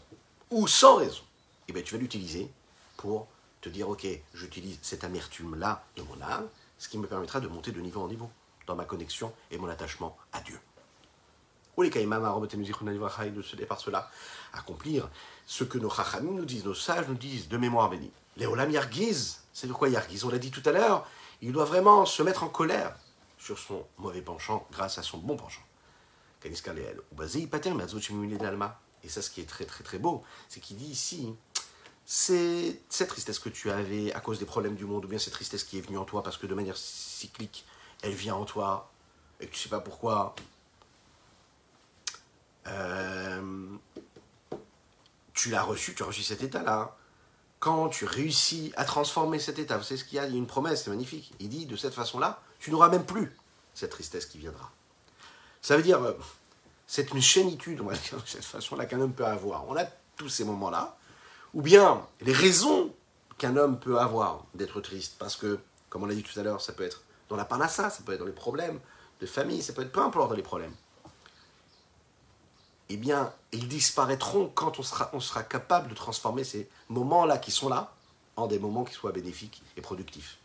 ou 0.49 0.67
sans 0.67 0.95
raison, 0.95 1.23
eh 1.67 1.73
bien, 1.73 1.81
tu 1.81 1.93
vas 1.93 1.99
l'utiliser 1.99 2.49
pour 2.97 3.27
te 3.61 3.69
dire, 3.69 3.89
ok, 3.89 4.05
j'utilise 4.33 4.77
cette 4.81 5.03
amertume-là 5.03 5.83
de 5.95 6.01
mon 6.03 6.21
âme, 6.21 6.47
ce 6.77 6.89
qui 6.89 6.97
me 6.97 7.07
permettra 7.07 7.39
de 7.39 7.47
monter 7.47 7.71
de 7.71 7.81
niveau 7.81 8.01
en 8.01 8.07
niveau 8.07 8.29
dans 8.67 8.75
ma 8.75 8.85
connexion 8.85 9.33
et 9.51 9.57
mon 9.57 9.67
attachement 9.69 10.17
à 10.33 10.41
Dieu. 10.41 10.59
Les 11.77 11.89
de 11.89 13.41
se 13.41 13.55
par 13.65 13.79
cela 13.79 14.09
accomplir 14.53 15.09
ce 15.45 15.63
que 15.63 15.77
nos 15.77 15.89
chachamim 15.89 16.31
nous 16.31 16.45
disent, 16.45 16.65
nos 16.65 16.73
sages 16.73 17.07
nous 17.07 17.15
disent 17.15 17.47
de 17.49 17.57
mémoire 17.57 17.89
bénie. 17.89 18.11
Léolam 18.37 18.71
Yargiz, 18.71 19.41
c'est 19.53 19.67
de 19.67 19.73
quoi 19.73 19.89
Yargiz? 19.89 20.23
On 20.23 20.29
l'a 20.29 20.39
dit 20.39 20.51
tout 20.51 20.63
à 20.65 20.71
l'heure, 20.71 21.07
il 21.41 21.51
doit 21.51 21.65
vraiment 21.65 22.05
se 22.05 22.23
mettre 22.23 22.43
en 22.43 22.49
colère 22.49 22.95
sur 23.37 23.59
son 23.59 23.85
mauvais 23.97 24.21
penchant 24.21 24.65
grâce 24.71 24.97
à 24.97 25.03
son 25.03 25.17
bon 25.17 25.35
penchant. 25.35 25.61
Et 26.43 26.55
ça, 29.09 29.21
ce 29.21 29.29
qui 29.29 29.41
est 29.41 29.45
très 29.45 29.65
très 29.65 29.83
très 29.83 29.99
beau, 29.99 30.23
c'est 30.47 30.59
qu'il 30.59 30.77
dit 30.77 30.85
ici, 30.85 31.35
c'est 32.05 32.81
cette 32.89 33.09
tristesse 33.09 33.39
que 33.39 33.49
tu 33.49 33.71
avais 33.71 34.13
à 34.13 34.19
cause 34.19 34.39
des 34.39 34.45
problèmes 34.45 34.75
du 34.75 34.85
monde, 34.85 35.05
ou 35.05 35.07
bien 35.07 35.19
cette 35.19 35.33
tristesse 35.33 35.63
qui 35.63 35.77
est 35.77 35.81
venue 35.81 35.97
en 35.97 36.05
toi 36.05 36.23
parce 36.23 36.37
que 36.37 36.47
de 36.47 36.53
manière 36.53 36.77
cyclique, 36.77 37.65
elle 38.01 38.13
vient 38.13 38.35
en 38.35 38.45
toi, 38.45 38.91
et 39.39 39.47
que 39.47 39.53
tu 39.53 39.59
sais 39.59 39.69
pas 39.69 39.79
pourquoi. 39.79 40.35
Euh, 42.67 43.67
tu 45.33 45.49
l'as 45.49 45.63
reçu, 45.63 45.93
tu 45.93 46.03
as 46.03 46.05
reçu 46.05 46.23
cet 46.23 46.43
état-là 46.43 46.95
quand 47.59 47.89
tu 47.89 48.05
réussis 48.05 48.71
à 48.77 48.85
transformer 48.85 49.39
cet 49.39 49.57
état, 49.57 49.77
vous 49.77 49.83
savez 49.83 49.99
ce 49.99 50.05
qu'il 50.05 50.17
y 50.17 50.19
a? 50.19 50.27
Il 50.27 50.33
y 50.33 50.35
a 50.35 50.37
une 50.37 50.45
promesse, 50.45 50.83
c'est 50.83 50.91
magnifique. 50.91 51.33
Il 51.39 51.49
dit 51.49 51.65
de 51.65 51.75
cette 51.75 51.95
façon-là, 51.95 52.39
tu 52.59 52.69
n'auras 52.69 52.89
même 52.89 53.05
plus 53.05 53.35
cette 53.73 53.89
tristesse 53.89 54.27
qui 54.27 54.37
viendra. 54.37 54.69
Ça 55.63 55.75
veut 55.75 55.81
dire, 55.81 55.99
euh, 56.03 56.13
cette 56.85 57.17
chaînitude, 57.19 57.81
on 57.81 57.85
va 57.85 57.95
dire 57.95 58.21
de 58.21 58.27
cette 58.27 58.45
façon-là 58.45 58.85
qu'un 58.85 58.99
homme 59.01 59.13
peut 59.13 59.25
avoir. 59.25 59.67
On 59.67 59.75
a 59.75 59.85
tous 60.15 60.29
ces 60.29 60.43
moments-là. 60.43 60.95
Ou 61.55 61.63
bien 61.63 62.05
les 62.21 62.33
raisons 62.33 62.93
qu'un 63.39 63.57
homme 63.57 63.79
peut 63.79 63.99
avoir 63.99 64.45
d'être 64.53 64.79
triste. 64.81 65.15
Parce 65.17 65.35
que, 65.35 65.57
comme 65.89 66.03
on 66.03 66.05
l'a 66.05 66.13
dit 66.13 66.21
tout 66.21 66.39
à 66.39 66.43
l'heure, 66.43 66.61
ça 66.61 66.71
peut 66.71 66.83
être 66.83 67.01
dans 67.29 67.35
la 67.35 67.45
panassa, 67.45 67.89
ça 67.89 68.03
peut 68.05 68.13
être 68.13 68.19
dans 68.19 68.25
les 68.25 68.31
problèmes 68.31 68.79
de 69.21 69.25
famille, 69.25 69.63
ça 69.63 69.73
peut 69.73 69.81
être 69.81 69.91
peu 69.91 70.01
importe 70.01 70.29
dans 70.29 70.35
les 70.35 70.43
problèmes 70.43 70.73
eh 72.89 72.97
bien, 72.97 73.33
ils 73.51 73.67
disparaîtront 73.67 74.51
quand 74.53 74.79
on 74.79 75.19
sera, 75.19 75.43
capable 75.43 75.89
de 75.89 75.95
transformer 75.95 76.43
ces 76.43 76.69
moments-là 76.89 77.37
qui 77.37 77.51
sont 77.51 77.69
là 77.69 77.93
en 78.35 78.47
des 78.47 78.59
moments 78.59 78.83
qui 78.83 78.93
soient 78.93 79.11
bénéfiques 79.11 79.63
et 79.75 79.81
productifs. 79.81 80.37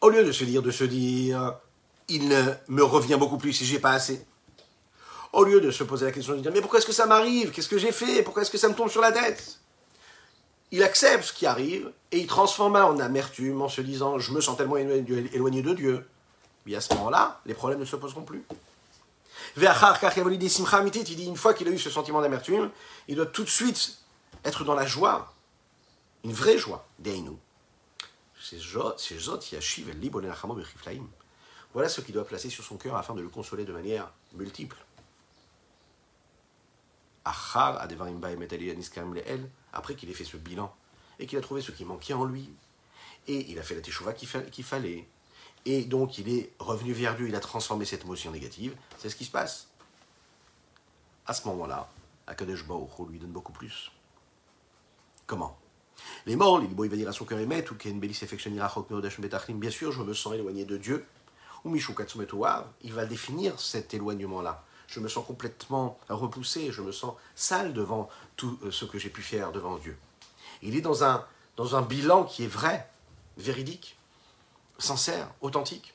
Au 0.00 0.08
lieu 0.08 0.24
de 0.24 0.32
se 0.32 0.44
dire, 0.44 0.62
de 0.62 0.70
se 0.70 0.84
dire, 0.84 1.54
il 2.08 2.28
ne 2.28 2.42
me 2.68 2.82
revient 2.82 3.16
beaucoup 3.18 3.38
plus 3.38 3.52
si 3.52 3.66
j'ai 3.66 3.78
pas 3.78 3.92
assez. 3.92 4.26
Au 5.32 5.44
lieu 5.44 5.60
de 5.60 5.70
se 5.70 5.84
poser 5.84 6.06
la 6.06 6.12
question 6.12 6.34
de 6.34 6.40
dire, 6.40 6.52
mais 6.52 6.60
pourquoi 6.60 6.78
est-ce 6.78 6.86
que 6.86 6.92
ça 6.92 7.06
m'arrive? 7.06 7.50
Qu'est-ce 7.50 7.68
que 7.68 7.78
j'ai 7.78 7.92
fait? 7.92 8.22
Pourquoi 8.22 8.42
est-ce 8.42 8.50
que 8.50 8.58
ça 8.58 8.68
me 8.68 8.74
tombe 8.74 8.90
sur 8.90 9.00
la 9.00 9.12
tête? 9.12 9.60
Il 10.70 10.82
accepte 10.82 11.24
ce 11.24 11.32
qui 11.32 11.46
arrive 11.46 11.92
et 12.10 12.18
il 12.18 12.26
transforme 12.26 12.76
en 12.76 12.98
amertume 12.98 13.60
en 13.60 13.68
se 13.68 13.80
disant, 13.80 14.18
je 14.18 14.32
me 14.32 14.40
sens 14.40 14.56
tellement 14.56 14.76
éloigné 14.76 15.62
de 15.62 15.74
Dieu 15.74 16.06
mais 16.66 16.74
à 16.74 16.80
ce 16.80 16.94
moment-là, 16.94 17.40
les 17.46 17.54
problèmes 17.54 17.80
ne 17.80 17.84
se 17.84 17.96
poseront 17.96 18.22
plus. 18.22 18.44
Il 19.56 21.16
dit 21.16 21.26
une 21.26 21.36
fois 21.36 21.54
qu'il 21.54 21.68
a 21.68 21.70
eu 21.70 21.78
ce 21.78 21.90
sentiment 21.90 22.22
d'amertume, 22.22 22.70
il 23.08 23.16
doit 23.16 23.26
tout 23.26 23.44
de 23.44 23.48
suite 23.48 23.98
être 24.44 24.64
dans 24.64 24.74
la 24.74 24.86
joie, 24.86 25.32
une 26.24 26.32
vraie 26.32 26.58
joie, 26.58 26.86
Deinu. 26.98 27.36
Voilà 31.72 31.88
ce 31.88 32.00
qu'il 32.00 32.14
doit 32.14 32.26
placer 32.26 32.50
sur 32.50 32.64
son 32.64 32.76
cœur 32.76 32.96
afin 32.96 33.14
de 33.14 33.22
le 33.22 33.28
consoler 33.28 33.64
de 33.64 33.72
manière 33.72 34.12
multiple. 34.34 34.76
Après 37.24 37.78
qu'il 39.94 40.10
ait 40.10 40.14
fait 40.14 40.24
ce 40.24 40.36
bilan 40.36 40.74
et 41.18 41.26
qu'il 41.26 41.38
a 41.38 41.40
trouvé 41.40 41.62
ce 41.62 41.70
qui 41.70 41.84
manquait 41.84 42.14
en 42.14 42.24
lui, 42.24 42.50
et 43.28 43.50
il 43.50 43.58
a 43.58 43.62
fait 43.62 43.76
la 43.76 43.80
teshuva 43.80 44.12
qu'il 44.12 44.64
fallait, 44.64 45.06
et 45.64 45.84
donc 45.84 46.18
il 46.18 46.28
est 46.28 46.50
revenu 46.58 46.92
vers 46.92 47.16
Dieu, 47.16 47.28
il 47.28 47.34
a 47.34 47.40
transformé 47.40 47.84
cette 47.84 48.02
émotion 48.02 48.30
négative, 48.30 48.74
c'est 48.98 49.08
ce 49.08 49.16
qui 49.16 49.24
se 49.24 49.30
passe. 49.30 49.68
À 51.26 51.34
ce 51.34 51.46
moment-là, 51.48 51.88
Akadosh 52.26 52.66
Baruch 52.66 52.90
lui 53.08 53.18
donne 53.18 53.30
beaucoup 53.30 53.52
plus. 53.52 53.92
Comment? 55.26 55.56
Les 56.26 56.36
morts, 56.36 56.62
il 56.62 56.74
va 56.74 56.96
dire 56.96 57.08
à 57.08 57.12
son 57.12 57.24
cœur 57.24 57.38
émet, 57.38 57.64
ou 57.70 57.74
bien 59.54 59.70
sûr, 59.70 59.92
je 59.92 60.02
me 60.02 60.14
sens 60.14 60.34
éloigné 60.34 60.64
de 60.64 60.76
Dieu, 60.76 61.06
ou 61.64 61.76
il 61.76 62.92
va 62.92 63.06
définir 63.06 63.60
cet 63.60 63.94
éloignement-là. 63.94 64.64
Je 64.88 65.00
me 65.00 65.08
sens 65.08 65.24
complètement 65.24 65.98
repoussé, 66.08 66.72
je 66.72 66.82
me 66.82 66.92
sens 66.92 67.14
sale 67.34 67.72
devant 67.72 68.08
tout 68.36 68.58
euh, 68.62 68.70
ce 68.70 68.84
que 68.84 68.98
j'ai 68.98 69.08
pu 69.08 69.22
faire 69.22 69.52
devant 69.52 69.78
Dieu. 69.78 69.96
Il 70.60 70.76
est 70.76 70.82
dans 70.82 71.02
un, 71.02 71.24
dans 71.56 71.76
un 71.76 71.82
bilan 71.82 72.24
qui 72.24 72.44
est 72.44 72.48
vrai, 72.48 72.90
véridique, 73.38 73.96
sincère, 74.82 75.30
authentique. 75.40 75.94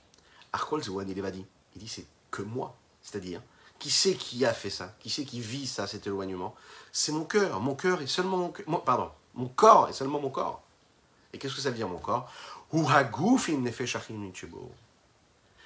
Arkol 0.53 0.83
Zouan, 0.83 1.05
il 1.07 1.17
il 1.17 1.81
dit 1.81 1.87
c'est 1.87 2.05
que 2.31 2.41
moi, 2.41 2.75
c'est-à-dire, 3.01 3.41
qui 3.79 3.91
sait 3.91 4.15
qui 4.15 4.45
a 4.45 4.53
fait 4.53 4.69
ça, 4.69 4.95
qui 4.99 5.09
sait 5.09 5.25
qui 5.25 5.39
vit 5.39 5.67
ça, 5.67 5.87
cet 5.87 6.07
éloignement 6.07 6.55
C'est 6.91 7.11
mon 7.11 7.25
cœur, 7.25 7.59
mon 7.59 7.75
cœur 7.75 8.01
est 8.01 8.07
seulement 8.07 8.51
mon 8.65 8.79
pardon, 8.79 9.11
mon 9.35 9.47
corps 9.47 9.89
est 9.89 9.93
seulement 9.93 10.19
mon 10.19 10.29
corps. 10.29 10.61
Et 11.33 11.37
qu'est-ce 11.37 11.55
que 11.55 11.61
ça 11.61 11.69
veut 11.69 11.75
dire 11.75 11.87
mon 11.87 11.99
corps? 11.99 12.31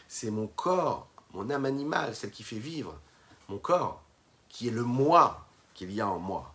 C'est 0.07 0.29
mon 0.29 0.47
corps, 0.47 1.07
mon 1.33 1.49
âme 1.49 1.65
animale, 1.65 2.15
celle 2.15 2.31
qui 2.31 2.43
fait 2.43 2.57
vivre, 2.57 2.99
mon 3.47 3.57
corps, 3.57 4.01
qui 4.49 4.67
est 4.67 4.71
le 4.71 4.83
moi 4.83 5.45
qu'il 5.73 5.91
y 5.91 6.01
a 6.01 6.07
en 6.07 6.19
moi. 6.19 6.53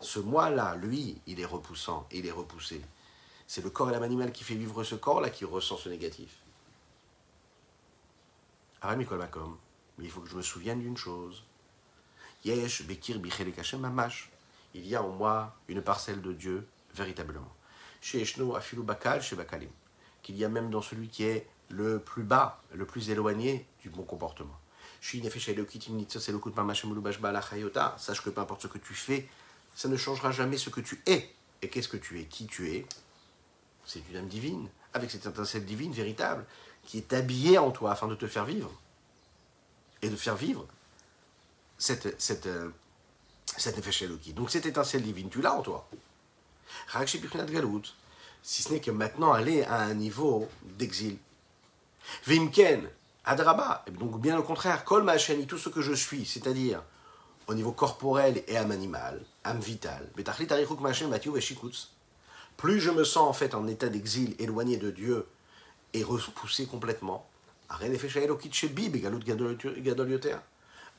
Ce 0.00 0.18
moi-là, 0.18 0.76
lui, 0.76 1.20
il 1.26 1.40
est 1.40 1.44
repoussant, 1.44 2.06
il 2.10 2.26
est 2.26 2.32
repoussé. 2.32 2.80
C'est 3.46 3.62
le 3.62 3.70
corps 3.70 3.90
et 3.90 3.92
l'âme 3.92 4.02
animale 4.02 4.32
qui 4.32 4.44
fait 4.44 4.54
vivre 4.54 4.82
ce 4.82 4.94
corps-là 4.94 5.30
qui 5.30 5.44
ressent 5.44 5.76
ce 5.76 5.88
négatif. 5.88 6.30
mais 8.82 10.04
il 10.04 10.10
faut 10.10 10.20
que 10.20 10.28
je 10.28 10.36
me 10.36 10.42
souvienne 10.42 10.80
d'une 10.80 10.96
chose. 10.96 11.42
Yesh, 12.44 12.86
Bekir, 12.86 13.18
Mamash. 13.78 14.30
Il 14.74 14.86
y 14.86 14.94
a 14.94 15.02
en 15.02 15.08
moi 15.08 15.56
une 15.68 15.82
parcelle 15.82 16.20
de 16.20 16.32
Dieu, 16.32 16.66
véritablement. 16.94 17.52
Chez 18.00 18.22
Afilu 18.22 18.82
Bakal, 18.82 19.22
chez 19.22 19.36
Bakalim. 19.36 19.70
Qu'il 20.22 20.36
y 20.36 20.44
a 20.44 20.48
même 20.48 20.70
dans 20.70 20.82
celui 20.82 21.08
qui 21.08 21.24
est 21.24 21.48
le 21.68 21.98
plus 21.98 22.22
bas, 22.22 22.60
le 22.72 22.86
plus 22.86 23.10
éloigné 23.10 23.66
du 23.80 23.90
bon 23.90 24.02
comportement. 24.02 24.56
Sache 25.00 25.20
que 28.22 28.30
peu 28.30 28.40
importe 28.40 28.62
ce 28.62 28.66
que 28.66 28.78
tu 28.78 28.94
fais, 28.94 29.28
ça 29.74 29.88
ne 29.88 29.96
changera 29.96 30.30
jamais 30.30 30.58
ce 30.58 30.70
que 30.70 30.80
tu 30.80 31.02
es. 31.06 31.28
Et 31.62 31.68
qu'est-ce 31.68 31.88
que 31.88 31.96
tu 31.96 32.20
es? 32.20 32.24
Qui 32.24 32.46
tu 32.46 32.70
es? 32.70 32.86
C'est 33.86 34.02
une 34.10 34.16
âme 34.16 34.28
divine, 34.28 34.68
avec 34.92 35.10
cette 35.10 35.26
étincelle 35.26 35.64
divine 35.64 35.92
véritable, 35.92 36.44
qui 36.84 36.98
est 36.98 37.12
habillée 37.12 37.58
en 37.58 37.70
toi 37.70 37.92
afin 37.92 38.08
de 38.08 38.14
te 38.14 38.26
faire 38.26 38.44
vivre. 38.44 38.72
Et 40.02 40.10
de 40.10 40.16
faire 40.16 40.36
vivre 40.36 40.66
cette, 41.78 42.20
cette, 42.20 42.46
euh, 42.46 42.70
cette 43.56 43.80
Donc 44.34 44.50
cette 44.50 44.66
étincelle 44.66 45.02
divine, 45.02 45.30
tu 45.30 45.40
l'as 45.40 45.54
en 45.54 45.62
toi. 45.62 45.88
Si 48.42 48.62
ce 48.62 48.72
n'est 48.72 48.80
que 48.80 48.90
maintenant 48.90 49.32
aller 49.32 49.62
à 49.64 49.82
un 49.82 49.94
niveau 49.94 50.48
d'exil. 50.62 51.18
Vimken, 52.26 52.88
Adraba, 53.24 53.84
donc 53.98 54.20
bien 54.20 54.38
au 54.38 54.42
contraire, 54.42 54.84
Kol 54.84 55.04
tout 55.48 55.58
ce 55.58 55.68
que 55.68 55.80
je 55.80 55.92
suis, 55.92 56.24
c'est-à-dire 56.24 56.82
au 57.48 57.54
niveau 57.54 57.72
corporel 57.72 58.44
et 58.46 58.56
âme 58.56 58.70
animale, 58.70 59.24
âme 59.44 59.60
vitale, 59.60 60.08
plus 62.56 62.80
je 62.80 62.90
me 62.90 63.04
sens 63.04 63.28
en 63.28 63.32
fait 63.32 63.54
en 63.54 63.66
état 63.66 63.88
d'exil, 63.88 64.34
éloigné 64.38 64.76
de 64.76 64.90
Dieu 64.90 65.26
et 65.92 66.02
repoussé 66.02 66.66
complètement, 66.66 67.26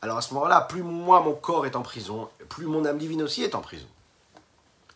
alors 0.01 0.17
à 0.17 0.21
ce 0.21 0.33
moment-là, 0.33 0.61
plus 0.61 0.83
moi 0.83 1.21
mon 1.21 1.33
corps 1.33 1.65
est 1.65 1.75
en 1.75 1.81
prison, 1.81 2.29
plus 2.49 2.65
mon 2.65 2.85
âme 2.85 2.97
divine 2.97 3.23
aussi 3.23 3.43
est 3.43 3.55
en 3.55 3.61
prison. 3.61 3.87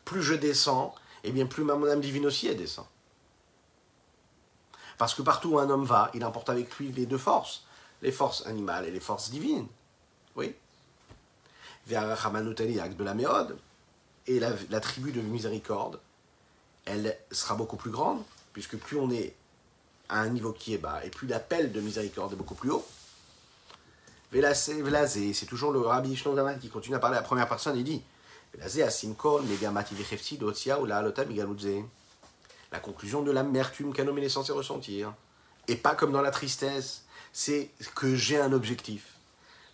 Plus 0.05 0.22
je 0.22 0.34
descends, 0.34 0.93
et 1.24 1.30
eh 1.30 1.32
bien 1.32 1.45
plus 1.45 1.64
mon 1.64 1.88
âme 1.88 2.01
divine 2.01 2.26
aussi 2.26 2.47
est 2.47 2.55
descend. 2.55 2.86
Parce 4.97 5.16
que 5.16 5.22
partout 5.22 5.51
où 5.51 5.59
un 5.59 5.70
homme 5.70 5.86
va, 5.86 6.12
il 6.14 6.24
emporte 6.26 6.49
avec 6.49 6.78
lui 6.78 6.91
les 6.91 7.05
deux 7.05 7.18
forces, 7.18 7.64
les 8.01 8.12
forces 8.12 8.45
animales 8.45 8.86
et 8.86 8.91
les 8.91 8.99
forces 8.99 9.32
divines. 9.32 9.68
Oui. 10.36 10.53
Vers 11.88 12.05
de 12.05 13.03
la 13.03 13.14
Méode, 13.16 13.57
et 14.28 14.39
la, 14.39 14.80
tribu 14.80 15.12
de 15.12 15.22
miséricorde, 15.22 15.99
elle 16.86 17.18
sera 17.32 17.56
beaucoup 17.56 17.78
plus 17.78 17.92
grande, 17.92 18.22
puisque 18.54 18.78
plus 18.78 18.98
on 18.98 19.12
est 19.12 19.36
à 20.10 20.20
un 20.20 20.30
niveau 20.30 20.52
qui 20.52 20.74
est 20.74 20.78
bas, 20.78 21.04
et 21.06 21.10
plus 21.10 21.28
l'appel 21.28 21.72
de 21.72 21.80
miséricorde 21.80 22.34
est 22.34 22.36
beaucoup 22.36 22.56
plus 22.56 22.72
haut. 22.72 22.86
Velazé, 24.32 25.34
c'est 25.34 25.46
toujours 25.46 25.72
le 25.72 25.82
rabbi 25.82 26.16
Shlomo 26.16 26.48
qui 26.60 26.70
continue 26.70 26.96
à 26.96 27.00
parler 27.00 27.18
à 27.18 27.22
la 27.22 27.26
première 27.26 27.50
personne, 27.50 27.78
il 27.78 27.84
dit 27.84 28.02
Velazé 28.54 28.84
asinkol 28.84 29.44
megamati 29.44 29.96
dotia 30.38 30.80
ou 30.80 30.86
la 30.86 31.02
la 32.72 32.80
conclusion 32.80 33.22
de 33.22 33.32
l'amertume 33.32 33.94
qu'un 33.94 34.08
homme 34.08 34.18
est 34.20 34.30
censé 34.30 34.54
ressentir. 34.54 35.14
Et 35.68 35.76
pas 35.76 35.94
comme 35.94 36.12
dans 36.12 36.22
la 36.22 36.32
tristesse, 36.32 37.04
c'est 37.34 37.70
que 37.96 38.16
j'ai 38.16 38.40
un 38.40 38.54
objectif. 38.54 39.16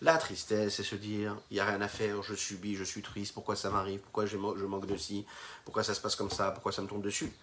La 0.02 0.18
tristesse, 0.18 0.76
c'est 0.76 0.84
se 0.84 0.96
dire, 0.96 1.36
il 1.50 1.56
n'y 1.56 1.60
a 1.60 1.66
rien 1.66 1.82
à 1.82 1.88
faire, 1.88 2.22
je 2.22 2.36
subis, 2.36 2.76
je 2.76 2.84
suis 2.84 3.02
triste, 3.02 3.34
pourquoi 3.34 3.56
ça 3.56 3.72
m'arrive, 3.72 4.00
pourquoi 4.00 4.28
je 4.28 4.38
manque 4.38 4.86
de 4.86 4.96
ci, 4.96 5.26
pourquoi 5.66 5.84
ça 5.84 5.96
se 5.96 6.02
passe 6.02 6.16
comme 6.16 6.30
ça, 6.30 6.52
pourquoi 6.52 6.72
ça 6.72 6.84
me 6.84 6.88
tombe 6.88 7.02
dessus. 7.02 7.34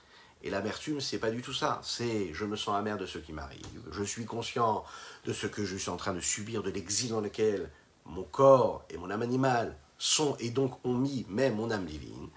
Et 0.42 0.50
l'amertume, 0.50 1.00
c'est 1.00 1.18
pas 1.18 1.30
du 1.30 1.42
tout 1.42 1.55
ça. 1.55 1.80
C'est 1.82 2.32
je 2.32 2.44
me 2.44 2.55
sens 2.55 2.76
amer 2.76 2.96
de 2.98 3.07
ce 3.07 3.18
qui 3.18 3.32
m'arrive. 3.32 3.80
Je 3.90 4.05
suis 4.05 4.24
conscient 4.24 4.84
de 5.24 5.32
ce 5.32 5.46
que 5.46 5.64
je 5.64 5.76
suis 5.76 5.90
en 5.90 5.96
train 5.96 6.12
de 6.12 6.20
subir, 6.20 6.62
de 6.62 6.70
l'exil 6.70 7.11
dans 7.11 7.20
lequel 7.20 7.70
mon 8.05 8.22
corps 8.22 8.84
et 8.90 8.98
mon 8.98 9.11
âme 9.11 9.22
animale 9.22 9.76
sont 9.98 10.36
et 10.38 10.50
donc 10.50 10.78
ont 10.84 10.94
mis 10.94 11.24
même 11.28 11.57
mon 11.57 11.70
âme 11.70 11.86
divine. 11.86 12.28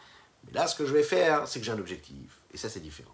Mais 0.46 0.54
là, 0.54 0.68
ce 0.68 0.76
que 0.76 0.86
je 0.86 0.94
vais 0.94 1.04
faire, 1.04 1.48
c'est 1.48 1.60
que 1.60 1.66
j'ai 1.66 1.74
un 1.74 1.80
objectif. 1.80 2.40
Et 2.54 2.58
ça, 2.58 2.70
c'est 2.70 2.80
différent. 2.80 3.12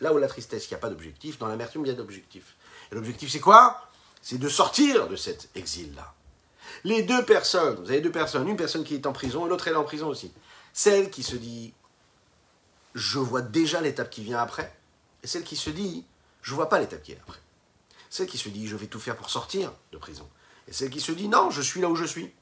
Là 0.00 0.12
où 0.12 0.18
la 0.18 0.26
tristesse, 0.26 0.66
il 0.66 0.70
n'y 0.70 0.74
a 0.74 0.78
pas 0.78 0.90
d'objectif, 0.90 1.38
dans 1.38 1.46
l'amertume, 1.46 1.86
il 1.86 1.88
y 1.88 1.92
a 1.92 1.94
d'objectif. 1.94 2.56
Et 2.90 2.96
l'objectif, 2.96 3.30
c'est 3.30 3.40
quoi? 3.40 3.88
C'est 4.20 4.38
de 4.38 4.48
sortir 4.48 5.06
de 5.06 5.14
cet 5.14 5.50
exil-là. 5.54 6.12
Les 6.82 7.02
deux 7.02 7.24
personnes, 7.24 7.76
vous 7.76 7.90
avez 7.90 8.00
deux 8.00 8.10
personnes, 8.10 8.48
une 8.48 8.56
personne 8.56 8.84
qui 8.84 8.94
est 8.94 9.06
en 9.06 9.12
prison 9.12 9.46
et 9.46 9.48
l'autre 9.48 9.68
est 9.68 9.74
en 9.74 9.84
prison 9.84 10.08
aussi. 10.08 10.32
Celle 10.72 11.10
qui 11.10 11.22
se 11.22 11.36
dit, 11.36 11.72
je 12.94 13.18
vois 13.18 13.42
déjà 13.42 13.80
l'étape 13.80 14.10
qui 14.10 14.22
vient 14.22 14.38
après, 14.38 14.76
et 15.22 15.26
celle 15.26 15.44
qui 15.44 15.56
se 15.56 15.70
dit, 15.70 16.04
je 16.42 16.54
vois 16.54 16.68
pas 16.68 16.78
l'étape 16.78 17.02
qui 17.02 17.12
est 17.12 17.18
après. 17.22 17.38
Celle 18.10 18.26
qui 18.26 18.38
se 18.38 18.48
dit, 18.48 18.66
je 18.66 18.76
vais 18.76 18.86
tout 18.86 19.00
faire 19.00 19.16
pour 19.16 19.30
sortir 19.30 19.72
de 19.92 19.98
prison. 19.98 20.28
Et 20.68 20.72
celle 20.72 20.90
qui 20.90 21.00
se 21.00 21.12
dit, 21.12 21.28
non, 21.28 21.50
je 21.50 21.62
suis 21.62 21.80
là 21.80 21.88
où 21.88 21.96
je 21.96 22.04
suis. 22.04 22.32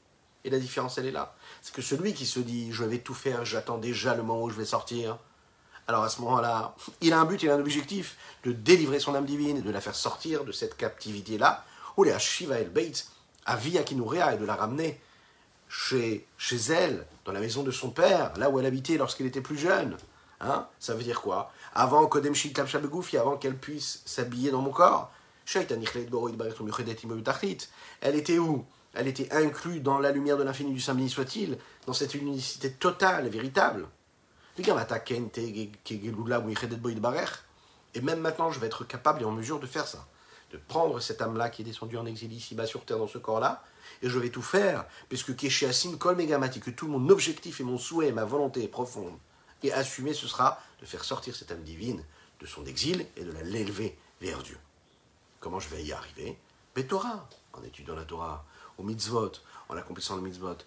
Et 0.43 0.49
la 0.49 0.59
différence, 0.59 0.97
elle 0.97 1.05
est 1.05 1.11
là. 1.11 1.35
C'est 1.61 1.73
que 1.73 1.81
celui 1.81 2.13
qui 2.13 2.25
se 2.25 2.39
dit, 2.39 2.71
je 2.71 2.83
vais 2.83 2.99
tout 2.99 3.13
faire, 3.13 3.45
j'attends 3.45 3.77
déjà 3.77 4.13
le 4.13 4.23
moment 4.23 4.43
où 4.43 4.49
je 4.49 4.55
vais 4.55 4.65
sortir, 4.65 5.17
alors 5.87 6.03
à 6.03 6.09
ce 6.09 6.21
moment-là, 6.21 6.75
il 7.01 7.13
a 7.13 7.19
un 7.19 7.25
but, 7.25 7.41
il 7.43 7.49
a 7.49 7.55
un 7.55 7.59
objectif 7.59 8.17
de 8.43 8.51
délivrer 8.51 8.99
son 8.99 9.15
âme 9.15 9.25
divine 9.25 9.61
de 9.61 9.69
la 9.69 9.81
faire 9.81 9.95
sortir 9.95 10.43
de 10.45 10.51
cette 10.51 10.77
captivité-là, 10.77 11.65
ou 11.97 12.03
les 12.03 12.17
Shiva 12.19 12.59
El 12.59 12.69
Beit, 12.69 13.05
à 13.45 13.55
Via 13.55 13.83
Kinurea, 13.83 14.33
et 14.33 14.37
de 14.37 14.45
la 14.45 14.55
ramener 14.55 14.99
chez, 15.69 16.25
chez 16.37 16.57
elle, 16.71 17.05
dans 17.25 17.31
la 17.31 17.39
maison 17.39 17.63
de 17.63 17.71
son 17.71 17.89
père, 17.89 18.33
là 18.37 18.49
où 18.49 18.59
elle 18.59 18.65
habitait 18.65 18.97
lorsqu'elle 18.97 19.27
était 19.27 19.41
plus 19.41 19.57
jeune. 19.57 19.97
Hein 20.39 20.67
Ça 20.79 20.93
veut 20.93 21.03
dire 21.03 21.21
quoi? 21.21 21.51
Avant 21.73 22.05
Kodem 22.05 22.33
avant 23.17 23.37
qu'elle 23.37 23.57
puisse 23.57 24.01
s'habiller 24.05 24.51
dans 24.51 24.61
mon 24.61 24.71
corps, 24.71 25.11
elle 28.01 28.15
était 28.15 28.37
où? 28.37 28.65
Elle 28.93 29.07
était 29.07 29.33
inclue 29.33 29.79
dans 29.79 29.99
la 29.99 30.11
lumière 30.11 30.37
de 30.37 30.43
l'infini 30.43 30.73
du 30.73 30.83
béni 30.93 31.09
soit-il, 31.09 31.57
dans 31.87 31.93
cette 31.93 32.13
unicité 32.13 32.71
totale 32.71 33.25
et 33.25 33.29
véritable. 33.29 33.87
Et 37.95 38.01
même 38.01 38.19
maintenant, 38.19 38.51
je 38.51 38.59
vais 38.59 38.67
être 38.67 38.83
capable 38.85 39.21
et 39.21 39.25
en 39.25 39.31
mesure 39.31 39.59
de 39.59 39.65
faire 39.65 39.87
ça. 39.87 40.05
De 40.53 40.59
prendre 40.59 40.99
cette 40.99 41.19
âme-là 41.19 41.49
qui 41.49 41.63
est 41.63 41.65
descendue 41.65 41.97
en 41.97 42.05
exil 42.05 42.31
ici-bas 42.31 42.67
sur 42.67 42.85
terre 42.85 42.99
dans 42.99 43.07
ce 43.07 43.17
corps-là, 43.17 43.63
et 44.03 44.07
je 44.07 44.19
vais 44.19 44.29
tout 44.29 44.43
faire, 44.43 44.85
puisque 45.09 45.35
Keshiasin 45.35 45.97
Kol 45.97 46.15
Megamati, 46.15 46.59
que 46.59 46.69
tout 46.69 46.87
mon 46.87 47.09
objectif 47.09 47.59
et 47.59 47.63
mon 47.63 47.79
souhait, 47.79 48.11
ma 48.11 48.23
volonté 48.23 48.67
profonde, 48.67 49.17
et 49.63 49.73
assumer, 49.73 50.13
ce 50.13 50.27
sera 50.27 50.59
de 50.79 50.85
faire 50.85 51.03
sortir 51.03 51.35
cette 51.35 51.51
âme 51.51 51.63
divine 51.63 52.05
de 52.39 52.45
son 52.45 52.67
exil 52.67 53.07
et 53.17 53.23
de 53.23 53.31
la 53.31 53.41
l'élever 53.41 53.97
vers 54.21 54.43
Dieu. 54.43 54.59
Comment 55.39 55.59
je 55.59 55.69
vais 55.69 55.83
y 55.83 55.91
arriver? 55.91 56.37
Torah, 56.87 57.27
en 57.53 57.63
étudiant 57.63 57.95
la 57.95 58.05
Torah, 58.05 58.45
au 58.77 58.83
mitzvot, 58.83 59.31
en 59.69 59.75
accomplissant 59.75 60.17
le 60.17 60.21
mitzvot, 60.21 60.57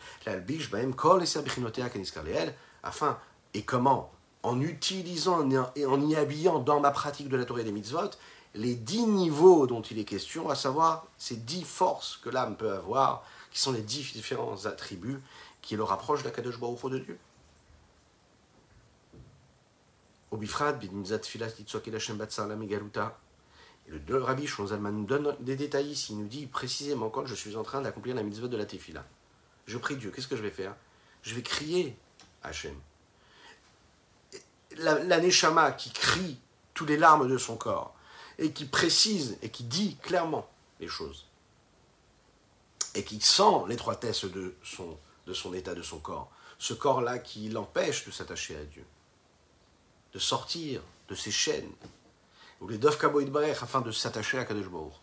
afin 2.82 3.18
et 3.54 3.62
comment? 3.62 4.12
En 4.42 4.60
utilisant 4.60 5.48
et 5.74 5.86
en 5.86 6.08
y 6.08 6.16
habillant 6.16 6.58
dans 6.58 6.80
ma 6.80 6.90
pratique 6.90 7.28
de 7.28 7.36
la 7.36 7.44
Torah 7.44 7.60
et 7.60 7.64
des 7.64 7.72
mitzvot 7.72 8.10
les 8.56 8.74
dix 8.74 9.06
niveaux 9.06 9.66
dont 9.66 9.82
il 9.82 9.98
est 9.98 10.04
question, 10.04 10.48
à 10.48 10.54
savoir 10.54 11.06
ces 11.18 11.36
dix 11.36 11.64
forces 11.64 12.18
que 12.22 12.30
l'âme 12.30 12.56
peut 12.56 12.72
avoir, 12.72 13.24
qui 13.50 13.60
sont 13.60 13.72
les 13.72 13.82
dix 13.82 14.12
différents 14.12 14.66
attributs 14.66 15.20
qui 15.62 15.76
le 15.76 15.82
rapprochent 15.82 16.22
d'Akadosh 16.22 16.58
Baruch 16.58 16.90
de 16.90 16.98
Dieu. 16.98 17.18
Et 20.32 20.36
le 23.90 24.22
Rabbi 24.22 24.46
Zalman 24.46 24.92
nous 24.92 25.04
donne 25.04 25.36
des 25.40 25.56
détails 25.56 25.90
ici. 25.90 26.12
Il 26.12 26.18
nous 26.18 26.26
dit 26.26 26.46
précisément 26.46 27.08
quand 27.08 27.26
je 27.26 27.34
suis 27.34 27.56
en 27.56 27.62
train 27.62 27.80
d'accomplir 27.82 28.14
la 28.14 28.22
mitzvah 28.22 28.48
de 28.48 28.56
la 28.56 28.66
tefila. 28.66 29.04
Je 29.66 29.78
prie 29.78 29.96
Dieu, 29.96 30.10
qu'est-ce 30.10 30.28
que 30.28 30.36
je 30.36 30.42
vais 30.42 30.50
faire? 30.50 30.74
Je 31.22 31.34
vais 31.34 31.42
crier 31.42 31.96
Hachem. 32.42 32.74
La, 34.78 35.02
la 35.04 35.20
Neshama 35.20 35.72
qui 35.72 35.90
crie 35.90 36.38
toutes 36.74 36.88
les 36.88 36.98
larmes 36.98 37.28
de 37.28 37.38
son 37.38 37.56
corps 37.56 37.95
et 38.38 38.52
qui 38.52 38.64
précise 38.64 39.38
et 39.42 39.48
qui 39.48 39.64
dit 39.64 39.96
clairement 39.96 40.48
les 40.80 40.88
choses 40.88 41.26
et 42.96 43.04
qui 43.04 43.20
sent 43.20 43.64
l'étroitesse 43.68 44.24
de 44.24 44.54
son, 44.64 45.54
état, 45.54 45.74
de 45.74 45.82
son 45.82 45.98
corps. 45.98 46.30
Ce 46.58 46.72
corps-là 46.72 47.18
qui 47.18 47.50
l'empêche 47.50 48.06
de 48.06 48.10
s'attacher 48.10 48.56
à 48.56 48.64
Dieu, 48.64 48.84
de 50.14 50.18
sortir 50.18 50.80
de 51.08 51.14
ses 51.14 51.30
chaînes, 51.30 51.70
ou 52.60 52.68
les 52.68 52.78
Dov 52.78 52.98
afin 53.62 53.82
de 53.82 53.92
s'attacher 53.92 54.38
à 54.38 54.46
Kadosh 54.46 54.68
Baruch. 54.68 54.94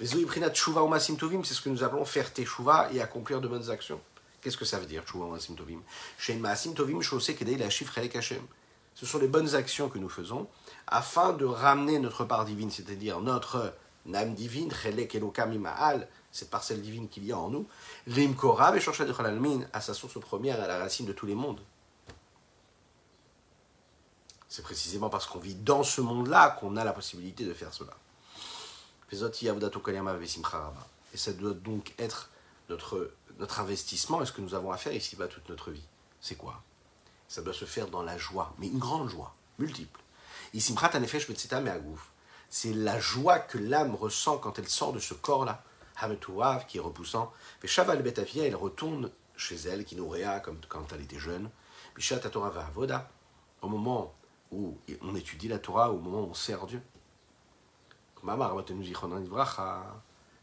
C'est 0.00 0.06
ce 0.06 1.60
que 1.60 1.68
nous 1.68 1.84
appelons 1.84 2.04
faire 2.04 2.32
teshuva 2.32 2.90
et 2.92 3.00
accomplir 3.00 3.40
de 3.40 3.46
bonnes 3.46 3.70
actions. 3.70 4.00
Qu'est-ce 4.40 4.56
que 4.56 4.64
ça 4.64 4.80
veut 4.80 4.86
dire, 4.86 5.04
teshuva 5.04 5.26
umasim 5.26 5.54
tovim? 5.54 5.82
Ce 8.98 9.06
sont 9.06 9.18
les 9.18 9.28
bonnes 9.28 9.54
actions 9.54 9.88
que 9.88 9.98
nous 9.98 10.08
faisons 10.08 10.48
afin 10.88 11.32
de 11.32 11.44
ramener 11.44 12.00
notre 12.00 12.24
part 12.24 12.44
divine, 12.44 12.68
c'est-à-dire 12.68 13.20
notre 13.20 13.72
âme 14.12 14.34
divine, 14.34 14.72
cette 16.32 16.50
parcelle 16.50 16.82
divine 16.82 17.08
qu'il 17.08 17.24
y 17.24 17.30
a 17.30 17.38
en 17.38 17.48
nous, 17.48 17.68
l'imkora 18.08 18.74
à 18.74 19.80
sa 19.80 19.94
source 19.94 20.18
première, 20.18 20.60
à 20.60 20.66
la 20.66 20.78
racine 20.78 21.06
de 21.06 21.12
tous 21.12 21.26
les 21.26 21.36
mondes. 21.36 21.60
C'est 24.48 24.62
précisément 24.62 25.10
parce 25.10 25.26
qu'on 25.26 25.38
vit 25.38 25.54
dans 25.54 25.84
ce 25.84 26.00
monde-là 26.00 26.56
qu'on 26.58 26.76
a 26.76 26.82
la 26.82 26.92
possibilité 26.92 27.44
de 27.44 27.54
faire 27.54 27.72
cela. 27.72 27.92
Et 29.12 29.16
ça 31.16 31.32
doit 31.34 31.54
donc 31.54 31.94
être 32.00 32.30
notre, 32.68 33.12
notre 33.38 33.60
investissement 33.60 34.22
et 34.22 34.26
ce 34.26 34.32
que 34.32 34.40
nous 34.40 34.54
avons 34.54 34.72
à 34.72 34.76
faire 34.76 34.92
ici-bas 34.92 35.28
toute 35.28 35.48
notre 35.48 35.70
vie. 35.70 35.86
C'est 36.20 36.34
quoi? 36.34 36.60
Ça 37.28 37.42
doit 37.42 37.54
se 37.54 37.66
faire 37.66 37.88
dans 37.88 38.02
la 38.02 38.16
joie, 38.16 38.54
mais 38.58 38.68
une 38.68 38.78
grande 38.78 39.08
joie, 39.08 39.34
multiple. 39.58 40.00
C'est 42.50 42.72
la 42.72 42.98
joie 42.98 43.38
que 43.38 43.58
l'âme 43.58 43.94
ressent 43.94 44.38
quand 44.38 44.58
elle 44.58 44.68
sort 44.68 44.92
de 44.92 44.98
ce 44.98 45.14
corps-là. 45.14 45.62
Hametouav, 46.00 46.66
qui 46.66 46.78
est 46.78 46.80
repoussant. 46.80 47.32
Mais 47.62 47.68
Shaval 47.68 48.02
Betavia, 48.02 48.44
elle 48.46 48.56
retourne 48.56 49.10
chez 49.36 49.56
elle, 49.56 49.84
qui 49.84 49.96
nourrit 49.96 50.22
comme 50.42 50.58
quand 50.68 50.92
elle 50.92 51.02
était 51.02 51.18
jeune. 51.18 51.50
Bishat 51.96 52.18
Torah 52.18 52.52
Avoda, 52.64 53.10
au 53.62 53.68
moment 53.68 54.14
où 54.52 54.78
on 55.02 55.14
étudie 55.14 55.48
la 55.48 55.58
Torah, 55.58 55.92
au 55.92 55.98
moment 55.98 56.20
où 56.20 56.30
on 56.30 56.34
sert 56.34 56.66
Dieu. 56.66 56.80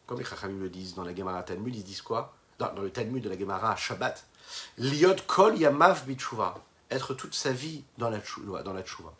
Comme 0.07 0.19
les 0.19 0.25
Chachamim 0.25 0.59
le 0.59 0.69
disent 0.69 0.95
dans 0.95 1.03
la 1.03 1.15
Gemara 1.15 1.43
Talmud, 1.43 1.75
ils 1.75 1.83
disent 1.83 2.01
quoi? 2.01 2.35
Dans, 2.59 2.71
le 2.73 2.91
Talmud 2.91 3.23
de 3.23 3.29
la 3.29 3.37
Gemara 3.37 3.75
Shabbat, 3.75 4.25
Liot 4.77 5.15
Kol 5.27 5.57
Yamav 5.57 6.05
Bitshuva, 6.05 6.55
être 6.91 7.13
toute 7.13 7.35
sa 7.35 7.51
vie 7.51 7.83
dans 7.97 8.09
la 8.09 8.19
dans 8.63 8.73
la 8.73 8.83
tshuva. 8.83 9.13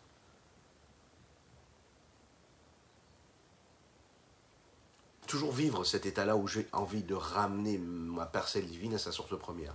toujours 5.26 5.52
vivre 5.52 5.84
cet 5.84 6.06
état-là 6.06 6.36
où 6.36 6.46
j'ai 6.46 6.66
envie 6.72 7.02
de 7.02 7.14
ramener 7.14 7.78
ma 7.78 8.26
parcelle 8.26 8.66
divine 8.66 8.94
à 8.94 8.98
sa 8.98 9.12
source 9.12 9.38
première. 9.38 9.74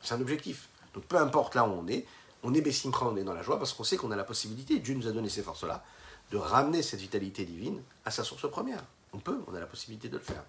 C'est 0.00 0.14
un 0.14 0.20
objectif. 0.20 0.68
Donc 0.94 1.04
peu 1.04 1.16
importe 1.16 1.54
là 1.54 1.64
où 1.64 1.70
on 1.70 1.86
est, 1.86 2.06
on 2.42 2.54
est 2.54 2.60
Bessimcha, 2.60 3.04
on 3.04 3.16
est 3.16 3.22
dans 3.22 3.34
la 3.34 3.42
joie 3.42 3.58
parce 3.58 3.72
qu'on 3.72 3.84
sait 3.84 3.96
qu'on 3.96 4.10
a 4.10 4.16
la 4.16 4.24
possibilité, 4.24 4.78
Dieu 4.78 4.94
nous 4.94 5.06
a 5.06 5.12
donné 5.12 5.28
ces 5.28 5.42
forces-là, 5.42 5.84
de 6.30 6.38
ramener 6.38 6.82
cette 6.82 7.00
vitalité 7.00 7.44
divine 7.44 7.82
à 8.04 8.10
sa 8.10 8.24
source 8.24 8.50
première. 8.50 8.82
On 9.12 9.18
peut, 9.18 9.40
on 9.46 9.54
a 9.54 9.60
la 9.60 9.66
possibilité 9.66 10.08
de 10.08 10.16
le 10.16 10.22
faire. 10.22 10.44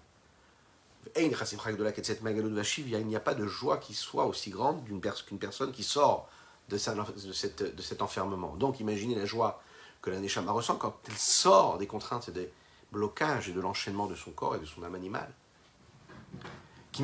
Il 1.16 1.28
n'y 1.28 3.16
a 3.16 3.20
pas 3.20 3.34
de 3.34 3.46
joie 3.46 3.76
qui 3.78 3.92
soit 3.92 4.24
aussi 4.24 4.50
grande 4.50 4.84
qu'une 4.84 5.38
personne 5.38 5.72
qui 5.72 5.82
sort 5.82 6.28
de, 6.72 7.82
cet 7.82 8.02
enfermement. 8.02 8.56
Donc 8.56 8.80
imaginez 8.80 9.14
la 9.14 9.26
joie 9.26 9.62
que 10.00 10.10
la 10.10 10.18
Neshama 10.18 10.52
ressent 10.52 10.76
quand 10.76 10.96
elle 11.08 11.16
sort 11.16 11.78
des 11.78 11.86
contraintes 11.86 12.28
et 12.28 12.32
des, 12.32 12.50
blocage 12.92 13.48
et 13.48 13.52
de 13.52 13.60
l'enchaînement 13.60 14.06
de 14.06 14.14
son 14.14 14.30
corps 14.30 14.54
et 14.54 14.58
de 14.58 14.66
son 14.66 14.84
âme 14.84 14.94
animale. 14.94 15.32
Il 16.94 17.02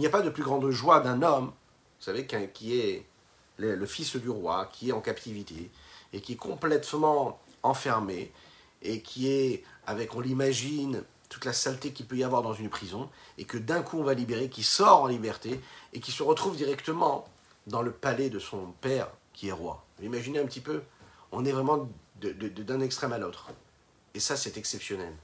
n'y 0.00 0.06
a 0.06 0.10
pas 0.10 0.22
de 0.22 0.30
plus 0.30 0.42
grande 0.42 0.68
joie 0.70 1.00
d'un 1.00 1.22
homme, 1.22 1.46
vous 1.46 2.04
savez, 2.04 2.26
qui 2.26 2.78
est 2.78 3.06
le 3.58 3.86
fils 3.86 4.16
du 4.16 4.28
roi, 4.28 4.68
qui 4.72 4.88
est 4.88 4.92
en 4.92 5.00
captivité, 5.00 5.70
et 6.12 6.20
qui 6.20 6.32
est 6.32 6.36
complètement 6.36 7.40
enfermé, 7.62 8.32
et 8.82 9.02
qui 9.02 9.28
est, 9.28 9.62
avec, 9.86 10.16
on 10.16 10.20
l'imagine, 10.20 11.04
toute 11.30 11.46
la 11.46 11.54
saleté 11.54 11.92
qu'il 11.92 12.06
peut 12.06 12.16
y 12.16 12.24
avoir 12.24 12.42
dans 12.42 12.52
une 12.52 12.68
prison, 12.68 13.08
et 13.38 13.44
que 13.44 13.56
d'un 13.56 13.82
coup 13.82 13.98
on 13.98 14.02
va 14.02 14.12
libérer, 14.12 14.50
qui 14.50 14.62
sort 14.62 15.02
en 15.02 15.06
liberté, 15.06 15.58
et 15.94 16.00
qui 16.00 16.12
se 16.12 16.22
retrouve 16.22 16.56
directement 16.56 17.26
dans 17.66 17.80
le 17.80 17.92
palais 17.92 18.28
de 18.28 18.38
son 18.38 18.72
père, 18.82 19.08
qui 19.32 19.48
est 19.48 19.52
roi. 19.52 19.82
imaginez 20.02 20.40
un 20.40 20.46
petit 20.46 20.60
peu, 20.60 20.82
on 21.32 21.44
est 21.44 21.52
vraiment 21.52 21.88
d'un 22.20 22.80
extrême 22.80 23.12
à 23.12 23.18
l'autre. 23.18 23.50
Et 24.12 24.20
ça, 24.20 24.36
c'est 24.36 24.58
exceptionnel. 24.58 25.14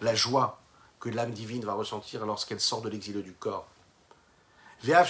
La 0.00 0.14
joie 0.14 0.60
que 1.00 1.08
l'âme 1.08 1.32
divine 1.32 1.64
va 1.64 1.74
ressentir 1.74 2.24
lorsqu'elle 2.24 2.60
sort 2.60 2.80
de 2.80 2.88
l'exil 2.88 3.20
du 3.22 3.32
corps. 3.32 3.66
Bien 4.82 5.02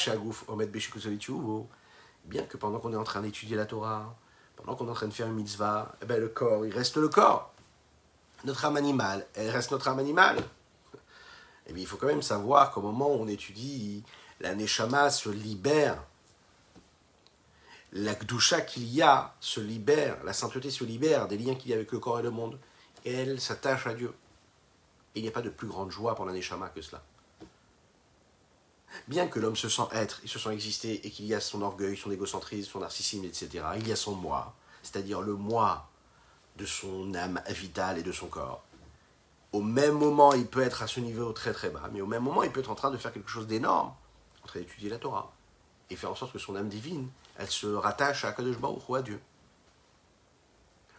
que 2.44 2.56
pendant 2.56 2.78
qu'on 2.78 2.92
est 2.92 2.96
en 2.96 3.04
train 3.04 3.20
d'étudier 3.20 3.56
la 3.56 3.66
Torah, 3.66 4.16
pendant 4.66 4.76
qu'on 4.76 4.88
est 4.88 4.90
en 4.90 4.94
train 4.94 5.06
de 5.06 5.12
faire 5.12 5.28
une 5.28 5.34
mitzvah, 5.34 5.94
eh 6.02 6.06
ben 6.06 6.20
le 6.20 6.28
corps, 6.28 6.66
il 6.66 6.72
reste 6.72 6.96
le 6.96 7.08
corps. 7.08 7.54
Notre 8.44 8.64
âme 8.64 8.76
animale, 8.76 9.24
elle 9.34 9.48
reste 9.48 9.70
notre 9.70 9.86
âme 9.86 10.00
animale. 10.00 10.38
Eh 11.68 11.72
bien, 11.72 11.82
il 11.82 11.86
faut 11.86 11.96
quand 11.96 12.08
même 12.08 12.22
savoir 12.22 12.72
qu'au 12.72 12.80
moment 12.80 13.08
où 13.08 13.20
on 13.20 13.28
étudie 13.28 14.02
la 14.40 14.54
Neshama 14.54 15.10
se 15.10 15.28
libère, 15.28 16.02
la 17.92 18.14
Gdusha 18.14 18.60
qu'il 18.60 18.84
y 18.84 19.02
a 19.02 19.34
se 19.40 19.60
libère, 19.60 20.22
la 20.24 20.32
sainteté 20.32 20.70
se 20.70 20.84
libère 20.84 21.28
des 21.28 21.38
liens 21.38 21.54
qu'il 21.54 21.70
y 21.70 21.72
a 21.72 21.76
avec 21.76 21.92
le 21.92 22.00
corps 22.00 22.18
et 22.18 22.22
le 22.22 22.30
monde, 22.30 22.58
et 23.04 23.12
elle 23.14 23.40
s'attache 23.40 23.86
à 23.86 23.94
Dieu. 23.94 24.12
Il 25.14 25.22
n'y 25.22 25.28
a 25.28 25.32
pas 25.32 25.42
de 25.42 25.48
plus 25.48 25.68
grande 25.68 25.92
joie 25.92 26.16
pour 26.16 26.26
la 26.26 26.32
Neshama 26.32 26.68
que 26.70 26.82
cela. 26.82 27.02
Bien 29.08 29.26
que 29.28 29.38
l'homme 29.38 29.56
se 29.56 29.68
sent 29.68 29.88
être, 29.92 30.20
il 30.22 30.28
se 30.28 30.38
sent 30.38 30.52
exister, 30.52 31.06
et 31.06 31.10
qu'il 31.10 31.26
y 31.26 31.34
a 31.34 31.40
son 31.40 31.62
orgueil, 31.62 31.96
son 31.96 32.10
égocentrisme, 32.10 32.70
son 32.70 32.80
narcissisme, 32.80 33.24
etc., 33.24 33.64
il 33.76 33.88
y 33.88 33.92
a 33.92 33.96
son 33.96 34.14
moi, 34.14 34.54
c'est-à-dire 34.82 35.20
le 35.20 35.34
moi 35.34 35.88
de 36.56 36.64
son 36.64 37.14
âme 37.14 37.40
vitale 37.48 37.98
et 37.98 38.02
de 38.02 38.12
son 38.12 38.26
corps. 38.26 38.62
Au 39.52 39.62
même 39.62 39.94
moment, 39.94 40.32
il 40.32 40.46
peut 40.46 40.62
être 40.62 40.82
à 40.82 40.86
ce 40.86 41.00
niveau 41.00 41.32
très 41.32 41.52
très 41.52 41.70
bas, 41.70 41.88
mais 41.92 42.00
au 42.00 42.06
même 42.06 42.22
moment, 42.22 42.42
il 42.42 42.50
peut 42.50 42.60
être 42.60 42.70
en 42.70 42.74
train 42.74 42.90
de 42.90 42.96
faire 42.96 43.12
quelque 43.12 43.30
chose 43.30 43.46
d'énorme 43.46 43.92
en 44.42 44.46
train 44.46 44.60
d'étudier 44.60 44.90
la 44.90 44.98
Torah 44.98 45.32
et 45.90 45.96
faire 45.96 46.10
en 46.10 46.14
sorte 46.14 46.32
que 46.32 46.38
son 46.38 46.56
âme 46.56 46.68
divine, 46.68 47.08
elle 47.36 47.50
se 47.50 47.66
rattache 47.66 48.24
à 48.24 48.32
Kadosh 48.32 48.56
ou 48.88 48.94
à 48.94 49.02
Dieu. 49.02 49.20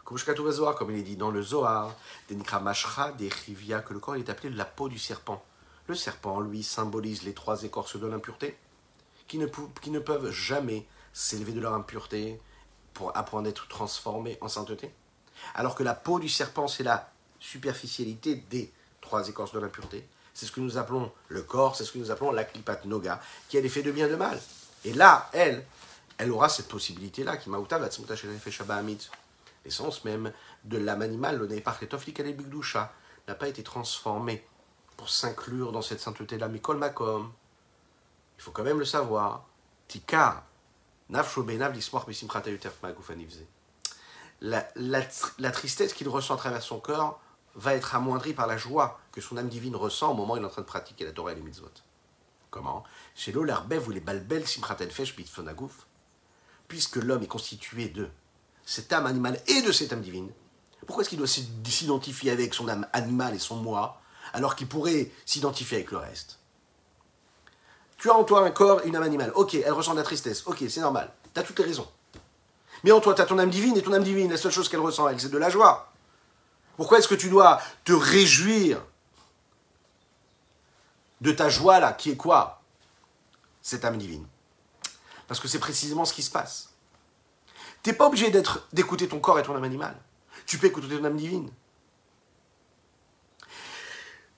Comme 0.03 0.91
il 0.91 0.99
est 0.99 1.03
dit 1.03 1.17
dans 1.17 1.31
le 1.31 1.41
Zohar, 1.41 1.93
Mashra, 2.61 3.11
des 3.11 3.27
que 3.27 3.93
le 3.93 3.99
corps 3.99 4.15
est 4.15 4.29
appelé 4.29 4.49
la 4.49 4.63
peau 4.63 4.87
du 4.87 4.97
serpent. 4.97 5.43
Le 5.87 5.95
serpent, 5.95 6.39
lui, 6.39 6.63
symbolise 6.63 7.23
les 7.23 7.33
trois 7.33 7.63
écorces 7.63 7.97
de 7.97 8.07
l'impureté, 8.07 8.57
qui 9.27 9.37
ne, 9.37 9.99
peuvent 9.99 10.31
jamais 10.31 10.85
s'élever 11.13 11.53
de 11.53 11.59
leur 11.59 11.73
impureté 11.73 12.39
pour, 12.93 13.15
apprendre 13.17 13.47
à 13.47 13.49
être 13.49 13.67
transformés 13.67 14.37
en 14.41 14.47
sainteté. 14.47 14.93
Alors 15.55 15.75
que 15.75 15.83
la 15.83 15.93
peau 15.93 16.19
du 16.19 16.29
serpent, 16.29 16.67
c'est 16.67 16.83
la 16.83 17.11
superficialité 17.39 18.35
des 18.49 18.71
trois 19.01 19.27
écorces 19.27 19.53
de 19.53 19.59
l'impureté 19.59 20.07
c'est 20.37 20.45
ce 20.45 20.51
que 20.51 20.59
nous 20.59 20.77
appelons 20.77 21.11
le 21.29 21.41
corps, 21.41 21.75
c'est 21.75 21.83
ce 21.83 21.91
que 21.91 21.97
nous 21.97 22.11
appelons 22.11 22.31
la 22.31 22.43
klipat 22.43 22.85
noga, 22.85 23.19
qui 23.49 23.57
a 23.57 23.69
faits 23.69 23.83
de 23.83 23.91
bien 23.91 24.07
de 24.07 24.15
mal. 24.15 24.39
Et 24.85 24.93
là, 24.93 25.31
elle, 25.33 25.65
elle 26.19 26.31
aura 26.31 26.47
cette 26.47 26.67
possibilité-là, 26.67 27.37
qui 27.37 27.49
ma'uta 27.49 27.79
va 27.79 27.89
L'essence 29.65 30.05
même 30.05 30.31
de 30.63 30.77
l'âme 30.77 31.01
animale, 31.01 31.37
le 31.37 31.47
bigdusha, 31.47 32.93
n'a 33.27 33.33
pas 33.33 33.47
été 33.47 33.63
transformée 33.63 34.45
pour 34.97 35.09
s'inclure 35.09 35.71
dans 35.71 35.81
cette 35.81 36.01
sainteté-là. 36.01 36.47
Mikol 36.47 36.77
makom, 36.77 37.31
il 38.37 38.43
faut 38.43 38.51
quand 38.51 38.63
même 38.63 38.79
le 38.79 38.85
savoir. 38.85 39.45
Tika, 39.87 40.43
la, 41.09 41.23
la, 44.75 45.01
la 45.39 45.51
tristesse 45.51 45.93
qu'il 45.93 46.09
ressent 46.09 46.33
à 46.33 46.37
travers 46.37 46.61
son 46.61 46.79
corps 46.79 47.21
va 47.55 47.73
être 47.75 47.95
amoindri 47.95 48.33
par 48.33 48.45
la 48.45 48.57
joie 48.57 48.99
que 49.11 49.21
son 49.21 49.37
âme 49.37 49.47
divine 49.47 49.75
ressent 49.75 50.11
au 50.11 50.13
moment 50.13 50.33
où 50.33 50.37
il 50.37 50.43
est 50.43 50.45
en 50.45 50.49
train 50.49 50.61
de 50.61 50.67
pratiquer 50.67 51.05
la 51.05 51.11
Torah 51.11 51.31
et 51.31 51.35
les 51.35 51.41
mitzvot. 51.41 51.71
Comment? 52.51 52.83
Chez 53.15 53.31
l'Olarbev 53.31 53.87
ou 53.87 53.91
les 53.91 53.99
Balbel 53.99 54.45
Simchaten 54.45 54.89
Fesh 54.89 55.15
puisque 56.67 56.95
l'homme 56.97 57.23
est 57.23 57.27
constitué 57.27 57.87
de 57.87 58.09
cette 58.65 58.91
âme 58.91 59.05
animale 59.05 59.41
et 59.47 59.61
de 59.61 59.71
cette 59.71 59.93
âme 59.93 60.01
divine, 60.01 60.29
pourquoi 60.85 61.01
est-ce 61.01 61.09
qu'il 61.09 61.17
doit 61.17 61.27
s'identifier 61.27 62.31
avec 62.31 62.53
son 62.53 62.67
âme 62.67 62.85
animale 62.93 63.33
et 63.33 63.39
son 63.39 63.55
moi, 63.55 64.01
alors 64.33 64.55
qu'il 64.55 64.67
pourrait 64.67 65.11
s'identifier 65.25 65.77
avec 65.77 65.91
le 65.91 65.97
reste 65.97 66.39
Tu 67.97 68.09
as 68.09 68.15
en 68.15 68.23
toi 68.23 68.45
un 68.45 68.51
corps 68.51 68.81
et 68.83 68.87
une 68.87 68.95
âme 68.95 69.03
animale. 69.03 69.31
Ok, 69.35 69.55
elle 69.55 69.71
ressent 69.71 69.93
de 69.93 69.97
la 69.97 70.03
tristesse. 70.03 70.43
Ok, 70.45 70.63
c'est 70.69 70.81
normal. 70.81 71.11
Tu 71.33 71.39
as 71.39 71.43
toutes 71.43 71.59
les 71.59 71.65
raisons. 71.65 71.87
Mais 72.83 72.91
en 72.91 72.99
toi, 72.99 73.13
tu 73.13 73.21
as 73.21 73.25
ton 73.25 73.39
âme 73.39 73.49
divine, 73.49 73.75
et 73.77 73.81
ton 73.81 73.93
âme 73.93 74.03
divine, 74.03 74.29
la 74.29 74.37
seule 74.37 74.51
chose 74.51 74.69
qu'elle 74.69 74.79
ressent, 74.79 75.07
elle, 75.07 75.19
c'est 75.19 75.29
de 75.29 75.37
la 75.37 75.49
joie. 75.49 75.91
Pourquoi 76.75 76.99
est-ce 76.99 77.07
que 77.07 77.15
tu 77.15 77.29
dois 77.29 77.59
te 77.83 77.91
réjouir 77.93 78.83
de 81.21 81.31
ta 81.31 81.49
joie 81.49 81.79
là, 81.79 81.93
qui 81.93 82.11
est 82.11 82.15
quoi? 82.15 82.61
Cette 83.61 83.83
âme 83.83 83.97
divine. 83.97 84.25
Parce 85.27 85.39
que 85.39 85.47
c'est 85.47 85.59
précisément 85.59 86.05
ce 86.05 86.13
qui 86.13 86.23
se 86.23 86.29
passe. 86.29 86.69
Tu 87.83 87.89
n'es 87.89 87.95
pas 87.95 88.07
obligé 88.07 88.29
d'être, 88.29 88.67
d'écouter 88.73 89.07
ton 89.07 89.19
corps 89.19 89.39
et 89.39 89.43
ton 89.43 89.55
âme 89.55 89.63
animale. 89.63 89.97
Tu 90.45 90.57
peux 90.57 90.67
écouter 90.67 90.87
ton 90.87 91.03
âme 91.03 91.17
divine. 91.17 91.49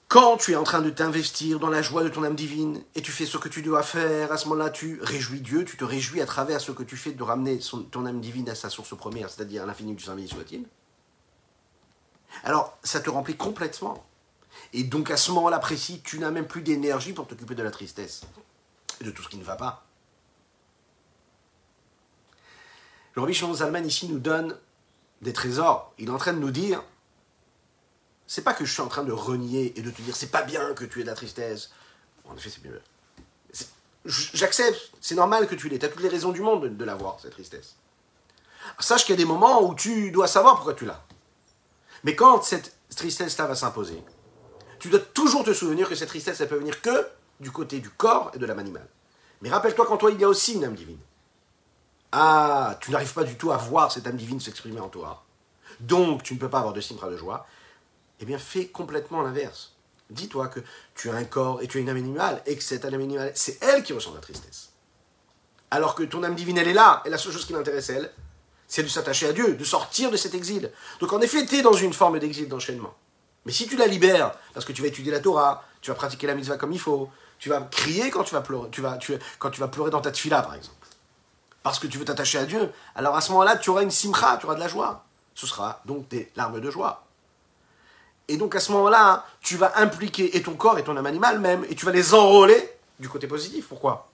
Quand 0.09 0.37
tu 0.37 0.53
es 0.53 0.55
en 0.55 0.63
train 0.63 0.81
de 0.81 0.89
t'investir 0.89 1.59
dans 1.59 1.69
la 1.69 1.83
joie 1.83 2.03
de 2.03 2.09
ton 2.09 2.23
âme 2.23 2.33
divine 2.33 2.83
et 2.95 3.01
tu 3.03 3.11
fais 3.11 3.27
ce 3.27 3.37
que 3.37 3.47
tu 3.47 3.61
dois 3.61 3.83
faire, 3.83 4.31
à 4.31 4.37
ce 4.37 4.47
moment-là, 4.47 4.71
tu 4.71 4.99
réjouis 5.03 5.39
Dieu, 5.39 5.63
tu 5.63 5.77
te 5.77 5.85
réjouis 5.85 6.19
à 6.19 6.25
travers 6.25 6.59
ce 6.59 6.71
que 6.71 6.81
tu 6.81 6.97
fais 6.97 7.11
de 7.11 7.21
ramener 7.21 7.59
ton 7.91 8.07
âme 8.07 8.19
divine 8.19 8.49
à 8.49 8.55
sa 8.55 8.71
source 8.71 8.97
première, 8.97 9.29
c'est-à-dire 9.29 9.61
à, 9.61 9.65
l'infini 9.67 9.93
du 9.93 10.03
Saint-Béni 10.03 10.27
soit-il. 10.27 10.65
Alors, 12.43 12.75
ça 12.83 12.99
te 13.01 13.09
remplit 13.11 13.37
complètement. 13.37 14.03
Et 14.73 14.83
donc, 14.83 15.11
à 15.11 15.17
ce 15.17 15.31
moment-là 15.31 15.59
précis, 15.59 16.01
tu 16.03 16.17
n'as 16.17 16.31
même 16.31 16.47
plus 16.47 16.63
d'énergie 16.63 17.13
pour 17.13 17.27
t'occuper 17.27 17.53
de 17.53 17.61
la 17.61 17.69
tristesse 17.69 18.23
et 19.01 19.03
de 19.03 19.11
tout 19.11 19.21
ce 19.21 19.29
qui 19.29 19.37
ne 19.37 19.43
va 19.43 19.57
pas. 19.57 19.85
Le 23.13 23.21
Rabbi 23.21 23.35
Shimon 23.35 23.53
Zalman 23.53 23.85
ici 23.85 24.09
nous 24.09 24.17
donne 24.17 24.57
des 25.21 25.33
trésors. 25.33 25.93
Il 25.99 26.07
est 26.07 26.11
en 26.11 26.17
train 26.17 26.33
de 26.33 26.39
nous 26.39 26.49
dire 26.49 26.81
c'est 28.29 28.43
pas 28.43 28.53
que 28.53 28.63
je 28.63 28.71
suis 28.71 28.83
en 28.83 28.87
train 28.87 29.03
de 29.03 29.11
renier 29.11 29.73
et 29.75 29.81
de 29.81 29.89
te 29.89 30.03
dire 30.03 30.15
c'est 30.15 30.29
pas 30.29 30.43
bien 30.43 30.75
que 30.75 30.85
tu 30.85 30.99
aies 30.99 31.03
de 31.03 31.07
la 31.07 31.15
tristesse. 31.15 31.71
En 32.25 32.37
effet, 32.37 32.51
c'est 32.51 32.61
bien. 32.61 32.71
J'accepte, 34.05 34.91
c'est 35.01 35.15
normal 35.15 35.47
que 35.47 35.55
tu 35.55 35.67
l'aies. 35.67 35.79
Tu 35.79 35.87
as 35.87 35.89
toutes 35.89 36.03
les 36.03 36.09
raisons 36.09 36.31
du 36.31 36.41
monde 36.41 36.77
de, 36.77 36.85
l'avoir, 36.85 37.19
cette 37.19 37.31
tristesse. 37.31 37.75
Sache 38.77 39.03
qu'il 39.03 39.13
y 39.13 39.17
a 39.17 39.17
des 39.17 39.25
moments 39.25 39.63
où 39.63 39.73
tu 39.73 40.11
dois 40.11 40.27
savoir 40.27 40.57
pourquoi 40.57 40.75
tu 40.75 40.85
l'as. 40.85 41.03
Mais 42.03 42.15
quand 42.15 42.43
cette 42.43 42.77
tristesse-là 42.95 43.47
va 43.47 43.55
s'imposer, 43.55 44.03
tu 44.77 44.89
dois 44.89 44.99
toujours 44.99 45.43
te 45.43 45.51
souvenir 45.51 45.89
que 45.89 45.95
cette 45.95 46.09
tristesse, 46.09 46.39
elle 46.39 46.49
peut 46.49 46.59
venir 46.59 46.81
que 46.81 47.07
du 47.39 47.49
côté 47.49 47.79
du 47.79 47.89
corps 47.89 48.29
et 48.35 48.37
de 48.37 48.45
l'âme 48.45 48.59
animale. 48.59 48.87
Mais 49.41 49.49
rappelle-toi 49.49 49.87
qu'en 49.87 49.97
toi, 49.97 50.11
il 50.11 50.21
y 50.21 50.23
a 50.23 50.29
aussi 50.29 50.53
une 50.53 50.65
âme 50.65 50.75
divine. 50.75 50.99
Ah, 52.11 52.77
tu 52.79 52.91
n'arrives 52.91 53.13
pas 53.13 53.23
du 53.23 53.37
tout 53.37 53.51
à 53.51 53.57
voir 53.57 53.91
cette 53.91 54.05
âme 54.05 54.17
divine 54.17 54.39
s'exprimer 54.39 54.81
en 54.81 54.89
toi. 54.89 55.25
Donc, 55.79 56.21
tu 56.21 56.35
ne 56.35 56.39
peux 56.39 56.49
pas 56.49 56.59
avoir 56.59 56.73
de 56.75 56.81
simra 56.81 57.09
de 57.09 57.17
joie 57.17 57.47
eh 58.19 58.25
bien 58.25 58.37
fais 58.37 58.67
complètement 58.67 59.21
l'inverse. 59.21 59.73
Dis-toi 60.09 60.47
que 60.47 60.59
tu 60.95 61.09
as 61.09 61.13
un 61.13 61.23
corps 61.23 61.61
et 61.61 61.67
tu 61.67 61.77
as 61.77 61.81
une 61.81 61.89
âme 61.89 61.97
animale, 61.97 62.41
et 62.45 62.55
que 62.57 62.63
cette 62.63 62.85
âme 62.85 62.95
animale, 62.95 63.31
c'est 63.35 63.63
elle 63.63 63.83
qui 63.83 63.93
ressent 63.93 64.13
la 64.13 64.21
tristesse. 64.21 64.71
Alors 65.71 65.93
que 65.93 66.03
ton 66.03 66.23
âme 66.23 66.35
divine, 66.35 66.57
elle 66.57 66.67
est 66.67 66.73
là, 66.73 67.03
et 67.05 67.09
la 67.09 67.17
seule 67.17 67.31
chose 67.31 67.45
qui 67.45 67.53
l'intéresse, 67.53 67.89
elle, 67.89 68.11
c'est 68.67 68.83
de 68.83 68.87
s'attacher 68.87 69.27
à 69.27 69.33
Dieu, 69.33 69.55
de 69.55 69.63
sortir 69.63 70.11
de 70.11 70.17
cet 70.17 70.33
exil. 70.33 70.71
Donc 70.99 71.13
en 71.13 71.21
effet, 71.21 71.45
tu 71.45 71.57
es 71.57 71.61
dans 71.61 71.73
une 71.73 71.93
forme 71.93 72.19
d'exil, 72.19 72.47
d'enchaînement. 72.47 72.93
Mais 73.45 73.51
si 73.51 73.67
tu 73.67 73.77
la 73.77 73.87
libères, 73.87 74.33
parce 74.53 74.65
que 74.65 74.71
tu 74.71 74.81
vas 74.81 74.87
étudier 74.87 75.11
la 75.11 75.19
Torah, 75.19 75.63
tu 75.81 75.91
vas 75.91 75.95
pratiquer 75.95 76.27
la 76.27 76.35
mitzvah 76.35 76.57
comme 76.57 76.71
il 76.71 76.79
faut, 76.79 77.09
tu 77.39 77.49
vas 77.49 77.61
crier 77.61 78.09
quand 78.09 78.23
tu 78.23 78.33
vas 78.33 78.41
pleurer, 78.41 78.69
tu 78.69 78.81
vas, 78.81 78.99
quand 79.39 79.49
tu 79.49 79.59
vas 79.59 79.67
pleurer 79.67 79.91
dans 79.91 80.01
ta 80.01 80.11
tfila, 80.11 80.41
par 80.41 80.55
exemple, 80.55 80.87
parce 81.63 81.79
que 81.79 81.87
tu 81.87 81.97
veux 81.97 82.05
t'attacher 82.05 82.37
à 82.37 82.45
Dieu, 82.45 82.71
alors 82.95 83.15
à 83.15 83.21
ce 83.21 83.31
moment-là, 83.31 83.57
tu 83.57 83.69
auras 83.69 83.83
une 83.83 83.91
simcha, 83.91 84.37
tu 84.37 84.45
auras 84.45 84.55
de 84.55 84.59
la 84.59 84.67
joie. 84.67 85.05
Ce 85.35 85.47
sera 85.47 85.81
donc 85.85 86.07
des 86.09 86.31
larmes 86.35 86.59
de 86.59 86.69
joie. 86.69 87.05
Et 88.29 88.37
donc 88.37 88.55
à 88.55 88.59
ce 88.59 88.71
moment-là, 88.71 89.25
tu 89.41 89.57
vas 89.57 89.77
impliquer 89.79 90.37
et 90.37 90.43
ton 90.43 90.53
corps 90.53 90.77
et 90.77 90.83
ton 90.83 90.95
âme 90.95 91.07
animale 91.07 91.39
même, 91.39 91.65
et 91.67 91.75
tu 91.75 91.85
vas 91.85 91.91
les 91.91 92.13
enrôler 92.13 92.71
du 92.99 93.09
côté 93.09 93.27
positif. 93.27 93.67
Pourquoi? 93.67 94.09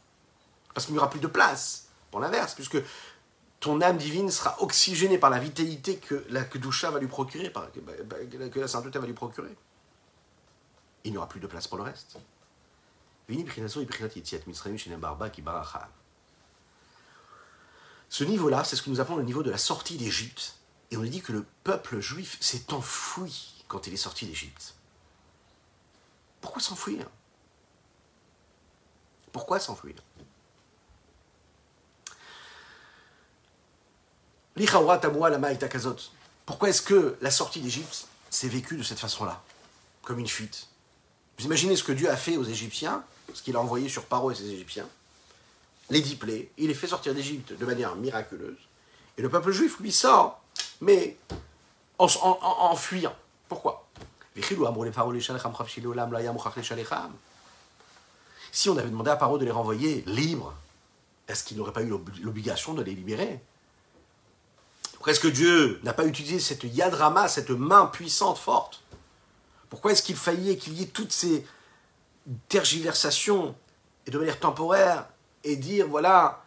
Parce 0.74 0.86
qu'il 0.86 0.94
n'y 0.96 1.00
aura 1.00 1.10
plus 1.10 1.20
de 1.20 1.28
place 1.28 1.88
pour 2.12 2.22
l'inverse, 2.22 2.56
puisque 2.56 2.78
ton 3.60 3.82
âme 3.82 3.98
divine 3.98 4.32
sera 4.32 4.62
oxygénée 4.62 5.18
par 5.18 5.30
la 5.30 5.40
vitalité 5.40 5.98
que 5.98 6.26
la 6.30 6.44
Kedusha 6.44 6.92
va 6.92 7.00
lui 7.00 7.08
procurer, 7.08 7.52
que 7.52 8.60
la 8.60 8.68
sainteté 8.68 9.00
va 9.00 9.06
lui 9.06 9.14
procurer. 9.14 9.56
Il 11.04 11.12
n'y 11.12 11.18
aura 11.18 11.28
plus 11.28 11.42
de 11.42 11.48
place 11.48 11.68
pour 11.68 11.78
le 11.78 11.84
reste. 11.84 12.18
Ce 18.08 18.24
niveau-là, 18.24 18.64
c'est 18.64 18.76
ce 18.76 18.82
que 18.82 18.90
nous 18.90 19.02
appelons 19.02 19.18
le 19.18 19.24
niveau 19.24 19.44
de 19.44 19.52
la 19.52 19.58
sortie 19.58 19.98
d'Égypte. 19.98 20.56
Et 20.92 20.98
on 20.98 21.02
dit 21.02 21.22
que 21.22 21.34
le 21.34 21.44
peuple 21.64 22.00
juif 22.00 22.38
s'est 22.40 22.72
enfoui 22.72 23.55
quand 23.68 23.88
il 23.88 23.94
est 23.94 23.98
sorti 23.98 24.26
d'Égypte. 24.26 24.76
Pourquoi 26.42 26.62
s'enfuir? 26.62 27.08
Pourquoi 29.32 29.60
s'enfuir? 29.60 29.96
Pourquoi 36.46 36.70
est-ce 36.70 36.82
que 36.82 37.18
la 37.20 37.32
sortie 37.32 37.60
d'Égypte 37.60 38.08
s'est 38.30 38.48
vécue 38.48 38.78
de 38.78 38.84
cette 38.84 39.00
façon-là? 39.00 39.42
Comme 40.04 40.20
une 40.20 40.28
fuite. 40.28 40.68
Vous 41.38 41.46
imaginez 41.46 41.76
ce 41.76 41.84
que 41.84 41.92
Dieu 41.92 42.10
a 42.10 42.16
fait 42.16 42.38
aux 42.38 42.46
Égyptiens, 42.46 43.04
ce 43.34 43.42
qu'il 43.42 43.56
a 43.58 43.60
envoyé 43.60 43.90
sur 43.90 44.06
Paro 44.06 44.32
et 44.32 44.36
ses 44.36 44.50
Égyptiens, 44.50 44.88
les 45.90 46.02
dix 46.02 46.18
il 46.58 46.68
les 46.68 46.74
fait 46.74 46.88
sortir 46.88 47.14
d'Égypte 47.14 47.54
de 47.54 47.66
manière 47.66 47.96
miraculeuse, 47.96 48.58
et 49.18 49.22
le 49.22 49.30
peuple 49.30 49.52
juif 49.52 49.80
lui 49.80 49.92
sort, 49.92 50.42
mais 50.80 51.18
en 51.98 52.76
fuyant. 52.76 53.16
Pourquoi? 53.48 53.88
Si 58.52 58.70
on 58.70 58.78
avait 58.78 58.90
demandé 58.90 59.10
à 59.12 59.16
Paro 59.16 59.38
de 59.38 59.46
les 59.46 59.52
renvoyer 59.52 60.04
libres, 60.08 60.54
est-ce 61.28 61.44
qu'il 61.44 61.58
n'aurait 61.58 61.74
pas 61.74 61.84
eu 61.84 61.90
l'obligation 62.22 62.74
de 62.74 62.84
les 62.84 62.94
libérer? 62.94 63.42
Pourquoi 64.94 65.12
est-ce 65.12 65.20
que 65.20 65.28
Dieu 65.28 65.80
n'a 65.84 65.94
pas 65.94 66.06
utilisé 66.06 66.40
cette 66.40 66.64
yadrama, 66.64 67.28
cette 67.28 67.50
main 67.50 67.86
puissante, 67.88 68.38
forte? 68.38 68.82
Pourquoi 69.70 69.92
est-ce 69.92 70.04
qu'il 70.04 70.16
faillait 70.16 70.58
qu'il 70.58 70.74
y 70.74 70.84
ait 70.84 70.88
toutes 70.88 71.12
ces 71.12 71.46
tergiversations 72.50 73.56
et 74.08 74.12
de 74.12 74.18
manière 74.18 74.40
temporaire 74.40 75.08
et 75.44 75.56
dire 75.56 75.88
voilà, 75.88 76.44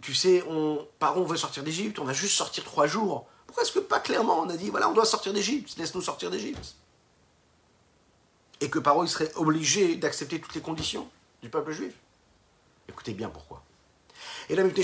tu 0.00 0.14
sais, 0.14 0.44
on, 0.48 0.86
Paro 0.98 1.24
veut 1.24 1.36
sortir 1.36 1.62
d'Égypte, 1.62 1.98
on 1.98 2.04
va 2.04 2.12
juste 2.12 2.36
sortir 2.36 2.64
trois 2.64 2.86
jours. 2.86 3.26
Pourquoi 3.54 3.68
est-ce 3.68 3.78
que 3.78 3.84
pas 3.84 4.00
clairement 4.00 4.40
on 4.40 4.48
a 4.48 4.56
dit, 4.56 4.68
voilà, 4.68 4.88
on 4.88 4.94
doit 4.94 5.04
sortir 5.04 5.32
d'Égypte, 5.32 5.76
laisse-nous 5.78 6.02
sortir 6.02 6.28
d'Égypte 6.28 6.74
Et 8.60 8.68
que 8.68 8.80
Paro 8.80 9.04
il 9.04 9.08
serait 9.08 9.32
obligé 9.36 9.94
d'accepter 9.94 10.40
toutes 10.40 10.56
les 10.56 10.60
conditions 10.60 11.08
du 11.40 11.48
peuple 11.50 11.70
juif 11.70 11.94
Écoutez 12.88 13.14
bien 13.14 13.28
pourquoi. 13.28 13.62
Et 14.48 14.56
la 14.56 14.64
ben 14.64 14.72
il 14.74 14.82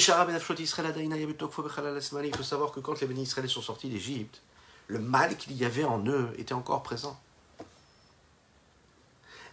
faut 2.36 2.42
savoir 2.44 2.70
que 2.70 2.78
quand 2.78 3.00
les 3.00 3.08
bénis 3.08 3.22
Israël 3.22 3.50
sont 3.50 3.60
sortis 3.60 3.88
d'Égypte, 3.88 4.40
le 4.86 5.00
mal 5.00 5.36
qu'il 5.36 5.56
y 5.56 5.64
avait 5.64 5.82
en 5.82 6.06
eux 6.06 6.32
était 6.38 6.54
encore 6.54 6.84
présent. 6.84 7.18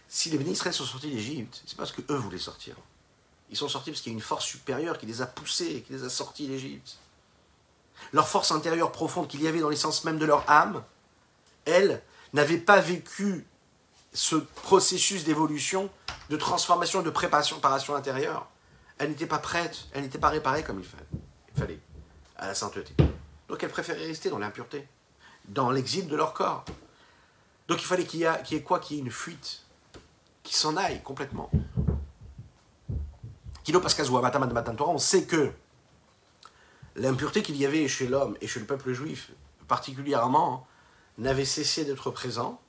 Si 0.06 0.30
les 0.30 0.38
bénis 0.38 0.52
Israël 0.52 0.72
sont 0.72 0.84
sortis 0.84 1.10
d'Égypte, 1.10 1.60
c'est 1.66 1.76
parce 1.76 1.90
que 1.90 2.02
eux 2.08 2.18
voulaient 2.18 2.38
sortir. 2.38 2.76
Ils 3.50 3.56
sont 3.56 3.68
sortis 3.68 3.90
parce 3.90 4.00
qu'il 4.00 4.12
y 4.12 4.14
a 4.14 4.16
une 4.16 4.22
force 4.22 4.44
supérieure 4.44 4.96
qui 4.96 5.06
les 5.06 5.22
a 5.22 5.26
poussés, 5.26 5.82
qui 5.84 5.92
les 5.92 6.04
a 6.04 6.08
sortis 6.08 6.46
d'Égypte 6.46 6.98
leur 8.12 8.28
force 8.28 8.52
intérieure 8.52 8.92
profonde 8.92 9.28
qu'il 9.28 9.42
y 9.42 9.48
avait 9.48 9.60
dans 9.60 9.68
l'essence 9.68 10.04
même 10.04 10.18
de 10.18 10.26
leur 10.26 10.48
âme, 10.50 10.82
elle 11.64 12.02
n'avait 12.32 12.58
pas 12.58 12.80
vécu 12.80 13.46
ce 14.12 14.36
processus 14.36 15.24
d'évolution, 15.24 15.90
de 16.30 16.36
transformation, 16.36 17.02
de 17.02 17.10
préparation 17.10 17.60
intérieure. 17.94 18.48
Elle 18.98 19.10
n'était 19.10 19.26
pas 19.26 19.38
prête, 19.38 19.86
elle 19.92 20.02
n'était 20.02 20.18
pas 20.18 20.28
réparée 20.28 20.62
comme 20.62 20.80
il 20.80 21.58
fallait, 21.60 21.78
à 22.36 22.48
la 22.48 22.54
sainteté. 22.54 22.94
Donc 23.48 23.62
elle 23.62 23.70
préférait 23.70 24.06
rester 24.06 24.30
dans 24.30 24.38
l'impureté, 24.38 24.86
dans 25.46 25.70
l'exil 25.70 26.08
de 26.08 26.16
leur 26.16 26.32
corps. 26.32 26.64
Donc 27.68 27.80
il 27.82 27.86
fallait 27.86 28.04
qu'il 28.04 28.20
y, 28.20 28.24
ait 28.24 28.62
quoi 28.62 28.80
Qu'il 28.80 28.96
y 28.96 29.00
ait 29.00 29.02
une 29.02 29.10
fuite, 29.10 29.62
qui 30.42 30.54
s'en 30.54 30.76
aille 30.76 31.02
complètement. 31.02 31.50
Kilo 33.62 33.82
on 33.84 34.98
sait 34.98 35.24
que 35.24 35.52
l'impureté 36.98 37.42
qu'il 37.42 37.56
y 37.56 37.66
avait 37.66 37.88
chez 37.88 38.06
l'homme 38.06 38.36
et 38.40 38.46
chez 38.46 38.60
le 38.60 38.66
peuple 38.66 38.92
juif 38.92 39.30
particulièrement 39.66 40.66
n'avait 41.18 41.44
cessé 41.44 41.84
d'être 41.84 42.10
présent 42.10 42.60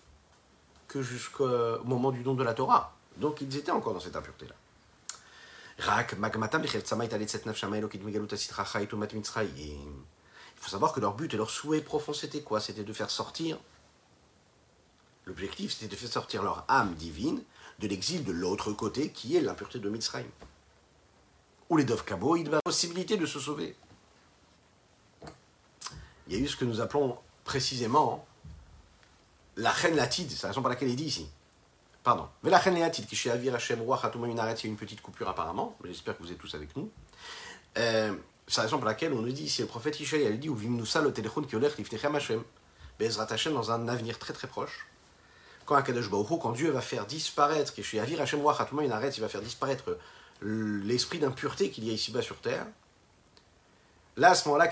que 0.87 1.01
jusqu'au 1.01 1.83
moment 1.83 2.11
du 2.11 2.23
don 2.23 2.33
de 2.33 2.43
la 2.43 2.53
Torah. 2.53 2.95
Donc 3.17 3.41
ils 3.41 3.57
étaient 3.57 3.71
encore 3.71 3.93
dans 3.93 3.99
cette 3.99 4.15
impureté-là. 4.15 4.55
Il 5.79 5.85
faut 10.55 10.69
savoir 10.69 10.93
que 10.93 10.99
leur 10.99 11.13
but 11.13 11.33
et 11.33 11.37
leur 11.37 11.49
souhait 11.49 11.81
profond, 11.81 12.11
c'était 12.11 12.41
quoi? 12.41 12.59
C'était 12.59 12.83
de 12.83 12.93
faire 12.93 13.09
sortir 13.09 13.57
L'objectif, 15.25 15.73
c'était 15.73 15.87
de 15.87 15.95
faire 15.95 16.09
sortir 16.09 16.41
leur 16.41 16.65
âme 16.67 16.95
divine 16.95 17.43
de 17.77 17.87
l'exil 17.87 18.23
de 18.23 18.31
l'autre 18.31 18.73
côté, 18.73 19.11
qui 19.11 19.37
est 19.37 19.41
l'impureté 19.41 19.77
de 19.77 19.87
Mitzrayim. 19.87 20.25
Ou 21.69 21.77
les 21.77 21.83
Dov 21.83 22.03
Kabo, 22.03 22.35
il 22.35 22.49
la 22.49 22.63
possibilité 22.63 23.15
de 23.15 23.27
se 23.27 23.39
sauver. 23.39 23.75
Il 26.29 26.35
y 26.35 26.37
a 26.37 26.43
eu 26.43 26.47
ce 26.47 26.55
que 26.55 26.65
nous 26.65 26.79
appelons 26.79 27.17
précisément 27.43 28.25
la 29.57 29.71
reine 29.71 29.95
latide, 29.95 30.29
c'est 30.29 30.43
la 30.43 30.49
raison 30.49 30.61
pour 30.61 30.69
laquelle 30.69 30.89
il 30.89 30.95
dit 30.95 31.05
ici. 31.05 31.27
Pardon. 32.03 32.29
Mais 32.43 32.51
la 32.51 32.59
reine 32.59 32.79
latide, 32.79 33.07
qui 33.07 33.15
chez 33.15 33.31
Avir 33.31 33.55
Hashem 33.55 33.81
Roi 33.81 33.99
il 34.15 34.35
y 34.35 34.39
a 34.39 34.55
une 34.63 34.77
petite 34.77 35.01
coupure 35.01 35.27
apparemment, 35.27 35.75
mais 35.83 35.89
j'espère 35.89 36.15
que 36.17 36.23
vous 36.23 36.31
êtes 36.31 36.37
tous 36.37 36.53
avec 36.53 36.75
nous. 36.77 36.89
Euh, 37.77 38.15
c'est 38.47 38.57
la 38.57 38.63
raison 38.63 38.77
pour 38.77 38.85
laquelle 38.85 39.11
on 39.13 39.21
nous 39.21 39.31
dit 39.31 39.43
ici, 39.43 39.61
le 39.61 39.67
prophète 39.67 39.99
Ishaï, 39.99 40.23
il 40.23 40.39
dit, 40.39 40.49
ou 40.49 40.55
vimnusa 40.55 41.01
le 41.01 41.11
téléphone 41.11 41.45
qui 41.45 41.55
olech 41.55 41.77
lifnechem 41.77 42.15
Hashem. 42.15 42.43
Bezrat 42.99 43.27
Hashem 43.31 43.53
dans 43.53 43.71
un 43.71 43.87
avenir 43.87 44.19
très 44.19 44.33
très 44.33 44.47
proche. 44.47 44.87
Quand 45.65 45.75
Akadosh 45.75 46.09
Baruch 46.09 46.39
quand 46.41 46.51
Dieu 46.51 46.69
va 46.71 46.81
faire 46.81 47.05
disparaître, 47.05 47.73
qui 47.73 47.83
chez 47.83 47.99
Avir 47.99 48.21
Hashem 48.21 48.39
Roi 48.39 48.55
il 48.81 49.21
va 49.21 49.29
faire 49.29 49.41
disparaître 49.41 49.97
l'esprit 50.41 51.19
d'impureté 51.19 51.69
qu'il 51.69 51.85
y 51.85 51.89
a 51.89 51.93
ici-bas 51.93 52.21
sur 52.21 52.39
terre. 52.39 52.65
Là, 54.19 54.31
à 54.31 54.35
ce 54.35 54.49
moment-là, 54.49 54.67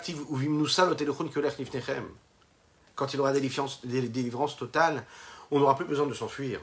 quand 2.96 3.14
il 3.14 3.20
aura 3.22 3.32
des 3.32 4.10
délivrances 4.10 4.58
totales, 4.58 5.06
on 5.52 5.60
n'aura 5.60 5.78
plus 5.78 5.86
besoin 5.86 6.06
de 6.06 6.14
s'enfuir. 6.14 6.60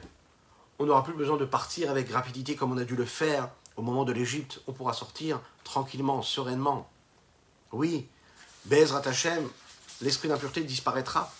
On 0.77 0.85
n'aura 0.85 1.03
plus 1.03 1.15
besoin 1.15 1.37
de 1.37 1.45
partir 1.45 1.89
avec 1.89 2.11
rapidité 2.11 2.55
comme 2.55 2.71
on 2.71 2.77
a 2.77 2.83
dû 2.83 2.95
le 2.95 3.05
faire 3.05 3.49
au 3.75 3.81
moment 3.81 4.03
de 4.05 4.11
l'Égypte. 4.13 4.61
On 4.67 4.71
pourra 4.71 4.93
sortir 4.93 5.41
tranquillement, 5.63 6.21
sereinement. 6.21 6.87
Oui, 7.71 8.07
Bezrat 8.65 9.01
Hashem, 9.07 9.49
l'esprit 10.01 10.27
d'impureté 10.27 10.61
disparaîtra. 10.61 11.33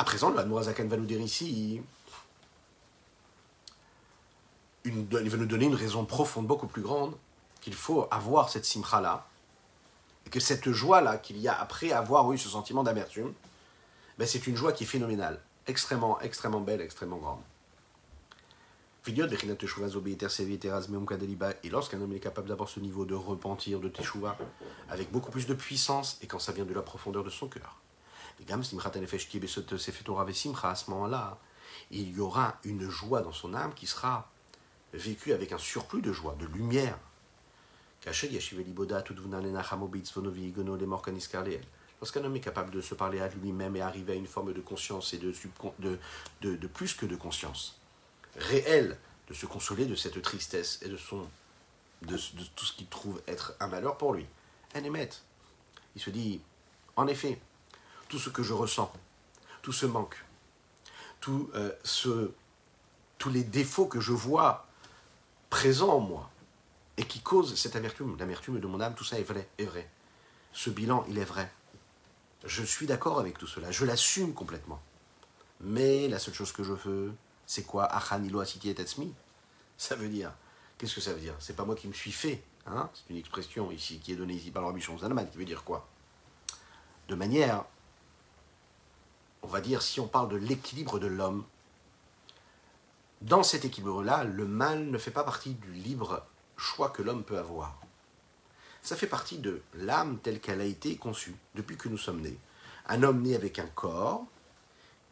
À 0.00 0.04
présent, 0.04 0.30
le 0.30 0.38
Admorazakan 0.40 0.88
va 0.88 0.96
nous 0.96 1.06
dire 1.06 1.20
ici, 1.20 1.80
il 4.84 5.06
va 5.06 5.36
nous 5.36 5.46
donner 5.46 5.66
une 5.66 5.74
raison 5.74 6.04
profonde, 6.04 6.46
beaucoup 6.46 6.66
plus 6.66 6.82
grande, 6.82 7.14
qu'il 7.60 7.74
faut 7.74 8.08
avoir 8.10 8.48
cette 8.48 8.64
simcha-là, 8.64 9.26
et 10.26 10.30
que 10.30 10.40
cette 10.40 10.70
joie-là 10.70 11.18
qu'il 11.18 11.38
y 11.38 11.48
a 11.48 11.58
après 11.58 11.92
avoir 11.92 12.32
eu 12.32 12.38
ce 12.38 12.48
sentiment 12.48 12.82
d'amertume, 12.82 13.32
ben 14.18 14.26
c'est 14.26 14.46
une 14.46 14.56
joie 14.56 14.72
qui 14.72 14.84
est 14.84 14.86
phénoménale, 14.86 15.40
extrêmement, 15.66 16.20
extrêmement 16.20 16.60
belle, 16.60 16.80
extrêmement 16.80 17.18
grande. 17.18 17.40
Et 19.04 19.10
lorsqu'un 21.70 22.00
homme 22.00 22.12
est 22.12 22.20
capable 22.20 22.48
d'avoir 22.48 22.68
ce 22.68 22.78
niveau 22.78 23.04
de 23.04 23.14
repentir, 23.14 23.80
de 23.80 23.88
teshuva, 23.88 24.38
avec 24.90 25.10
beaucoup 25.10 25.32
plus 25.32 25.46
de 25.46 25.54
puissance, 25.54 26.18
et 26.22 26.28
quand 26.28 26.38
ça 26.38 26.52
vient 26.52 26.64
de 26.64 26.74
la 26.74 26.82
profondeur 26.82 27.24
de 27.24 27.30
son 27.30 27.48
cœur, 27.48 27.80
à 28.38 28.46
ce 30.74 30.90
moment-là, 30.90 31.38
il 31.90 32.16
y 32.16 32.20
aura 32.20 32.54
une 32.64 32.88
joie 32.88 33.22
dans 33.22 33.32
son 33.32 33.54
âme 33.54 33.74
qui 33.74 33.86
sera 33.86 34.30
vécue 34.92 35.32
avec 35.32 35.52
un 35.52 35.58
surplus 35.58 36.02
de 36.02 36.12
joie, 36.12 36.36
de 36.38 36.46
lumière. 36.46 36.98
Lorsqu'un 42.00 42.24
homme 42.24 42.36
est 42.36 42.40
capable 42.40 42.70
de 42.72 42.80
se 42.80 42.94
parler 42.94 43.20
à 43.20 43.28
lui-même 43.28 43.76
et 43.76 43.80
arriver 43.80 44.14
à 44.14 44.16
une 44.16 44.26
forme 44.26 44.52
de 44.52 44.60
conscience 44.60 45.14
et 45.14 45.18
de, 45.18 46.66
plus 46.66 46.94
que 46.94 47.06
de 47.06 47.16
conscience, 47.16 47.78
réelle, 48.36 48.98
de 49.28 49.34
se 49.34 49.46
consoler 49.46 49.86
de 49.86 49.94
cette 49.94 50.20
tristesse 50.20 50.80
et 50.82 50.88
de, 50.88 50.96
tout 52.56 52.64
ce 52.64 52.72
qu'il 52.72 52.88
trouve 52.88 53.22
être 53.28 53.54
un 53.60 53.68
malheur 53.68 53.96
pour 53.96 54.14
lui, 54.14 54.26
un 54.74 54.82
émet. 54.82 55.10
Il 55.94 56.02
se 56.02 56.10
dit, 56.10 56.40
en 56.96 57.06
effet, 57.06 57.38
tout 58.08 58.18
ce 58.18 58.30
que 58.30 58.42
je 58.42 58.52
ressens, 58.52 58.92
tout 59.62 59.72
ce 59.72 59.86
manque, 59.86 60.24
euh, 61.28 62.28
tous 63.18 63.30
les 63.30 63.44
défauts 63.44 63.86
que 63.86 64.00
je 64.00 64.12
vois 64.12 64.66
présents 65.52 65.90
en 65.90 66.00
moi 66.00 66.30
et 66.96 67.04
qui 67.04 67.20
causent 67.20 67.54
cette 67.56 67.76
amertume, 67.76 68.16
l'amertume 68.18 68.58
de 68.58 68.66
mon 68.66 68.80
âme, 68.80 68.94
tout 68.94 69.04
ça 69.04 69.18
est 69.18 69.22
vrai, 69.22 69.46
est 69.58 69.66
vrai. 69.66 69.86
Ce 70.54 70.70
bilan, 70.70 71.04
il 71.10 71.18
est 71.18 71.26
vrai. 71.26 71.52
Je 72.46 72.62
suis 72.62 72.86
d'accord 72.86 73.20
avec 73.20 73.36
tout 73.36 73.46
cela, 73.46 73.70
je 73.70 73.84
l'assume 73.84 74.32
complètement. 74.32 74.80
Mais 75.60 76.08
la 76.08 76.18
seule 76.18 76.32
chose 76.32 76.52
que 76.52 76.62
je 76.62 76.72
veux, 76.72 77.12
c'est 77.44 77.64
quoi? 77.64 77.86
Ça 79.76 79.94
veut 79.94 80.08
dire, 80.08 80.32
qu'est-ce 80.78 80.94
que 80.94 81.02
ça 81.02 81.12
veut 81.12 81.20
dire? 81.20 81.34
C'est 81.38 81.54
pas 81.54 81.66
moi 81.66 81.74
qui 81.74 81.86
me 81.86 81.92
suis 81.92 82.12
fait. 82.12 82.42
Hein? 82.66 82.88
C'est 82.94 83.10
une 83.10 83.18
expression 83.18 83.70
ici 83.70 83.98
qui 83.98 84.12
est 84.12 84.16
donnée 84.16 84.34
ici 84.34 84.50
par 84.50 84.62
le 84.62 84.68
Rabbi 84.68 84.80
Zalman 84.80 85.26
qui 85.26 85.36
veut 85.36 85.44
dire 85.44 85.64
quoi? 85.64 85.86
De 87.08 87.14
manière 87.14 87.66
on 89.42 89.48
va 89.48 89.60
dire, 89.60 89.82
si 89.82 90.00
on 90.00 90.06
parle 90.06 90.30
de 90.30 90.36
l'équilibre 90.36 90.98
de 90.98 91.08
l'homme, 91.08 91.44
dans 93.22 93.44
cet 93.44 93.64
équilibre-là, 93.64 94.24
le 94.24 94.46
mal 94.46 94.86
ne 94.86 94.98
fait 94.98 95.12
pas 95.12 95.22
partie 95.22 95.54
du 95.54 95.72
libre 95.72 96.26
choix 96.56 96.90
que 96.90 97.02
l'homme 97.02 97.22
peut 97.22 97.38
avoir. 97.38 97.78
Ça 98.82 98.96
fait 98.96 99.06
partie 99.06 99.38
de 99.38 99.62
l'âme 99.74 100.18
telle 100.18 100.40
qu'elle 100.40 100.60
a 100.60 100.64
été 100.64 100.96
conçue 100.96 101.36
depuis 101.54 101.76
que 101.76 101.88
nous 101.88 101.98
sommes 101.98 102.20
nés. 102.20 102.38
Un 102.86 103.04
homme 103.04 103.22
né 103.22 103.36
avec 103.36 103.60
un 103.60 103.66
corps 103.66 104.24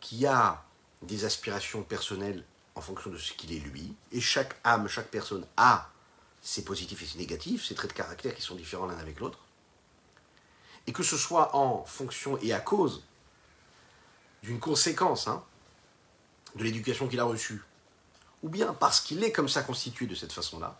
qui 0.00 0.26
a 0.26 0.64
des 1.02 1.24
aspirations 1.24 1.82
personnelles 1.82 2.44
en 2.74 2.80
fonction 2.80 3.10
de 3.10 3.16
ce 3.16 3.32
qu'il 3.32 3.52
est 3.52 3.60
lui, 3.60 3.94
et 4.10 4.20
chaque 4.20 4.56
âme, 4.64 4.88
chaque 4.88 5.08
personne 5.08 5.46
a 5.56 5.90
ses 6.42 6.64
positifs 6.64 7.02
et 7.02 7.06
ses 7.06 7.18
négatifs, 7.18 7.64
ses 7.64 7.74
traits 7.74 7.90
de 7.90 7.96
caractère 7.96 8.34
qui 8.34 8.42
sont 8.42 8.54
différents 8.54 8.86
l'un 8.86 8.98
avec 8.98 9.20
l'autre, 9.20 9.38
et 10.86 10.92
que 10.92 11.02
ce 11.02 11.16
soit 11.16 11.54
en 11.54 11.84
fonction 11.84 12.38
et 12.38 12.52
à 12.52 12.60
cause 12.60 13.04
d'une 14.42 14.58
conséquence 14.58 15.28
hein, 15.28 15.44
de 16.56 16.64
l'éducation 16.64 17.06
qu'il 17.06 17.20
a 17.20 17.24
reçue, 17.24 17.62
ou 18.42 18.48
bien 18.48 18.74
parce 18.74 19.00
qu'il 19.00 19.22
est 19.22 19.32
comme 19.32 19.48
ça 19.48 19.62
constitué 19.62 20.06
de 20.06 20.14
cette 20.14 20.32
façon-là, 20.32 20.78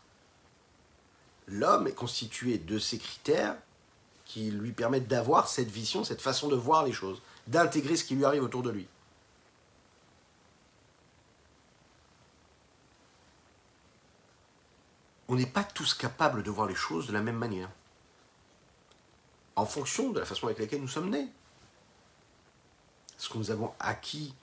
l'homme 1.47 1.87
est 1.87 1.95
constitué 1.95 2.59
de 2.59 2.79
ces 2.79 2.99
critères 2.99 3.57
qui 4.25 4.51
lui 4.51 4.73
permettent 4.73 5.09
d'avoir 5.09 5.49
cette 5.49 5.71
vision, 5.71 6.05
cette 6.05 6.23
façon 6.23 6.49
de 6.49 6.57
voir 6.57 6.85
les 6.85 6.93
choses, 6.93 7.21
d'intégrer 7.47 7.97
ce 7.97 8.05
qui 8.05 8.15
lui 8.15 8.25
arrive 8.25 8.45
autour 8.45 8.63
de 8.63 8.71
lui. 8.71 8.87
On 15.29 15.35
n'est 15.37 15.47
pas 15.47 15.65
tous 15.65 15.95
capables 15.95 16.43
de 16.43 16.51
voir 16.51 16.67
les 16.67 16.75
choses 16.75 17.07
de 17.07 17.13
la 17.13 17.23
même 17.23 17.37
manière, 17.37 17.71
en 19.57 19.67
fonction 19.67 20.11
de 20.11 20.21
la 20.21 20.27
façon 20.27 20.47
avec 20.47 20.59
laquelle 20.59 20.81
nous 20.81 20.89
sommes 20.89 21.11
nés 21.11 21.29
ce 23.19 23.29
que 23.29 23.37
nous 23.37 23.51
avons 23.51 23.75
acquis 23.79 24.35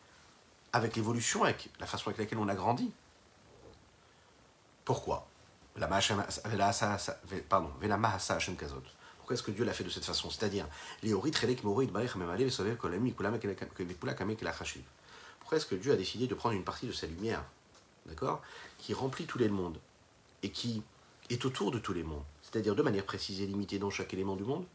avec 0.71 0.95
l'évolution, 0.95 1.43
avec 1.43 1.69
la 1.79 1.87
façon 1.87 2.07
avec 2.09 2.19
laquelle 2.19 2.37
on 2.37 2.47
a 2.47 2.55
grandi. 2.55 2.91
Pourquoi? 4.87 5.27
Pourquoi 9.17 9.33
est-ce 9.33 9.43
que 9.43 9.51
Dieu 9.51 9.65
l'a 9.65 9.73
fait 9.73 9.83
de 9.83 9.89
cette 9.89 10.05
façon? 10.05 10.29
C'est-à-dire, 10.29 10.65
pourquoi 15.39 15.57
est-ce 15.57 15.65
que 15.65 15.75
Dieu 15.75 15.91
a 15.91 15.97
décidé 15.97 16.27
de 16.27 16.35
prendre 16.35 16.55
une 16.55 16.63
partie 16.63 16.87
de 16.87 16.93
sa 16.93 17.05
lumière, 17.05 17.43
d'accord, 18.05 18.41
qui 18.77 18.93
remplit 18.93 19.25
tous 19.25 19.37
les 19.37 19.49
mondes 19.49 19.77
et 20.41 20.51
qui 20.51 20.81
est 21.29 21.43
autour 21.43 21.71
de 21.71 21.79
tous 21.79 21.91
les 21.91 22.03
mondes, 22.03 22.23
c'est-à-dire 22.41 22.73
de 22.73 22.81
manière 22.81 23.03
précise 23.03 23.41
et 23.41 23.45
limitée 23.45 23.79
dans 23.79 23.89
chaque 23.89 24.13
élément 24.13 24.37
du 24.37 24.45
monde, 24.45 24.65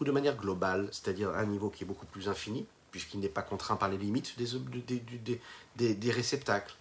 ou 0.00 0.04
de 0.04 0.10
manière 0.10 0.36
globale, 0.36 0.88
c'est-à-dire 0.90 1.30
à 1.30 1.38
un 1.38 1.46
niveau 1.46 1.70
qui 1.70 1.84
est 1.84 1.86
beaucoup 1.86 2.06
plus 2.06 2.28
infini, 2.28 2.66
puisqu'il 2.90 3.20
n'est 3.20 3.28
pas 3.28 3.42
contraint 3.42 3.76
par 3.76 3.88
les 3.88 3.98
limites 3.98 4.36
des, 4.36 4.48
des, 4.80 5.40
des, 5.76 5.94
des 5.94 6.10
réceptacles? 6.10 6.74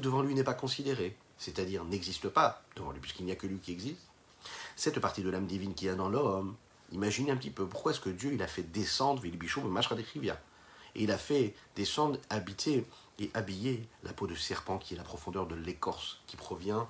Devant 0.00 0.22
lui 0.22 0.34
n'est 0.34 0.44
pas 0.44 0.54
considéré, 0.54 1.16
c'est-à-dire 1.38 1.84
n'existe 1.84 2.28
pas 2.28 2.62
devant 2.76 2.92
lui, 2.92 3.00
puisqu'il 3.00 3.26
n'y 3.26 3.32
a 3.32 3.36
que 3.36 3.46
lui 3.46 3.58
qui 3.58 3.72
existe. 3.72 4.00
Cette 4.76 5.00
partie 5.00 5.22
de 5.22 5.30
l'âme 5.30 5.46
divine 5.46 5.74
qu'il 5.74 5.88
y 5.88 5.90
a 5.90 5.94
dans 5.94 6.08
l'homme, 6.08 6.54
imaginez 6.92 7.30
un 7.30 7.36
petit 7.36 7.50
peu, 7.50 7.66
pourquoi 7.66 7.92
est-ce 7.92 8.00
que 8.00 8.10
Dieu 8.10 8.32
il 8.32 8.42
a 8.42 8.46
fait 8.46 8.62
descendre 8.62 9.22
Mashra 9.64 9.96
Et 9.98 11.02
il 11.02 11.10
a 11.10 11.18
fait 11.18 11.54
descendre, 11.74 12.18
habiter 12.30 12.86
et 13.18 13.30
habiller 13.34 13.88
la 14.02 14.12
peau 14.12 14.26
de 14.26 14.34
serpent 14.34 14.78
qui 14.78 14.94
est 14.94 14.96
la 14.96 15.02
profondeur 15.02 15.46
de 15.46 15.54
l'écorce 15.54 16.20
qui 16.26 16.36
provient, 16.36 16.88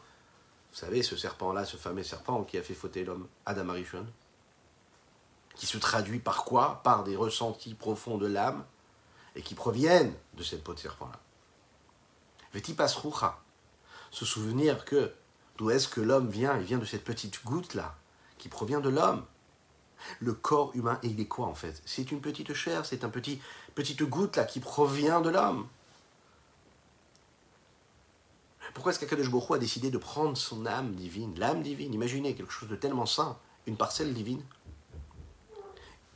vous 0.72 0.78
savez, 0.78 1.02
ce 1.02 1.16
serpent-là, 1.16 1.64
ce 1.64 1.76
fameux 1.76 2.02
serpent 2.02 2.44
qui 2.44 2.58
a 2.58 2.62
fait 2.62 2.74
fauter 2.74 3.04
l'homme, 3.04 3.28
Adam 3.46 3.70
Arishon 3.70 4.06
qui 5.56 5.66
se 5.66 5.78
traduit 5.78 6.18
par 6.18 6.44
quoi? 6.44 6.82
Par 6.84 7.02
des 7.02 7.16
ressentis 7.16 7.74
profonds 7.74 8.18
de 8.18 8.26
l'âme 8.26 8.64
et 9.34 9.42
qui 9.42 9.54
proviennent 9.54 10.14
de 10.34 10.42
cette 10.42 10.62
peau 10.62 10.74
de 10.74 10.78
serpent-là. 10.78 11.18
Vetipas 12.52 12.88
se 14.10 14.24
souvenir 14.24 14.84
que 14.84 15.12
d'où 15.58 15.70
est-ce 15.70 15.88
que 15.88 16.00
l'homme 16.00 16.28
vient? 16.28 16.56
Il 16.58 16.64
vient 16.64 16.78
de 16.78 16.84
cette 16.84 17.04
petite 17.04 17.44
goutte-là, 17.44 17.96
qui 18.38 18.48
provient 18.48 18.80
de 18.80 18.88
l'homme. 18.88 19.24
Le 20.20 20.34
corps 20.34 20.72
humain, 20.74 20.98
il 21.02 21.18
est 21.20 21.26
quoi 21.26 21.46
en 21.46 21.54
fait? 21.54 21.82
C'est 21.86 22.12
une 22.12 22.20
petite 22.20 22.52
chair, 22.52 22.84
c'est 22.84 23.04
un 23.04 23.08
petit 23.08 23.40
petite 23.74 24.02
goutte 24.02 24.36
là 24.36 24.44
qui 24.44 24.60
provient 24.60 25.20
de 25.20 25.30
l'homme. 25.30 25.66
Pourquoi 28.74 28.92
est-ce 28.92 29.00
qu'Akadosh 29.00 29.30
Baruch 29.30 29.52
a 29.52 29.58
décidé 29.58 29.90
de 29.90 29.96
prendre 29.96 30.36
son 30.36 30.66
âme 30.66 30.94
divine, 30.94 31.38
l'âme 31.38 31.62
divine? 31.62 31.94
Imaginez 31.94 32.34
quelque 32.34 32.52
chose 32.52 32.68
de 32.68 32.76
tellement 32.76 33.06
sain 33.06 33.38
une 33.66 33.78
parcelle 33.78 34.12
divine, 34.12 34.42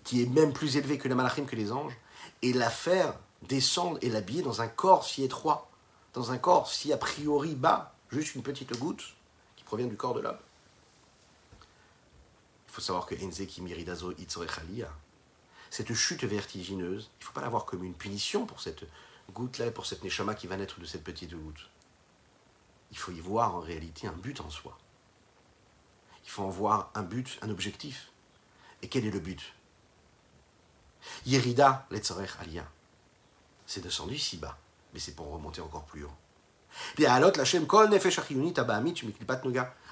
qui 0.05 0.23
est 0.23 0.27
même 0.27 0.53
plus 0.53 0.77
élevée 0.77 0.99
que 0.99 1.09
les 1.09 1.15
malachim, 1.15 1.47
que 1.47 1.57
les 1.57 1.73
anges, 1.73 1.97
et 2.43 2.53
la 2.53 2.69
faire 2.69 3.19
descendre 3.49 3.99
et 4.03 4.11
l'habiller 4.11 4.43
dans 4.43 4.61
un 4.61 4.69
corps 4.69 5.07
si 5.07 5.25
étroit, 5.25 5.70
dans 6.13 6.33
un 6.33 6.39
corps 6.39 6.71
si 6.71 6.93
a 6.93 6.97
priori 6.97 7.55
bas, 7.55 7.95
juste 8.11 8.35
une 8.35 8.43
petite 8.43 8.77
goutte 8.79 9.15
qui 9.57 9.65
provient 9.65 9.87
du 9.87 9.97
corps 9.97 10.15
de 10.15 10.21
l'homme. 10.21 10.39
Il 12.69 12.73
faut 12.73 12.81
savoir 12.81 13.07
que 13.07 13.15
Enzeki 13.15 13.63
Miridazo 13.63 14.13
cette 15.71 15.95
chute 15.95 16.25
vertigineuse, 16.25 17.11
il 17.19 17.23
ne 17.23 17.25
faut 17.27 17.33
pas 17.33 17.41
la 17.41 17.49
voir 17.49 17.65
comme 17.65 17.85
une 17.85 17.95
punition 17.95 18.45
pour 18.45 18.61
cette 18.61 18.85
goutte-là 19.33 19.67
et 19.67 19.71
pour 19.71 19.87
cette 19.87 20.03
neshama 20.03 20.35
qui 20.35 20.49
va 20.49 20.57
naître 20.57 20.81
de 20.81 20.85
cette 20.85 21.05
petite 21.05 21.35
goutte. 21.35 21.69
Il 22.91 22.99
faut 22.99 23.13
y 23.13 23.21
voir 23.21 23.55
en 23.55 23.61
réalité 23.61 24.09
un 24.09 24.13
but 24.13 24.41
en 24.41 24.51
soi. 24.51 24.77
Il 26.25 26.31
faut 26.31 26.43
en 26.43 26.49
voir 26.49 26.91
un 26.95 27.03
but, 27.03 27.39
un 27.43 27.51
objectif. 27.51 28.11
Et 28.83 28.89
quel 28.89 29.07
est 29.07 29.11
le 29.11 29.21
but? 29.21 29.53
Yerida 31.25 31.87
letzorech 31.91 32.33
aliyah. 32.41 32.69
C'est 33.67 33.81
descendu 33.81 34.19
si 34.19 34.37
bas, 34.37 34.59
mais 34.93 35.01
c'est 35.01 35.15
pour 35.15 35.31
remonter 35.31 35.61
encore 35.61 35.85
plus 35.85 36.05
haut. 36.05 36.13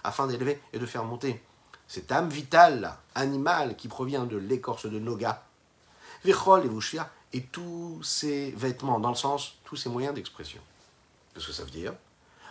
Afin 0.05 0.27
d'élever 0.27 0.61
et 0.73 0.79
de 0.79 0.87
faire 0.87 1.05
monter 1.05 1.43
cette 1.87 2.13
âme 2.13 2.29
vitale, 2.29 2.97
animale, 3.15 3.77
qui 3.77 3.89
provient 3.89 4.25
de 4.25 4.37
l'écorce 4.37 4.87
de 4.87 4.99
Noga, 4.99 5.43
et 7.33 7.43
tous 7.43 8.03
ces 8.03 8.51
vêtements, 8.53 9.01
dans 9.01 9.11
le 9.11 9.15
sens, 9.15 9.59
tous 9.65 9.77
ces 9.77 9.89
moyens 9.89 10.15
d'expression. 10.15 10.61
Qu'est-ce 11.33 11.47
que 11.47 11.53
ça 11.53 11.65
veut 11.65 11.71
dire 11.71 11.95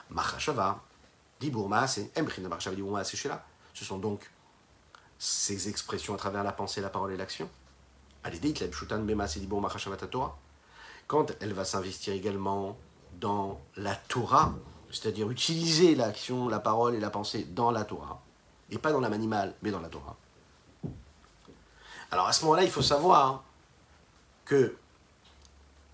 Machashava, 0.09 0.83
Ce 3.73 3.85
sont 3.85 3.97
donc 3.97 4.31
ces 5.19 5.69
expressions 5.69 6.13
à 6.13 6.17
travers 6.17 6.43
la 6.43 6.51
pensée, 6.51 6.81
la 6.81 6.89
parole 6.89 7.11
et 7.13 7.17
l'action. 7.17 7.49
Quand 11.07 11.31
elle 11.39 11.53
va 11.53 11.63
s'investir 11.63 12.13
également 12.13 12.77
dans 13.19 13.59
la 13.77 13.95
Torah, 13.95 14.53
c'est-à-dire 14.91 15.29
utiliser 15.29 15.95
l'action, 15.95 16.49
la 16.49 16.59
parole 16.59 16.95
et 16.95 16.99
la 16.99 17.09
pensée 17.09 17.45
dans 17.45 17.71
la 17.71 17.85
Torah, 17.85 18.21
et 18.69 18.77
pas 18.77 18.91
dans 18.91 18.99
l'âme 18.99 19.13
animale, 19.13 19.55
mais 19.61 19.71
dans 19.71 19.79
la 19.79 19.89
Torah. 19.89 20.17
Alors 22.11 22.27
à 22.27 22.33
ce 22.33 22.43
moment-là, 22.43 22.63
il 22.63 22.69
faut 22.69 22.81
savoir 22.81 23.43
que, 24.45 24.75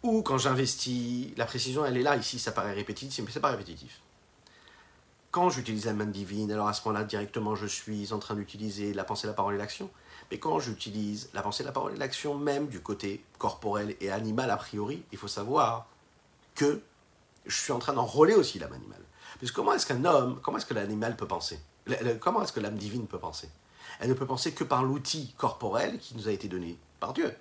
ou 0.01 0.22
quand 0.22 0.38
j'investis, 0.38 1.36
la 1.38 1.45
précision 1.45 1.86
elle 1.86 1.97
est 1.97 2.03
là, 2.03 2.16
ici 2.16 2.39
ça 2.39 2.51
paraît 2.51 2.74
répétitif, 2.74 3.24
mais 3.24 3.32
c'est 3.32 3.39
pas 3.39 3.51
répétitif. 3.51 3.99
Quand 5.32 5.49
j'utilise 5.49 5.86
la 5.86 5.93
main 5.93 6.05
divine, 6.05 6.51
alors 6.51 6.68
à 6.68 6.74
ce 6.74 6.88
moment-là 6.88 7.05
directement 7.05 7.55
je 7.55 7.66
suis 7.66 8.14
en 8.14 8.20
train 8.20 8.36
d'utiliser 8.36 8.93
la 8.93 9.03
pensée, 9.03 9.28
la 9.28 9.34
parole 9.34 9.55
et 9.55 9.57
l'action. 9.57 9.89
Mais 10.34 10.40
quand 10.40 10.60
j'utilise 10.60 11.30
la 11.36 11.44
pensée, 11.44 11.64
la 11.64 11.72
parole 11.72 11.94
et 11.94 11.98
l'action 11.98 12.34
même 12.34 12.66
du 12.66 12.80
côté 12.80 13.24
corporel 13.38 13.96
et 14.02 14.10
animal 14.10 14.50
a 14.50 14.58
priori, 14.58 15.04
il 15.12 15.18
faut 15.20 15.28
savoir 15.28 15.86
que 16.56 16.82
je 17.46 17.56
suis 17.56 17.72
en 17.72 17.78
train 17.78 17.94
d'enrôler 17.94 18.34
aussi 18.34 18.58
l'âme 18.58 18.74
animale. 18.74 19.04
Parce 19.40 19.52
comment 19.52 19.74
est-ce 19.74 19.86
qu'un 19.86 20.04
homme, 20.06 20.40
comment 20.42 20.58
est-ce 20.58 20.66
que 20.66 20.74
l'animal 20.74 21.16
peut 21.16 21.28
penser? 21.28 21.60
Comment 22.20 22.42
est-ce 22.42 22.52
que 22.52 22.60
l'âme 22.60 22.78
divine 22.78 23.06
peut 23.06 23.20
penser? 23.20 23.48
Elle 24.00 24.10
ne 24.10 24.16
peut 24.16 24.26
penser 24.26 24.54
que 24.54 24.64
par 24.64 24.82
l'outil 24.82 25.36
corporel 25.38 26.00
qui 26.00 26.16
nous 26.16 26.28
a 26.28 26.32
été 26.32 26.48
donné 26.48 26.80
par 27.00 27.14
Dieu. 27.14 27.32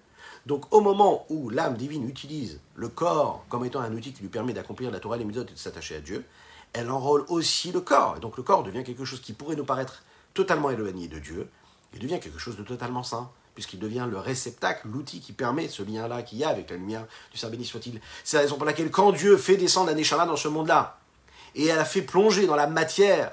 Donc 0.44 0.70
au 0.70 0.82
moment 0.82 1.24
où 1.30 1.48
l'âme 1.48 1.78
divine 1.78 2.06
utilise 2.06 2.60
le 2.74 2.88
corps 2.88 3.46
comme 3.48 3.64
étant 3.64 3.80
un 3.80 3.94
outil 3.94 4.12
qui 4.12 4.20
lui 4.20 4.28
permet 4.28 4.52
d'accomplir 4.52 4.90
la 4.90 5.00
Torah 5.00 5.16
les 5.16 5.24
et 5.24 5.44
de 5.44 5.50
s'attacher 5.54 5.96
à 5.96 6.00
Dieu, 6.00 6.26
elle 6.74 6.90
enrôle 6.90 7.24
aussi 7.28 7.72
le 7.72 7.80
corps. 7.80 8.18
Et 8.18 8.20
donc 8.20 8.36
le 8.36 8.42
corps 8.42 8.62
devient 8.62 8.84
quelque 8.84 9.06
chose 9.06 9.22
qui 9.22 9.32
pourrait 9.32 9.56
nous 9.56 9.64
paraître 9.64 10.02
totalement 10.34 10.68
éloigné 10.68 11.08
de 11.08 11.18
Dieu, 11.18 11.48
il 11.94 12.00
devient 12.00 12.20
quelque 12.20 12.38
chose 12.38 12.56
de 12.56 12.62
totalement 12.62 13.02
saint, 13.02 13.30
puisqu'il 13.54 13.78
devient 13.78 14.06
le 14.10 14.18
réceptacle, 14.18 14.88
l'outil 14.88 15.20
qui 15.20 15.32
permet 15.32 15.68
ce 15.68 15.82
lien-là 15.82 16.22
qu'il 16.22 16.38
y 16.38 16.44
a 16.44 16.48
avec 16.48 16.70
la 16.70 16.76
lumière 16.76 17.06
du 17.30 17.38
Saint 17.38 17.50
béni 17.50 17.64
soit-il. 17.64 18.00
C'est 18.24 18.36
la 18.38 18.42
raison 18.42 18.56
pour 18.56 18.64
laquelle 18.64 18.90
quand 18.90 19.12
Dieu 19.12 19.36
fait 19.36 19.56
descendre 19.56 19.90
un 19.90 19.94
Neshama 19.94 20.26
dans 20.26 20.36
ce 20.36 20.48
monde-là, 20.48 20.98
et 21.54 21.66
elle 21.66 21.78
a 21.78 21.84
fait 21.84 22.02
plonger 22.02 22.46
dans 22.46 22.56
la 22.56 22.66
matière, 22.66 23.32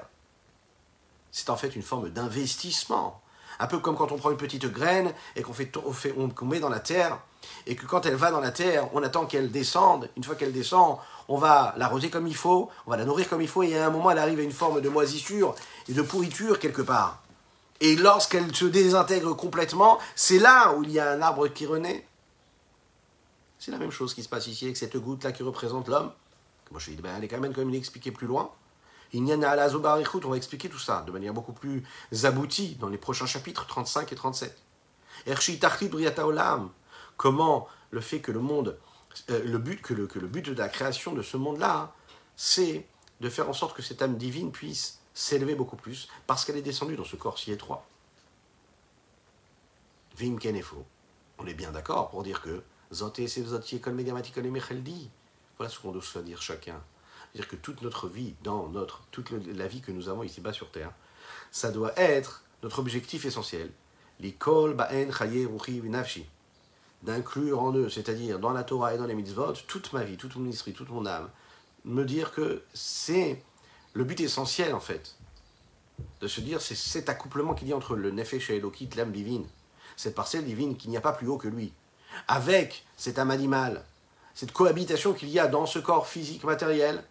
c'est 1.32 1.48
en 1.48 1.56
fait 1.56 1.74
une 1.74 1.82
forme 1.82 2.10
d'investissement 2.10 3.22
un 3.60 3.66
peu 3.66 3.78
comme 3.78 3.94
quand 3.94 4.10
on 4.10 4.16
prend 4.16 4.30
une 4.30 4.38
petite 4.38 4.66
graine 4.66 5.12
et 5.36 5.42
qu'on 5.42 5.52
fait, 5.52 5.70
met 6.42 6.60
dans 6.60 6.70
la 6.70 6.80
terre, 6.80 7.18
et 7.66 7.76
que 7.76 7.84
quand 7.84 8.06
elle 8.06 8.14
va 8.14 8.30
dans 8.30 8.40
la 8.40 8.50
terre, 8.50 8.88
on 8.94 9.02
attend 9.02 9.26
qu'elle 9.26 9.50
descende. 9.50 10.08
Une 10.16 10.24
fois 10.24 10.34
qu'elle 10.34 10.52
descend, 10.52 10.96
on 11.28 11.36
va 11.36 11.74
l'arroser 11.76 12.08
comme 12.08 12.26
il 12.26 12.34
faut, 12.34 12.70
on 12.86 12.90
va 12.90 12.96
la 12.96 13.04
nourrir 13.04 13.28
comme 13.28 13.42
il 13.42 13.48
faut, 13.48 13.62
et 13.62 13.78
à 13.78 13.86
un 13.86 13.90
moment, 13.90 14.10
elle 14.10 14.18
arrive 14.18 14.38
à 14.38 14.42
une 14.42 14.50
forme 14.50 14.80
de 14.80 14.88
moisissure 14.88 15.54
et 15.88 15.92
de 15.92 16.02
pourriture 16.02 16.58
quelque 16.58 16.82
part. 16.82 17.22
Et 17.80 17.96
lorsqu'elle 17.96 18.54
se 18.54 18.66
désintègre 18.66 19.34
complètement, 19.34 19.98
c'est 20.14 20.38
là 20.38 20.74
où 20.74 20.82
il 20.82 20.90
y 20.90 20.98
a 20.98 21.10
un 21.10 21.22
arbre 21.22 21.48
qui 21.48 21.66
renaît. 21.66 22.06
C'est 23.58 23.70
la 23.70 23.78
même 23.78 23.90
chose 23.90 24.14
qui 24.14 24.22
se 24.22 24.28
passe 24.28 24.46
ici 24.46 24.64
avec 24.64 24.76
cette 24.76 24.96
goutte-là 24.96 25.32
qui 25.32 25.42
représente 25.42 25.88
l'homme. 25.88 26.12
Moi, 26.70 26.80
je 26.80 26.90
dis, 26.90 26.96
ben, 26.96 27.20
est 27.22 27.28
quand 27.28 27.40
même, 27.40 27.52
comme 27.52 27.70
il 27.70 27.76
est 27.76 28.10
plus 28.10 28.26
loin. 28.26 28.50
On 29.12 30.30
va 30.30 30.36
expliquer 30.36 30.68
tout 30.68 30.78
ça 30.78 31.02
de 31.06 31.10
manière 31.10 31.34
beaucoup 31.34 31.52
plus 31.52 31.82
aboutie 32.22 32.76
dans 32.76 32.88
les 32.88 32.98
prochains 32.98 33.26
chapitres 33.26 33.66
35 33.66 34.12
et 34.12 34.14
37. 34.14 34.56
Comment 37.16 37.68
le 37.90 38.00
fait 38.00 38.20
que 38.20 38.30
le 38.30 38.38
monde, 38.38 38.78
euh, 39.30 39.44
le 39.44 39.58
but, 39.58 39.82
que 39.82 39.94
le, 39.94 40.06
but 40.28 40.48
de 40.48 40.54
la 40.54 40.68
création 40.68 41.12
de 41.12 41.22
ce 41.22 41.36
monde-là, 41.36 41.92
c'est 42.36 42.86
de 43.20 43.28
faire 43.28 43.48
en 43.48 43.52
sorte 43.52 43.76
que 43.76 43.82
cette 43.82 44.00
âme 44.00 44.16
divine 44.16 44.52
puisse 44.52 44.99
s'élever 45.20 45.54
beaucoup 45.54 45.76
plus 45.76 46.08
parce 46.26 46.44
qu'elle 46.44 46.56
est 46.56 46.62
descendue 46.62 46.96
dans 46.96 47.04
ce 47.04 47.16
corps 47.16 47.38
si 47.38 47.52
étroit. 47.52 47.86
Vim 50.16 50.36
On 51.38 51.46
est 51.46 51.54
bien 51.54 51.70
d'accord 51.72 52.08
pour 52.08 52.22
dire 52.22 52.40
que 52.40 52.62
Voilà 55.58 55.70
ce 55.70 55.78
qu'on 55.78 55.92
doit 55.92 56.22
dire 56.22 56.40
chacun. 56.40 56.80
C'est-à-dire 57.32 57.48
que 57.48 57.56
toute 57.56 57.82
notre 57.82 58.08
vie, 58.08 58.34
dans 58.42 58.68
notre, 58.68 59.02
toute 59.10 59.30
la 59.30 59.68
vie 59.68 59.82
que 59.82 59.92
nous 59.92 60.08
avons 60.08 60.22
ici-bas 60.22 60.54
sur 60.54 60.70
Terre, 60.70 60.92
ça 61.50 61.70
doit 61.70 61.92
être 61.98 62.42
notre 62.62 62.78
objectif 62.78 63.26
essentiel. 63.26 63.70
L'école 64.20 64.74
ba'en 64.74 65.10
D'inclure 67.02 67.62
en 67.62 67.72
eux, 67.74 67.88
c'est-à-dire 67.88 68.38
dans 68.38 68.52
la 68.52 68.64
Torah 68.64 68.94
et 68.94 68.98
dans 68.98 69.06
les 69.06 69.14
mitzvot, 69.14 69.52
toute 69.66 69.92
ma 69.92 70.02
vie, 70.02 70.16
toute 70.16 70.36
mon 70.36 70.48
esprit, 70.48 70.72
toute 70.72 70.90
mon 70.90 71.04
âme. 71.06 71.28
Me 71.84 72.04
dire 72.04 72.32
que 72.32 72.62
c'est 72.74 73.42
le 73.92 74.04
but 74.04 74.20
essentiel, 74.20 74.74
en 74.74 74.80
fait. 74.80 75.16
De 76.20 76.28
se 76.28 76.40
dire, 76.40 76.60
c'est 76.60 76.74
cet 76.74 77.08
accouplement 77.08 77.54
qu'il 77.54 77.68
y 77.68 77.72
a 77.72 77.76
entre 77.76 77.96
le 77.96 78.10
nefesh 78.10 78.50
et 78.50 78.56
Elokit, 78.56 78.90
l'âme 78.96 79.12
divine. 79.12 79.46
Cette 79.96 80.14
parcelle 80.14 80.44
divine 80.44 80.76
qu'il 80.76 80.90
n'y 80.90 80.96
a 80.96 81.00
pas 81.00 81.12
plus 81.12 81.28
haut 81.28 81.38
que 81.38 81.48
lui. 81.48 81.72
Avec 82.28 82.84
cette 82.96 83.18
âme 83.18 83.30
animale, 83.30 83.84
cette 84.34 84.52
cohabitation 84.52 85.12
qu'il 85.12 85.28
y 85.28 85.38
a 85.38 85.46
dans 85.46 85.66
ce 85.66 85.78
corps 85.78 86.06
physique 86.06 86.44
matériel, 86.44 87.04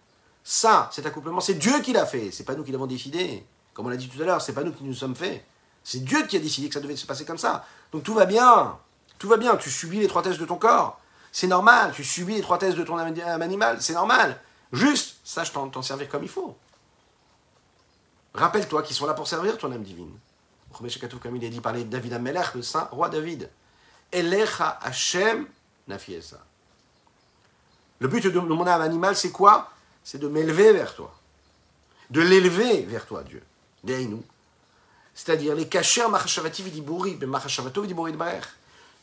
ça, 0.44 0.90
cet 0.92 1.06
accouplement, 1.06 1.42
c'est 1.42 1.56
Dieu 1.56 1.80
qui 1.82 1.94
l'a 1.94 2.06
fait, 2.06 2.32
c'est 2.32 2.44
pas 2.44 2.56
nous 2.56 2.64
qui 2.64 2.72
l'avons 2.72 2.88
décidé. 2.88 3.46
Comme 3.74 3.86
on 3.86 3.90
l'a 3.90 3.98
dit 3.98 4.10
tout 4.10 4.22
à 4.22 4.26
l'heure, 4.26 4.42
c'est 4.42 4.54
pas 4.54 4.64
nous 4.64 4.74
qui 4.74 4.84
nous 4.84 4.94
sommes 4.94 5.16
faits. 5.16 5.44
C'est 5.84 6.04
Dieu 6.04 6.26
qui 6.28 6.38
a 6.38 6.40
décidé 6.40 6.68
que 6.68 6.74
ça 6.74 6.80
devait 6.80 6.96
se 6.96 7.06
passer 7.06 7.26
comme 7.26 7.38
ça. 7.38 7.66
Donc 7.92 8.04
tout 8.04 8.14
va 8.14 8.26
bien. 8.26 8.78
Tout 9.18 9.28
va 9.28 9.38
bien. 9.38 9.56
Tu 9.58 9.70
subis 9.70 10.00
l'étroitesse 10.00 10.38
de 10.38 10.46
ton 10.46 10.58
corps. 10.58 11.00
C'est 11.32 11.48
normal. 11.48 11.92
Tu 11.96 12.04
subis 12.04 12.36
l'étroitesse 12.36 12.76
de 12.76 12.84
ton 12.84 12.98
âme 12.98 13.42
animale. 13.42 13.82
C'est 13.82 13.94
normal. 13.94 14.40
Juste, 14.74 15.18
sache 15.24 15.52
t'en 15.54 15.82
servir 15.82 16.10
comme 16.10 16.24
il 16.24 16.30
faut. 16.30 16.58
Rappelle-toi 18.34 18.84
qu'ils 18.84 18.96
sont 18.96 19.06
là 19.06 19.14
pour 19.14 19.28
servir 19.28 19.58
ton 19.58 19.72
âme 19.72 19.84
divine. 19.84 20.12
Comme 20.74 21.36
il 21.36 21.44
est 21.44 21.50
dit 21.50 21.62
par 21.62 21.74
David 21.74 22.14
Amelech, 22.14 22.54
le 22.54 22.62
saint 22.62 22.88
roi 22.92 23.10
David. 23.10 23.50
Elecha 24.12 24.80
Hashem 24.82 25.48
nafiesa. 25.88 26.40
Le 28.00 28.08
but 28.08 28.28
de 28.28 28.40
mon 28.40 28.66
âme 28.66 28.82
animale, 28.82 29.16
c'est 29.16 29.32
quoi? 29.32 29.72
C'est 30.04 30.20
de 30.20 30.28
m'élever 30.28 30.72
vers 30.74 30.96
toi. 30.96 31.14
De 32.10 32.22
l'élever 32.22 32.84
vers 32.84 33.06
toi, 33.06 33.24
Dieu. 33.24 33.44
C'est-à-dire 35.14 35.56
les 35.56 35.68
cacher 35.68 36.06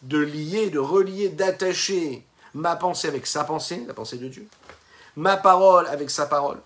de 0.02 0.18
lier, 0.18 0.70
de 0.70 0.78
relier, 0.78 1.28
d'attacher 1.30 2.24
ma 2.54 2.76
pensée 2.76 3.08
avec 3.08 3.26
sa 3.26 3.44
pensée, 3.44 3.84
la 3.86 3.94
pensée 3.94 4.18
de 4.18 4.28
Dieu, 4.28 4.48
ma 5.14 5.36
parole 5.36 5.86
avec 5.86 6.10
sa 6.10 6.26
parole, 6.26 6.60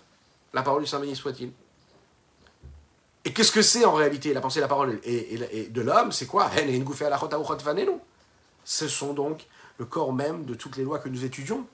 la 0.53 0.61
parole 0.63 0.83
du 0.83 0.87
Saint 0.87 0.99
béni 0.99 1.15
soit-il. 1.15 1.51
Et 3.23 3.33
qu'est-ce 3.33 3.51
que 3.51 3.61
c'est 3.61 3.85
en 3.85 3.93
réalité? 3.93 4.33
La 4.33 4.41
pensée, 4.41 4.59
la 4.59 4.67
parole 4.67 4.99
et, 5.03 5.67
de 5.69 5.81
l'homme 5.81 6.11
C'est 6.11 6.25
quoi? 6.25 6.49
Ce 8.63 8.87
sont 8.87 9.13
donc 9.13 9.47
le 9.77 9.85
corps 9.85 10.13
même 10.13 10.45
de 10.45 10.53
toutes 10.53 10.77
les 10.77 10.83
lois 10.83 10.99
que 10.99 11.09
nous 11.09 11.23
étudions. 11.23 11.65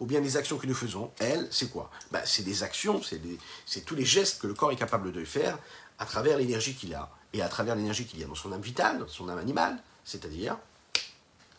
Ou 0.00 0.06
bien 0.06 0.20
les 0.20 0.36
actions 0.36 0.58
que 0.58 0.66
nous 0.66 0.74
faisons, 0.74 1.10
elles, 1.18 1.46
c'est 1.50 1.70
quoi? 1.70 1.90
Ben, 2.10 2.22
C'est 2.24 2.42
des 2.42 2.62
actions, 2.62 3.00
c'est 3.02 3.84
tous 3.84 3.94
les 3.94 4.04
gestes 4.04 4.40
que 4.40 4.46
le 4.46 4.54
corps 4.54 4.72
est 4.72 4.76
capable 4.76 5.12
de 5.12 5.24
faire 5.24 5.58
à 5.98 6.04
travers 6.04 6.36
l'énergie 6.38 6.74
qu'il 6.74 6.94
a, 6.94 7.10
et 7.32 7.42
à 7.42 7.48
travers 7.48 7.76
l'énergie 7.76 8.06
qu'il 8.06 8.20
y 8.20 8.24
a 8.24 8.26
dans 8.26 8.34
son 8.34 8.52
âme 8.52 8.60
vitale, 8.60 8.98
dans 8.98 9.08
son 9.08 9.28
âme 9.28 9.38
animale, 9.38 9.80
c'est-à-dire 10.04 10.56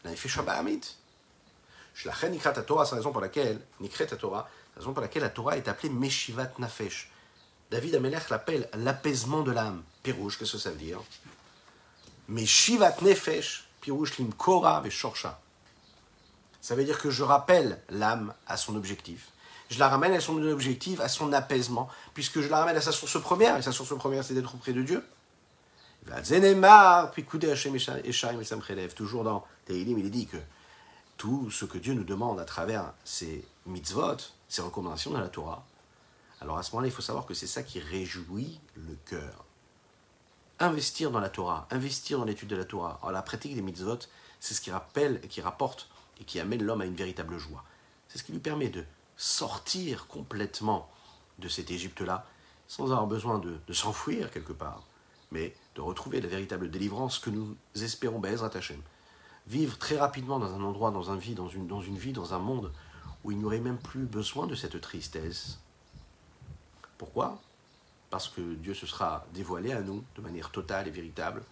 l'effet 0.03 0.27
Shabbat 0.27 0.65
Nikrat 2.29 2.53
Torah, 2.63 2.85
c'est 2.85 2.91
la 2.91 2.97
raison 2.97 3.11
pour 3.11 3.21
laquelle, 3.21 3.59
Torah, 4.19 4.49
la 4.75 4.79
raison 4.79 4.93
pour 4.93 5.01
laquelle 5.01 5.21
la 5.21 5.29
Torah 5.29 5.57
est 5.57 5.67
appelée 5.67 5.89
Meshivat 5.89 6.51
Nafesh, 6.57 7.11
David 7.71 7.95
Amelech 7.95 8.29
l'appelle 8.29 8.69
l'apaisement 8.75 9.41
de 9.41 9.51
l'âme. 9.51 9.83
Pirouche, 10.03 10.37
qu'est-ce 10.37 10.53
que 10.53 10.57
ça 10.57 10.69
veut 10.69 10.77
dire? 10.77 10.99
Mais 12.27 12.45
Shivat 12.45 12.97
Nefesh, 13.01 13.67
Pirouche 13.81 14.17
lim 14.17 14.31
Kora 14.33 14.79
ve 14.81 14.89
Shorsha. 14.89 15.39
Ça 16.61 16.75
veut 16.75 16.83
dire 16.83 16.99
que 16.99 17.09
je 17.09 17.23
rappelle 17.23 17.81
l'âme 17.89 18.33
à 18.47 18.57
son 18.57 18.75
objectif. 18.75 19.29
Je 19.69 19.79
la 19.79 19.89
ramène 19.89 20.13
à 20.13 20.19
son 20.19 20.41
objectif, 20.43 20.99
à 20.99 21.09
son 21.09 21.33
apaisement, 21.33 21.89
puisque 22.13 22.41
je 22.41 22.47
la 22.47 22.59
ramène 22.59 22.77
à 22.77 22.81
sa 22.81 22.91
source 22.91 23.19
première, 23.19 23.57
et 23.57 23.61
sa 23.61 23.71
source 23.71 23.95
première, 23.97 24.23
c'est 24.23 24.35
d'être 24.35 24.53
auprès 24.53 24.73
de 24.73 24.83
Dieu. 24.83 25.03
Toujours 28.95 29.23
dans 29.23 29.45
Teilim, 29.65 29.97
il 29.97 30.05
est 30.05 30.09
dit 30.09 30.27
que 30.27 30.37
tout 31.23 31.49
ce 31.49 31.63
que 31.63 31.77
Dieu 31.77 31.93
nous 31.93 32.03
demande 32.03 32.37
à 32.37 32.43
travers 32.43 32.91
ses 33.05 33.47
mitzvot, 33.65 34.17
ses 34.49 34.61
recommandations 34.61 35.11
dans 35.11 35.21
la 35.21 35.29
Torah, 35.29 35.65
alors 36.41 36.57
à 36.57 36.63
ce 36.63 36.71
moment-là, 36.71 36.89
il 36.89 36.91
faut 36.91 37.01
savoir 37.01 37.25
que 37.25 37.33
c'est 37.33 37.47
ça 37.47 37.63
qui 37.63 37.79
réjouit 37.79 38.59
le 38.75 38.93
cœur. 39.05 39.45
Investir 40.59 41.11
dans 41.11 41.21
la 41.21 41.29
Torah, 41.29 41.65
investir 41.71 42.19
dans 42.19 42.25
l'étude 42.25 42.49
de 42.49 42.57
la 42.57 42.65
Torah, 42.65 42.99
en 43.01 43.09
la 43.09 43.21
pratique 43.21 43.55
des 43.55 43.61
mitzvot, 43.61 43.99
c'est 44.41 44.53
ce 44.53 44.59
qui 44.59 44.69
rappelle, 44.69 45.21
qui 45.29 45.39
rapporte 45.39 45.87
et 46.19 46.25
qui 46.25 46.41
amène 46.41 46.61
l'homme 46.61 46.81
à 46.81 46.85
une 46.85 46.93
véritable 46.93 47.37
joie. 47.37 47.63
C'est 48.09 48.17
ce 48.17 48.25
qui 48.25 48.33
lui 48.33 48.39
permet 48.39 48.67
de 48.67 48.83
sortir 49.15 50.07
complètement 50.07 50.91
de 51.39 51.47
cette 51.47 51.71
Égypte-là, 51.71 52.25
sans 52.67 52.91
avoir 52.91 53.07
besoin 53.07 53.39
de, 53.39 53.73
s'enfuir 53.73 54.29
quelque 54.29 54.51
part, 54.51 54.83
mais 55.31 55.55
de 55.75 55.79
retrouver 55.79 56.19
la 56.19 56.27
véritable 56.27 56.69
délivrance 56.69 57.17
que 57.17 57.29
nous 57.29 57.55
espérons, 57.75 58.19
Bezrat 58.19 58.51
Hashem. 58.53 58.81
Vivre 59.47 59.77
très 59.77 59.97
rapidement 59.97 60.39
dans 60.39 60.53
un 60.53 60.63
endroit, 60.63 60.91
dans, 60.91 61.11
un 61.11 61.17
vie, 61.17 61.35
dans, 61.35 61.49
une, 61.49 61.67
dans 61.67 61.81
une 61.81 61.97
vie, 61.97 62.13
dans 62.13 62.33
un 62.33 62.39
monde 62.39 62.71
où 63.23 63.31
il 63.31 63.37
n'y 63.37 63.45
aurait 63.45 63.59
même 63.59 63.77
plus 63.77 64.05
besoin 64.05 64.47
de 64.47 64.55
cette 64.55 64.79
tristesse. 64.79 65.59
Pourquoi? 66.97 67.41
Parce 68.09 68.29
que 68.29 68.41
Dieu 68.55 68.73
se 68.73 68.85
sera 68.85 69.25
dévoilé 69.33 69.73
à 69.73 69.81
nous 69.81 70.03
de 70.15 70.21
manière 70.21 70.49
totale 70.49 70.87
et 70.87 70.91
véritable. 70.91 71.43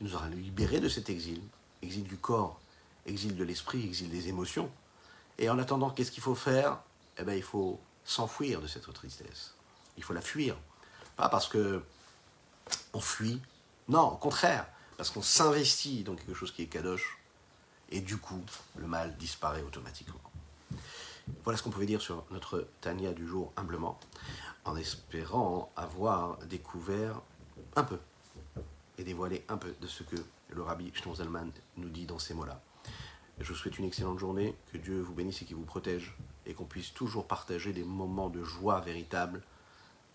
Il 0.00 0.06
nous 0.06 0.14
aura 0.14 0.28
libérés 0.28 0.80
de 0.80 0.88
cet 0.88 1.10
exil, 1.10 1.40
exil 1.80 2.04
du 2.04 2.16
corps, 2.16 2.60
exil 3.06 3.36
de 3.36 3.44
l'esprit, 3.44 3.84
exil 3.84 4.10
des 4.10 4.28
émotions. 4.28 4.70
Et 5.38 5.48
en 5.48 5.58
attendant, 5.58 5.90
qu'est-ce 5.90 6.10
qu'il 6.10 6.22
faut 6.22 6.34
faire? 6.34 6.78
Eh 7.18 7.24
bien, 7.24 7.34
il 7.34 7.42
faut 7.42 7.80
s'enfuir 8.04 8.60
de 8.60 8.66
cette 8.66 8.92
tristesse. 8.92 9.54
Il 9.96 10.04
faut 10.04 10.12
la 10.12 10.20
fuir. 10.20 10.56
Pas 11.16 11.28
parce 11.28 11.48
que 11.48 11.82
on 12.92 13.00
fuit, 13.00 13.40
non, 13.88 14.12
au 14.12 14.16
contraire, 14.16 14.66
parce 14.96 15.10
qu'on 15.10 15.22
s'investit 15.22 16.04
dans 16.04 16.14
quelque 16.14 16.34
chose 16.34 16.52
qui 16.52 16.62
est 16.62 16.66
kadosh, 16.66 17.18
et 17.92 18.00
du 18.00 18.16
coup, 18.16 18.42
le 18.76 18.86
mal 18.86 19.16
disparaît 19.18 19.62
automatiquement. 19.62 20.20
Voilà 21.44 21.56
ce 21.56 21.62
qu'on 21.62 21.70
pouvait 21.70 21.86
dire 21.86 22.00
sur 22.00 22.24
notre 22.30 22.66
Tania 22.80 23.12
du 23.12 23.26
jour, 23.26 23.52
humblement, 23.56 24.00
en 24.64 24.76
espérant 24.76 25.70
avoir 25.76 26.38
découvert 26.46 27.20
un 27.76 27.84
peu 27.84 27.98
et 28.98 29.04
dévoilé 29.04 29.44
un 29.48 29.56
peu 29.56 29.74
de 29.80 29.86
ce 29.86 30.02
que 30.02 30.16
le 30.48 30.62
rabbi 30.62 30.90
Shnon 30.94 31.14
nous 31.76 31.88
dit 31.88 32.06
dans 32.06 32.18
ces 32.18 32.34
mots-là. 32.34 32.60
Je 33.38 33.52
vous 33.52 33.58
souhaite 33.58 33.78
une 33.78 33.84
excellente 33.84 34.18
journée, 34.18 34.56
que 34.72 34.78
Dieu 34.78 35.00
vous 35.00 35.14
bénisse 35.14 35.42
et 35.42 35.44
qu'il 35.44 35.56
vous 35.56 35.64
protège, 35.64 36.14
et 36.46 36.54
qu'on 36.54 36.64
puisse 36.64 36.92
toujours 36.92 37.26
partager 37.26 37.72
des 37.72 37.84
moments 37.84 38.28
de 38.28 38.42
joie 38.42 38.80
véritable, 38.80 39.42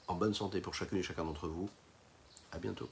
en 0.08 0.16
bonne 0.16 0.34
santé 0.34 0.62
pour 0.62 0.74
chacune 0.74 1.00
et 1.00 1.04
chacun 1.04 1.26
d'entre 1.26 1.48
vous. 1.48 1.70
À 2.52 2.60
bientôt. 2.60 2.90